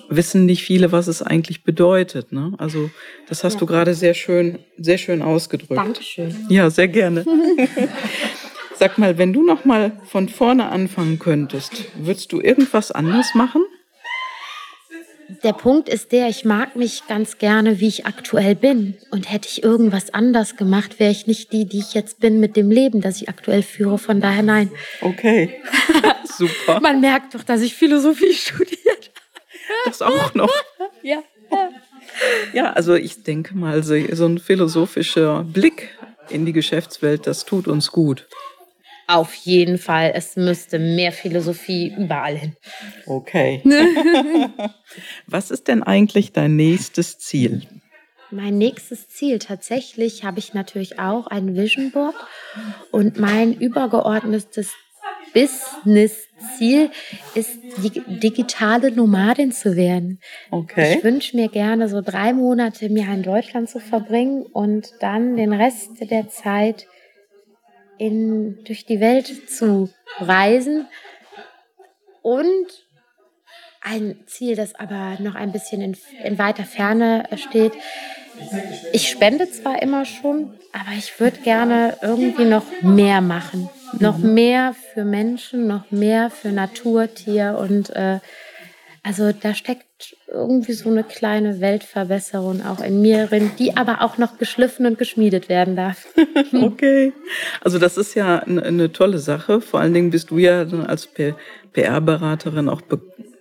wissen 0.10 0.46
nicht 0.46 0.64
viele, 0.64 0.92
was 0.92 1.08
es 1.08 1.22
eigentlich 1.22 1.64
bedeutet. 1.64 2.32
Ne? 2.32 2.54
Also 2.58 2.92
das 3.28 3.44
hast 3.44 3.54
ja. 3.56 3.60
du 3.62 3.66
gerade 3.66 3.94
sehr 3.94 4.14
schön, 4.14 4.60
sehr 4.78 4.98
schön 4.98 5.22
ausgedrückt. 5.22 5.78
Dankeschön. 5.78 6.36
Ja, 6.50 6.70
sehr 6.70 6.88
gerne. 6.88 7.26
Sag 8.82 8.98
mal, 8.98 9.20
wenn 9.20 9.32
du 9.32 9.44
noch 9.44 9.64
mal 9.64 9.92
von 10.06 10.28
vorne 10.28 10.70
anfangen 10.70 11.20
könntest, 11.20 11.72
würdest 12.04 12.32
du 12.32 12.42
irgendwas 12.42 12.92
anders 12.92 13.36
machen? 13.36 13.62
Der 15.44 15.54
Punkt 15.54 15.88
ist 15.88 16.12
der, 16.12 16.30
ich 16.30 16.46
mag 16.46 16.76
mich 16.76 17.04
ganz 17.08 17.38
gerne, 17.38 17.80
wie 17.80 17.88
ich 17.88 18.08
aktuell 18.08 18.56
bin. 18.56 18.98
Und 19.12 19.32
hätte 19.32 19.48
ich 19.48 19.62
irgendwas 19.62 20.16
anders 20.16 20.56
gemacht, 20.56 21.00
wäre 21.00 21.12
ich 21.12 21.28
nicht 21.28 21.54
die, 21.54 21.66
die 21.66 21.78
ich 21.78 21.94
jetzt 21.94 22.22
bin 22.22 22.40
mit 22.40 22.56
dem 22.56 22.72
Leben, 22.72 23.02
das 23.02 23.22
ich 23.22 23.30
aktuell 23.30 23.62
führe. 23.62 24.00
Von 24.00 24.20
daher 24.20 24.42
nein. 24.42 24.72
Okay, 25.02 25.62
super. 26.24 26.80
Man 26.82 27.02
merkt 27.02 27.36
doch, 27.36 27.44
dass 27.44 27.62
ich 27.62 27.76
Philosophie 27.76 28.34
studiert. 28.34 29.12
Das 29.86 30.02
auch 30.02 30.34
noch. 30.34 30.50
ja. 31.04 31.22
Ja, 32.52 32.74
also 32.74 32.96
ich 32.96 33.22
denke 33.22 33.56
mal, 33.56 33.84
so 33.84 33.94
ein 33.94 34.40
philosophischer 34.40 35.44
Blick 35.44 35.90
in 36.30 36.48
die 36.48 36.54
Geschäftswelt, 36.54 37.28
das 37.28 37.46
tut 37.46 37.68
uns 37.68 37.92
gut. 37.92 38.28
Auf 39.08 39.34
jeden 39.34 39.78
Fall. 39.78 40.12
Es 40.16 40.36
müsste 40.36 40.80
mehr 40.80 41.12
Philosophie 41.12 41.94
überall 41.98 42.38
hin. 42.38 42.56
Okay. 43.06 43.62
Was 45.28 45.52
ist 45.52 45.68
denn 45.68 45.84
eigentlich 45.84 46.32
dein 46.32 46.56
nächstes 46.56 47.20
Ziel? 47.20 47.62
Mein 48.32 48.58
nächstes 48.58 49.10
Ziel, 49.10 49.40
tatsächlich 49.40 50.24
habe 50.24 50.40
ich 50.40 50.54
natürlich 50.54 51.00
auch 51.00 51.28
ein 51.28 51.56
Vision 51.56 51.92
Board 51.92 52.16
und 52.92 53.20
mein 53.20 53.54
übergeordnetes 53.54 54.72
Business-Ziel 55.34 56.92
ist, 57.36 57.60
die 57.78 58.02
digitale 58.20 58.92
Nomadin 58.92 59.52
zu 59.52 59.76
werden. 59.76 60.20
Okay. 60.50 60.96
Ich 60.98 61.04
wünsche 61.04 61.36
mir 61.36 61.50
gerne 61.50 61.90
so 61.90 62.02
drei 62.02 62.34
Monate 62.34 62.86
im 62.86 62.98
Jahr 62.98 63.14
in 63.14 63.24
Deutschland 63.24 63.70
zu 63.70 63.80
verbringen 63.80 64.44
und 64.44 64.94
dann 65.00 65.36
den 65.36 65.54
Rest 65.54 65.92
der 66.00 66.30
Zeit 66.30 66.88
in, 68.02 68.64
durch 68.64 68.88
die 68.88 69.00
Welt 69.00 69.48
zu 69.48 69.90
reisen. 70.18 70.88
Und 72.24 72.68
ein 73.80 74.24
Ziel, 74.26 74.56
das 74.56 74.74
aber 74.74 75.18
noch 75.20 75.36
ein 75.36 75.52
bisschen 75.52 75.82
in, 75.82 75.96
in 76.24 76.40
weiter 76.40 76.64
Ferne 76.64 77.26
steht. 77.36 77.74
Ich 78.92 79.08
spende 79.10 79.52
zwar 79.52 79.84
immer 79.84 80.06
schon, 80.06 80.58
aber 80.74 80.92
ich 80.98 81.20
würde 81.20 81.38
gerne 81.42 81.98
irgendwie 82.02 82.46
noch 82.46 82.66
mehr 82.82 83.22
machen. 83.22 83.70
Noch 84.00 84.18
mhm. 84.18 84.34
mehr 84.34 84.76
für 84.94 85.06
Menschen, 85.06 85.68
noch 85.68 85.92
mehr 85.92 86.32
für 86.32 86.50
Natur, 86.50 87.14
Tier 87.14 87.58
und 87.60 87.92
äh, 87.92 88.20
also 89.04 89.32
da 89.32 89.54
steckt 89.54 89.86
irgendwie 90.28 90.74
so 90.74 90.90
eine 90.90 91.04
kleine 91.04 91.62
Weltverbesserung 91.62 92.66
auch 92.66 92.82
in 92.82 93.02
mir 93.02 93.28
drin, 93.28 93.52
die 93.60 93.76
aber 93.78 94.02
auch 94.02 94.18
noch 94.18 94.38
geschliffen 94.38 94.86
und 94.86 94.98
geschmiedet 94.98 95.50
werden 95.50 95.76
darf. 95.76 96.08
okay. 96.54 97.14
Also 97.62 97.80
das 97.80 97.98
ist 97.98 98.16
ja 98.16 98.40
eine, 98.40 98.92
tolle 98.92 99.20
Sache. 99.20 99.62
Vor 99.62 99.80
allen 99.80 99.94
Dingen 99.94 100.10
bist 100.10 100.32
du 100.32 100.38
ja 100.38 100.66
dann 100.66 100.86
als 100.86 101.08
PR-Beraterin 101.74 102.70
auch 102.70 102.82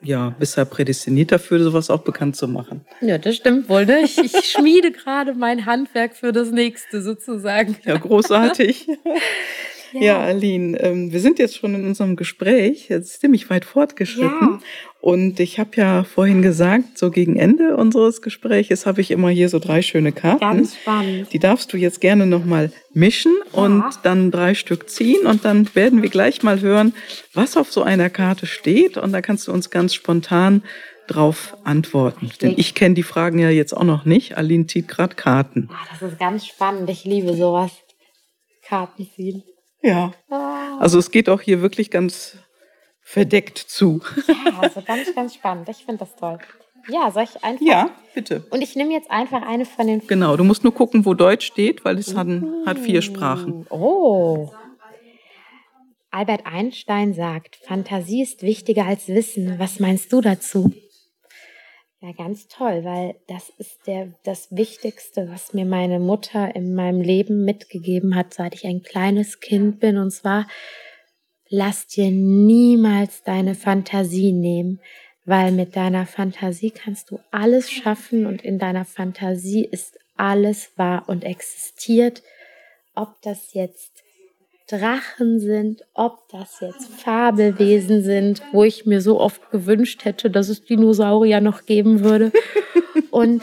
ja, 0.03 0.35
bisher 0.39 0.65
prädestiniert 0.65 1.33
dafür, 1.33 1.61
sowas 1.61 1.91
auch 1.91 2.03
bekannt 2.03 2.37
zu 2.37 2.49
machen. 2.49 2.85
Ja, 3.01 3.19
das 3.19 3.37
stimmt 3.37 3.69
wohl. 3.69 3.87
Ne? 3.87 4.01
Ich, 4.03 4.19
ich 4.19 4.51
schmiede 4.51 4.91
gerade 4.93 5.35
mein 5.35 5.67
Handwerk 5.67 6.17
für 6.17 6.33
das 6.33 6.51
nächste 6.51 7.03
sozusagen. 7.03 7.77
Ja, 7.85 7.97
großartig. 7.97 8.89
Ja, 9.93 10.01
ja 10.01 10.21
Aline, 10.21 10.79
ähm, 10.81 11.13
wir 11.13 11.21
sind 11.21 11.39
jetzt 11.39 11.57
schon 11.57 11.75
in 11.75 11.87
unserem 11.87 12.17
Gespräch, 12.17 12.89
jetzt 12.89 13.21
ziemlich 13.21 13.51
weit 13.51 13.65
fortgeschritten. 13.65 14.29
Ja. 14.31 14.59
Und 15.01 15.41
ich 15.41 15.59
habe 15.59 15.71
ja 15.77 16.05
vorhin 16.05 16.43
gesagt, 16.43 16.99
so 16.99 17.11
gegen 17.11 17.37
Ende 17.37 17.77
unseres 17.77 18.21
Gesprächs 18.21 18.85
habe 18.85 19.01
ich 19.01 19.11
immer 19.11 19.31
hier 19.31 19.49
so 19.49 19.59
drei 19.59 19.81
schöne 19.81 20.13
Karten. 20.13 20.41
Ganz 20.41 20.77
spannend. 20.77 21.33
Die 21.33 21.39
darfst 21.39 21.73
du 21.73 21.79
jetzt 21.79 22.03
gerne 22.03 22.27
nochmal 22.27 22.71
mischen 22.93 23.33
ja. 23.53 23.63
und 23.63 23.85
dann 24.03 24.31
drei 24.31 24.55
Stück 24.55 24.91
ziehen. 24.91 25.27
Und 25.27 25.45
dann 25.45 25.75
werden 25.75 26.03
wir 26.03 26.11
gleich 26.11 26.43
mal 26.43 26.61
hören, 26.61 26.95
was 27.33 27.57
auf 27.57 27.73
so 27.73 27.83
einer 27.83 28.11
Karte 28.11 28.47
steht. 28.47 28.99
Und 28.99 29.13
da 29.13 29.23
kannst 29.23 29.49
du 29.49 29.53
uns 29.53 29.71
ganz 29.71 29.95
spontan 29.95 30.63
drauf 31.07 31.57
antworten. 31.65 32.31
Denn 32.41 32.55
ich 32.57 32.75
kenne 32.75 32.95
die 32.95 33.03
Fragen 33.03 33.39
ja 33.39 33.51
jetzt 33.51 33.77
auch 33.77 33.85
noch 33.85 34.05
nicht. 34.05 34.37
Aline 34.37 34.67
zieht 34.67 34.87
gerade 34.87 35.17
Karten. 35.17 35.69
Ah, 35.73 35.87
das 35.91 36.13
ist 36.13 36.19
ganz 36.19 36.47
spannend. 36.47 36.89
Ich 36.91 37.05
liebe 37.05 37.35
sowas. 37.35 37.73
Karten 38.63 39.09
ziehen. 39.17 39.43
Ja. 39.83 40.13
Ah. 40.29 40.79
Also 40.79 40.99
es 40.99 41.11
geht 41.11 41.29
auch 41.29 41.41
hier 41.41 41.63
wirklich 41.63 41.91
ganz 41.91 42.37
verdeckt 43.03 43.59
zu. 43.59 44.01
Ja, 44.27 44.61
also 44.61 44.83
ganz, 44.83 45.15
ganz 45.15 45.35
spannend. 45.35 45.69
Ich 45.69 45.85
finde 45.85 45.99
das 45.99 46.17
toll. 46.17 46.39
Ja, 46.89 47.11
soll 47.11 47.25
ich 47.25 47.43
einfach? 47.45 47.65
Ja, 47.65 47.91
bitte. 48.15 48.45
Und 48.51 48.63
ich 48.63 48.77
nehme 48.77 48.93
jetzt 48.93 49.11
einfach 49.11 49.43
eine 49.43 49.65
von 49.65 49.87
den. 49.87 50.07
Genau, 50.07 50.37
du 50.37 50.45
musst 50.45 50.65
nur 50.65 50.75
gucken, 50.75 51.05
wo 51.05 51.15
Deutsch 51.15 51.47
steht, 51.47 51.85
weil 51.85 51.99
es 51.99 52.15
hat, 52.15 52.29
hat 52.67 52.79
vier 52.79 53.03
Sprachen. 53.03 53.67
Oh. 53.71 54.51
Albert 56.11 56.45
Einstein 56.45 57.15
sagt, 57.15 57.57
Fantasie 57.57 58.23
ist 58.23 58.43
wichtiger 58.43 58.87
als 58.87 59.09
Wissen. 59.09 59.59
Was 59.59 59.79
meinst 59.79 60.13
du 60.13 60.21
dazu? 60.21 60.73
Ja, 62.03 62.13
ganz 62.13 62.49
toll, 62.49 62.83
weil 62.85 63.17
das 63.27 63.51
ist 63.59 63.87
der, 63.87 64.09
das 64.25 64.57
Wichtigste, 64.57 65.29
was 65.29 65.53
mir 65.53 65.67
meine 65.67 66.01
Mutter 66.01 66.57
in 66.57 66.75
meinem 66.75 67.03
Leben 67.03 67.45
mitgegeben 67.45 68.15
hat, 68.15 68.33
seit 68.33 68.55
ich 68.55 68.65
ein 68.65 68.83
kleines 68.83 69.41
Kind 69.41 69.81
bin. 69.81 69.99
Und 69.99 70.11
zwar, 70.11 70.49
lass 71.51 71.89
dir 71.89 72.11
niemals 72.11 73.23
deine 73.23 73.55
Fantasie 73.55 74.33
nehmen, 74.33 74.81
weil 75.27 75.53
mit 75.53 75.77
deiner 75.77 76.07
Fantasie 76.07 76.71
kannst 76.71 77.11
du 77.11 77.21
alles 77.31 77.71
schaffen 77.71 78.25
und 78.25 78.41
in 78.41 78.59
deiner 78.59 78.87
Fantasie 78.87 79.67
ist 79.67 79.99
alles 80.17 80.73
wahr 80.77 81.05
und 81.07 81.23
existiert. 81.23 82.23
Ob 82.95 83.21
das 83.21 83.53
jetzt 83.53 84.00
Drachen 84.71 85.41
sind, 85.41 85.83
ob 85.95 86.29
das 86.29 86.61
jetzt 86.61 86.89
Fabelwesen 87.01 88.03
sind, 88.03 88.43
wo 88.53 88.63
ich 88.63 88.87
mir 88.87 89.01
so 89.01 89.19
oft 89.19 89.51
gewünscht 89.51 90.05
hätte, 90.05 90.31
dass 90.31 90.49
es 90.49 90.65
Dinosaurier 90.65 91.41
noch 91.41 91.67
geben 91.67 92.05
würde. 92.05 92.33
Und 93.11 93.43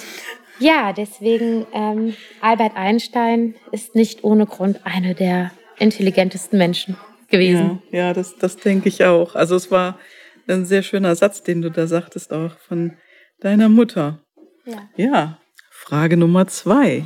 ja, 0.60 0.94
deswegen 0.94 1.68
ähm, 1.74 2.14
Albert 2.42 2.76
Einstein 2.76 3.56
ist 3.72 3.96
nicht 3.96 4.24
ohne 4.24 4.46
Grund 4.46 4.80
einer 4.86 5.14
der 5.14 5.52
intelligentesten 5.78 6.58
Menschen 6.58 6.96
gewesen. 7.30 7.82
Ja, 7.92 8.00
ja 8.00 8.14
das, 8.14 8.38
das 8.38 8.58
denke 8.58 8.90
ich 8.90 9.04
auch. 9.04 9.36
Also 9.36 9.56
es 9.56 9.70
war 9.70 10.00
ein 10.48 10.66
sehr 10.66 10.82
schöner 10.82 11.16
Satz, 11.16 11.44
den 11.44 11.62
du 11.62 11.70
da 11.70 11.88
sagtest, 11.88 12.32
auch 12.32 12.58
von 12.58 12.94
deiner 13.42 13.70
Mutter. 13.70 14.24
Ja. 14.66 14.90
Ja. 14.96 15.38
Frage 15.70 16.18
Nummer 16.18 16.48
zwei. 16.48 17.04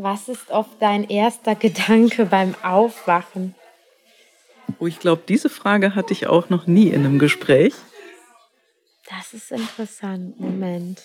Was 0.00 0.28
ist 0.28 0.52
oft 0.52 0.80
dein 0.80 1.08
erster 1.10 1.56
Gedanke 1.56 2.26
beim 2.26 2.54
Aufwachen? 2.62 3.56
Oh, 4.78 4.86
ich 4.86 5.00
glaube, 5.00 5.22
diese 5.26 5.48
Frage 5.48 5.96
hatte 5.96 6.12
ich 6.12 6.28
auch 6.28 6.50
noch 6.50 6.68
nie 6.68 6.86
in 6.86 7.04
einem 7.04 7.18
Gespräch. 7.18 7.74
Das 9.10 9.34
ist 9.34 9.50
interessant. 9.50 10.38
Moment. 10.38 11.02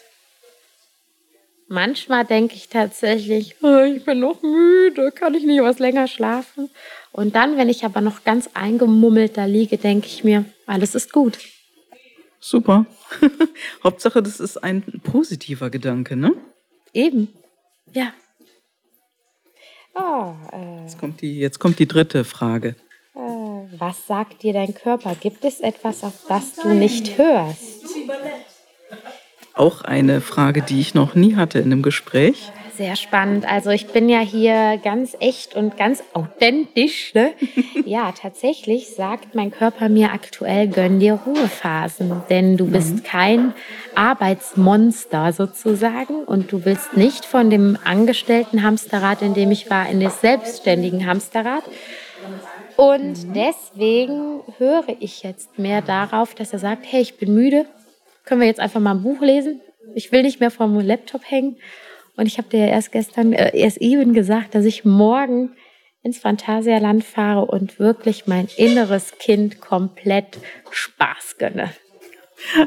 Manchmal 1.68 2.24
denke 2.24 2.54
ich 2.54 2.70
tatsächlich, 2.70 3.56
oh, 3.64 3.80
ich 3.80 4.06
bin 4.06 4.20
noch 4.20 4.44
müde, 4.44 5.12
kann 5.12 5.34
ich 5.34 5.44
nicht 5.44 5.64
was 5.64 5.80
länger 5.80 6.08
schlafen? 6.08 6.70
Und 7.12 7.34
dann, 7.34 7.58
wenn 7.58 7.70
ich 7.70 7.86
aber 7.86 8.00
noch 8.00 8.24
ganz 8.24 8.52
eingemummelt 8.54 9.38
da 9.38 9.46
liege, 9.46 9.80
denke 9.80 10.06
ich 10.06 10.24
mir, 10.24 10.46
alles 10.68 10.94
ist 10.94 11.12
gut. 11.12 11.40
Super. 12.40 12.86
Hauptsache, 13.84 14.22
das 14.22 14.40
ist 14.40 14.58
ein 14.58 14.84
positiver 15.04 15.72
Gedanke, 15.72 16.16
ne? 16.16 16.36
Eben. 16.94 17.30
Ja. 17.92 18.14
Oh, 19.96 20.34
äh, 20.52 20.82
jetzt, 20.82 21.00
kommt 21.00 21.22
die, 21.22 21.40
jetzt 21.40 21.60
kommt 21.60 21.80
die 21.80 21.88
dritte 21.88 22.24
Frage. 22.24 22.76
Äh, 23.16 23.20
was 23.78 24.08
sagt 24.08 24.44
dir 24.44 24.54
dein 24.54 24.74
Körper? 24.74 25.16
Gibt 25.16 25.46
es 25.46 25.60
etwas, 25.60 26.04
auf 26.04 26.26
das 26.28 26.56
du 26.56 26.74
nicht 26.74 27.18
hörst? 27.18 27.86
Auch 29.54 29.82
eine 29.82 30.22
Frage, 30.22 30.64
die 30.64 30.80
ich 30.80 30.96
noch 30.96 31.14
nie 31.14 31.36
hatte 31.36 31.60
in 31.60 31.66
einem 31.66 31.84
Gespräch. 31.84 32.52
Sehr 32.76 32.96
spannend. 32.96 33.48
Also 33.48 33.70
ich 33.70 33.88
bin 33.88 34.10
ja 34.10 34.20
hier 34.20 34.80
ganz 34.84 35.16
echt 35.20 35.56
und 35.56 35.78
ganz 35.78 36.04
authentisch. 36.14 37.14
Ne? 37.14 37.34
ja, 37.86 38.12
tatsächlich 38.12 38.96
sagt 38.96 39.36
mein 39.36 39.52
Körper 39.52 39.90
mir 39.90 40.12
aktuell, 40.12 40.68
gönn 40.68 41.00
dir 41.00 41.20
Ruhephasen, 41.26 42.24
denn 42.32 42.58
du 42.58 42.66
bist 42.66 42.96
mhm. 42.96 43.04
kein 43.04 43.54
Arbeitsmonster 43.94 45.34
sozusagen 45.34 46.24
und 46.24 46.52
du 46.52 46.66
willst 46.66 46.98
nicht 46.98 47.26
von 47.26 47.52
dem 47.52 47.78
angestellten 47.84 48.64
Hamsterrad, 48.64 49.22
in 49.22 49.36
dem 49.36 49.52
ich 49.52 49.70
war, 49.70 49.88
in 49.88 50.00
das 50.00 50.22
selbstständigen 50.22 51.06
Hamsterrad. 51.06 51.64
Und 52.76 53.28
mhm. 53.28 53.34
deswegen 53.36 54.42
höre 54.58 54.96
ich 55.00 55.22
jetzt 55.22 55.60
mehr 55.60 55.84
darauf, 55.84 56.34
dass 56.34 56.54
er 56.54 56.60
sagt, 56.60 56.86
hey, 56.90 57.02
ich 57.02 57.18
bin 57.18 57.36
müde, 57.36 57.68
können 58.26 58.42
wir 58.42 58.48
jetzt 58.48 58.60
einfach 58.60 58.80
mal 58.80 58.96
ein 58.96 59.04
Buch 59.04 59.22
lesen? 59.22 59.62
Ich 59.94 60.12
will 60.12 60.24
nicht 60.24 60.40
mehr 60.40 60.50
vom 60.50 60.80
Laptop 60.80 61.22
hängen. 61.30 61.58
Und 62.16 62.28
ich 62.28 62.38
habe 62.38 62.50
dir 62.50 62.68
erst 62.68 62.92
gestern, 62.92 63.34
äh, 63.34 63.58
erst 63.58 63.78
eben 63.78 64.14
gesagt, 64.14 64.56
dass 64.56 64.66
ich 64.66 64.86
morgen 64.86 65.56
ins 66.04 66.20
Phantasialand 66.20 67.04
fahre 67.04 67.46
und 67.46 67.80
wirklich 67.80 68.28
mein 68.28 68.48
inneres 68.58 69.18
Kind 69.20 69.62
komplett 69.62 70.38
Spaß 70.72 71.38
gönne. 71.38 71.72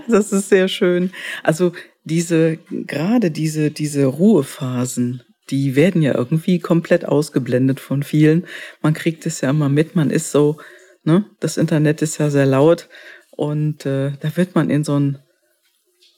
Das 0.09 0.32
ist 0.32 0.49
sehr 0.49 0.68
schön. 0.68 1.12
Also 1.42 1.72
diese, 2.05 2.57
gerade 2.70 3.30
diese, 3.30 3.70
diese 3.70 4.07
Ruhephasen, 4.07 5.22
die 5.51 5.76
werden 5.76 6.03
ja 6.03 6.14
irgendwie 6.14 6.59
komplett 6.59 7.05
ausgeblendet 7.05 7.78
von 7.78 8.03
vielen. 8.03 8.47
Man 8.80 8.94
kriegt 8.94 9.26
es 9.26 9.42
ja 9.42 9.51
immer 9.51 9.68
mit, 9.68 9.94
man 9.94 10.11
ist 10.11 10.32
so, 10.32 10.57
ne, 11.05 11.26
das 11.40 11.57
Internet 11.57 12.01
ist 12.03 12.18
ja 12.18 12.30
sehr 12.30 12.47
laut 12.47 12.88
und 13.30 13.84
äh, 13.86 14.12
da 14.18 14.36
wird 14.36 14.55
man 14.55 14.70
in 14.70 14.82
so 14.82 14.99
ein 14.99 15.18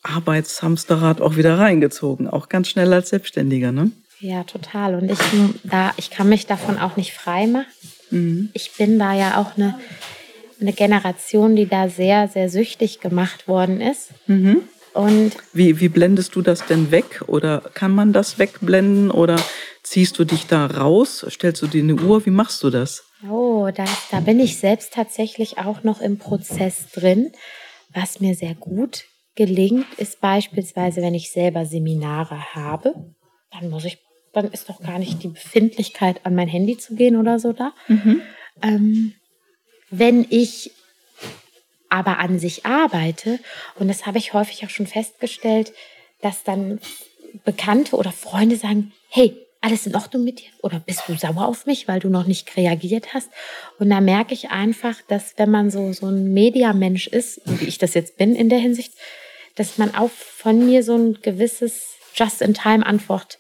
Arbeitshamsterrad 0.03 1.21
auch 1.21 1.37
wieder 1.37 1.59
reingezogen, 1.59 2.29
auch 2.29 2.49
ganz 2.49 2.69
schnell 2.69 2.93
als 2.93 3.11
Selbstständiger, 3.11 3.73
ne? 3.73 3.91
Ja, 4.21 4.43
total. 4.45 4.97
Und 4.97 5.11
ich, 5.11 5.19
da, 5.65 5.93
ich 5.97 6.11
kann 6.11 6.29
mich 6.29 6.47
davon 6.47 6.79
auch 6.79 6.97
nicht 6.97 7.13
frei 7.13 7.47
machen. 7.47 7.67
Mhm. 8.11 8.51
Ich 8.53 8.73
bin 8.77 8.99
da 8.99 9.15
ja 9.15 9.41
auch 9.41 9.57
eine, 9.57 9.79
eine 10.61 10.73
Generation, 10.73 11.55
die 11.55 11.67
da 11.67 11.89
sehr, 11.89 12.29
sehr 12.29 12.51
süchtig 12.51 13.01
gemacht 13.01 13.47
worden 13.47 13.81
ist. 13.81 14.11
Mhm. 14.27 14.63
Und 14.95 15.33
wie, 15.53 15.79
wie 15.79 15.89
blendest 15.89 16.35
du 16.35 16.43
das 16.43 16.67
denn 16.67 16.91
weg? 16.91 17.23
Oder 17.29 17.63
kann 17.75 17.95
man 17.95 18.13
das 18.13 18.41
wegblenden? 18.41 19.13
Oder 19.13 19.37
ziehst 19.85 20.19
du 20.19 20.25
dich 20.25 20.47
da 20.47 20.67
raus? 20.67 21.25
Stellst 21.31 21.63
du 21.63 21.69
dir 21.69 21.83
eine 21.83 21.95
Uhr? 21.95 22.27
Wie 22.27 22.31
machst 22.31 22.65
du 22.65 22.71
das? 22.71 23.05
Oh, 23.31 23.69
da, 23.73 23.85
da 24.11 24.21
bin 24.21 24.41
ich 24.41 24.59
selbst 24.59 24.95
tatsächlich 24.95 25.59
auch 25.59 25.85
noch 25.85 26.01
im 26.01 26.19
Prozess 26.19 26.91
drin, 26.93 27.31
was 27.95 28.21
mir 28.21 28.35
sehr 28.35 28.55
gut 28.55 29.05
gelingt, 29.39 29.87
ist 29.99 30.21
beispielsweise, 30.21 31.01
wenn 31.01 31.15
ich 31.15 31.31
selber 31.31 31.65
Seminare 31.65 32.57
habe, 32.57 32.93
dann 33.53 33.71
muss 33.71 33.85
ich, 33.85 33.99
dann 34.33 34.51
ist 34.51 34.69
doch 34.69 34.83
gar 34.83 34.99
nicht 34.99 35.23
die 35.23 35.29
Befindlichkeit, 35.29 36.27
an 36.27 36.35
mein 36.35 36.49
Handy 36.49 36.77
zu 36.77 36.97
gehen 36.97 37.17
oder 37.17 37.39
so 37.39 37.53
da. 37.53 37.73
Mhm. 37.87 38.21
Ähm, 38.63 39.15
wenn 39.91 40.27
ich 40.29 40.73
aber 41.89 42.19
an 42.19 42.41
sich 42.41 42.67
arbeite, 42.67 43.39
und 43.79 43.87
das 43.87 44.07
habe 44.07 44.19
ich 44.19 44.35
häufig 44.35 44.67
auch 44.67 44.71
schon 44.71 44.89
festgestellt, 44.89 45.73
dass 46.21 46.43
dann 46.43 46.81
Bekannte 47.45 47.95
oder 47.95 48.11
Freunde 48.11 48.57
sagen, 48.57 48.93
hey, 49.09 49.37
alles 49.61 49.87
in 49.87 49.95
Ordnung 49.95 50.25
mit 50.25 50.41
dir? 50.41 50.49
Oder 50.63 50.81
bist 50.81 51.03
du 51.07 51.17
sauer 51.17 51.47
auf 51.47 51.67
mich, 51.67 51.87
weil 51.89 52.01
du 52.01 52.09
noch 52.09 52.27
nicht 52.27 52.57
reagiert 52.57 53.15
hast? 53.15 53.31
Und 53.79 53.91
da 53.91 54.01
merke 54.01 54.35
ich 54.35 54.51
einfach, 54.51 54.97
dass 55.09 55.35
wenn 55.37 55.51
man 55.51 55.71
so, 55.71 55.93
so 55.93 56.07
ein 56.07 56.33
Mediamensch 56.33 57.07
ist, 57.07 57.41
wie 57.45 57.67
ich 57.67 57.79
das 57.79 57.95
jetzt 57.95 58.17
bin 58.17 58.35
in 58.35 58.49
der 58.49 58.59
Hinsicht, 58.59 58.93
dass 59.59 59.77
man 59.77 59.95
auch 59.95 60.11
von 60.11 60.65
mir 60.65 60.83
so 60.83 60.95
ein 60.95 61.19
gewisses 61.21 61.97
Just-in-Time-Antwort 62.15 63.39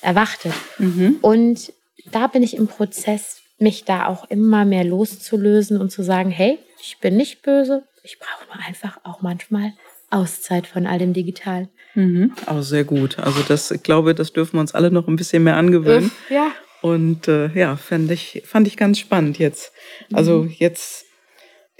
erwartet. 0.00 0.52
Mhm. 0.78 1.18
Und 1.22 1.72
da 2.12 2.28
bin 2.28 2.42
ich 2.42 2.56
im 2.56 2.68
Prozess, 2.68 3.42
mich 3.58 3.84
da 3.84 4.06
auch 4.06 4.30
immer 4.30 4.64
mehr 4.64 4.84
loszulösen 4.84 5.80
und 5.80 5.90
zu 5.90 6.02
sagen, 6.02 6.30
hey, 6.30 6.58
ich 6.80 6.98
bin 7.00 7.16
nicht 7.16 7.42
böse, 7.42 7.84
ich 8.02 8.18
brauche 8.18 8.46
nur 8.46 8.66
einfach 8.66 9.00
auch 9.02 9.22
manchmal 9.22 9.72
Auszeit 10.10 10.66
von 10.66 10.86
all 10.86 10.98
dem 10.98 11.12
Digitalen. 11.12 11.68
Mhm. 11.94 12.32
Auch 12.46 12.62
sehr 12.62 12.84
gut. 12.84 13.18
Also 13.18 13.42
das, 13.48 13.70
ich 13.70 13.82
glaube, 13.82 14.14
das 14.14 14.32
dürfen 14.32 14.56
wir 14.56 14.60
uns 14.60 14.74
alle 14.74 14.90
noch 14.90 15.08
ein 15.08 15.16
bisschen 15.16 15.42
mehr 15.42 15.56
angewöhnen. 15.56 16.12
Ja. 16.28 16.52
Und 16.82 17.26
äh, 17.26 17.48
ja, 17.58 17.76
fand 17.76 18.10
ich, 18.10 18.42
fand 18.44 18.68
ich 18.68 18.76
ganz 18.76 18.98
spannend 18.98 19.38
jetzt. 19.38 19.72
Also 20.12 20.44
mhm. 20.44 20.54
jetzt 20.58 21.06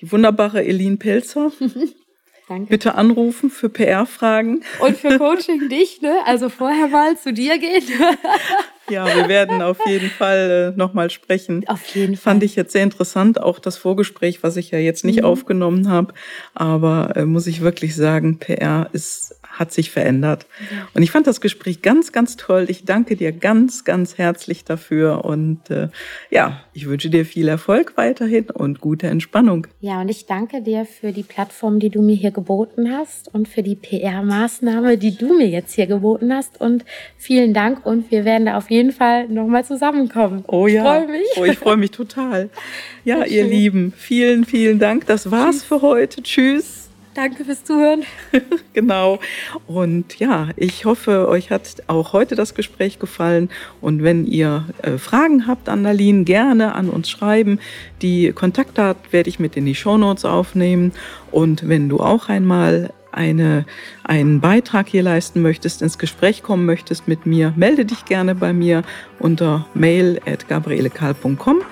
die 0.01 0.11
wunderbare 0.11 0.65
Eline 0.65 0.97
Pelzer. 0.97 1.53
Danke. 2.49 2.71
Bitte 2.71 2.95
anrufen 2.95 3.51
für 3.51 3.69
PR-Fragen. 3.69 4.63
Und 4.79 4.97
für 4.97 5.19
Coaching 5.19 5.69
dich, 5.69 6.01
ne? 6.01 6.19
Also 6.27 6.49
vorher 6.49 6.87
mal 6.87 7.19
zu 7.19 7.33
dir 7.33 7.59
gehen. 7.59 7.83
Ja, 8.89 9.05
wir 9.13 9.27
werden 9.29 9.63
auf 9.63 9.85
jeden 9.85 10.11
Fall 10.11 10.73
äh, 10.73 10.79
nochmal 10.79 11.11
sprechen. 11.11 11.67
Auf 11.67 11.85
jeden 11.87 12.15
Fall. 12.15 12.35
Fand 12.35 12.45
ich 12.45 12.55
jetzt 12.55 12.73
sehr 12.73 12.85
interessant, 12.85 13.41
auch 13.43 13.59
das 13.59 13.77
Vorgespräch, 13.77 14.45
was 14.45 14.57
ich 14.57 14.71
ja 14.71 14.79
jetzt 14.79 15.05
nicht 15.05 15.23
mhm. 15.23 15.25
aufgenommen 15.25 15.89
habe. 15.91 16.15
Aber 16.55 17.17
äh, 17.17 17.25
muss 17.25 17.49
ich 17.49 17.63
wirklich 17.63 17.97
sagen, 17.97 18.39
PR 18.39 18.89
ist 18.93 19.35
hat 19.59 19.73
sich 19.73 19.91
verändert. 19.91 20.47
Und 20.95 21.03
ich 21.03 21.11
fand 21.11 21.27
das 21.27 21.41
Gespräch 21.41 21.83
ganz, 21.83 22.13
ganz 22.13 22.37
toll. 22.37 22.67
Ich 22.69 22.85
danke 22.85 23.17
dir 23.17 23.33
ganz, 23.33 23.85
ganz 23.85 24.19
herzlich 24.19 24.65
dafür. 24.65 25.25
Und 25.25 25.71
äh, 25.71 25.89
ja, 26.31 26.61
ich 26.73 26.87
wünsche 26.87 27.11
dir 27.11 27.25
viel 27.25 27.49
Erfolg 27.49 27.95
weiterhin 27.97 28.51
und 28.51 28.81
gute 28.81 29.07
Entspannung. 29.07 29.67
Ja, 29.81 30.03
und 30.03 30.09
ich 30.09 30.27
danke 30.27 30.63
dir 30.63 30.85
für 30.85 31.13
die 31.13 31.23
Plattform, 31.23 31.81
die 31.81 31.91
du 31.91 32.03
mir 32.03 32.15
hier 32.15 32.31
geboten 32.31 32.93
hast 32.93 33.33
und 33.33 33.49
für 33.49 33.63
die 33.63 33.77
PR-Maßnahme, 33.77 34.99
die 34.99 35.17
du 35.17 35.37
mir 35.37 35.49
jetzt 35.49 35.75
hier 35.75 35.87
geboten 35.87 36.33
hast. 36.33 36.61
Und 36.61 36.85
vielen 37.17 37.55
Dank 37.55 37.85
und 37.85 38.11
wir 38.11 38.25
werden 38.25 38.47
da 38.47 38.59
auf 38.59 38.71
jeden 38.71 38.93
Fall 38.93 39.29
nochmal 39.29 39.65
zusammenkommen. 39.65 40.45
Oh 40.47 40.67
ja. 40.67 40.77
Ich 40.77 40.83
freue 40.83 41.09
mich. 41.09 41.29
Oh, 41.37 41.45
ich 41.45 41.59
freue 41.59 41.77
mich 41.77 41.91
total. 41.91 42.51
Ja, 43.05 43.25
ihr 43.25 43.45
Lieben, 43.45 43.93
vielen, 43.97 44.45
vielen 44.45 44.81
Dank. 44.81 45.07
Das 45.07 45.31
war's 45.31 45.59
Tschüss. 45.59 45.65
für 45.65 45.83
heute. 45.83 46.23
Tschüss. 46.25 46.86
Danke 47.17 47.47
fürs 47.47 47.65
Zuhören. 47.65 48.03
genau. 48.75 49.21
Und 49.67 50.19
ja, 50.19 50.49
ich 50.55 50.85
hoffe, 50.85 51.29
euch 51.29 51.51
hat 51.51 51.83
auch 51.87 52.13
heute 52.13 52.35
das 52.35 52.55
Gespräch 52.55 52.99
gefallen. 52.99 53.49
Und 53.81 54.03
wenn 54.03 54.27
ihr 54.27 54.67
äh, 54.83 54.99
Fragen 54.99 55.47
habt 55.47 55.71
an 55.71 55.81
Nadine, 55.81 56.25
gerne 56.25 56.75
an 56.75 56.91
uns 56.91 57.09
schreiben. 57.09 57.59
Die 58.03 58.33
Kontaktdaten 58.33 59.13
werde 59.13 59.31
ich 59.31 59.39
mit 59.39 59.57
in 59.57 59.65
die 59.65 59.75
Shownotes 59.75 60.27
aufnehmen. 60.27 60.93
Und 61.31 61.67
wenn 61.67 61.89
du 61.89 62.01
auch 62.01 62.29
einmal 62.29 62.93
eine, 63.13 63.65
einen 64.05 64.41
Beitrag 64.43 64.87
hier 64.87 65.03
leisten 65.03 65.41
möchtest, 65.41 65.81
ins 65.81 65.97
Gespräch 65.97 66.43
kommen 66.43 66.67
möchtest 66.67 67.09
mit 67.09 67.25
mir, 67.25 67.55
melde 67.57 67.87
dich 67.87 68.05
gerne 68.05 68.35
bei 68.35 68.53
mir 68.53 68.83
unter 69.19 69.67
mail 69.73 70.21
at 70.27 70.49
gabrielekal.com 70.49 71.63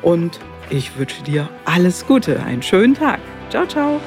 und 0.00 0.40
ich 0.70 0.98
wünsche 0.98 1.22
dir 1.24 1.50
alles 1.66 2.06
Gute, 2.06 2.42
einen 2.42 2.62
schönen 2.62 2.94
Tag. 2.94 3.20
Ciao, 3.50 3.66
ciao. 3.66 4.00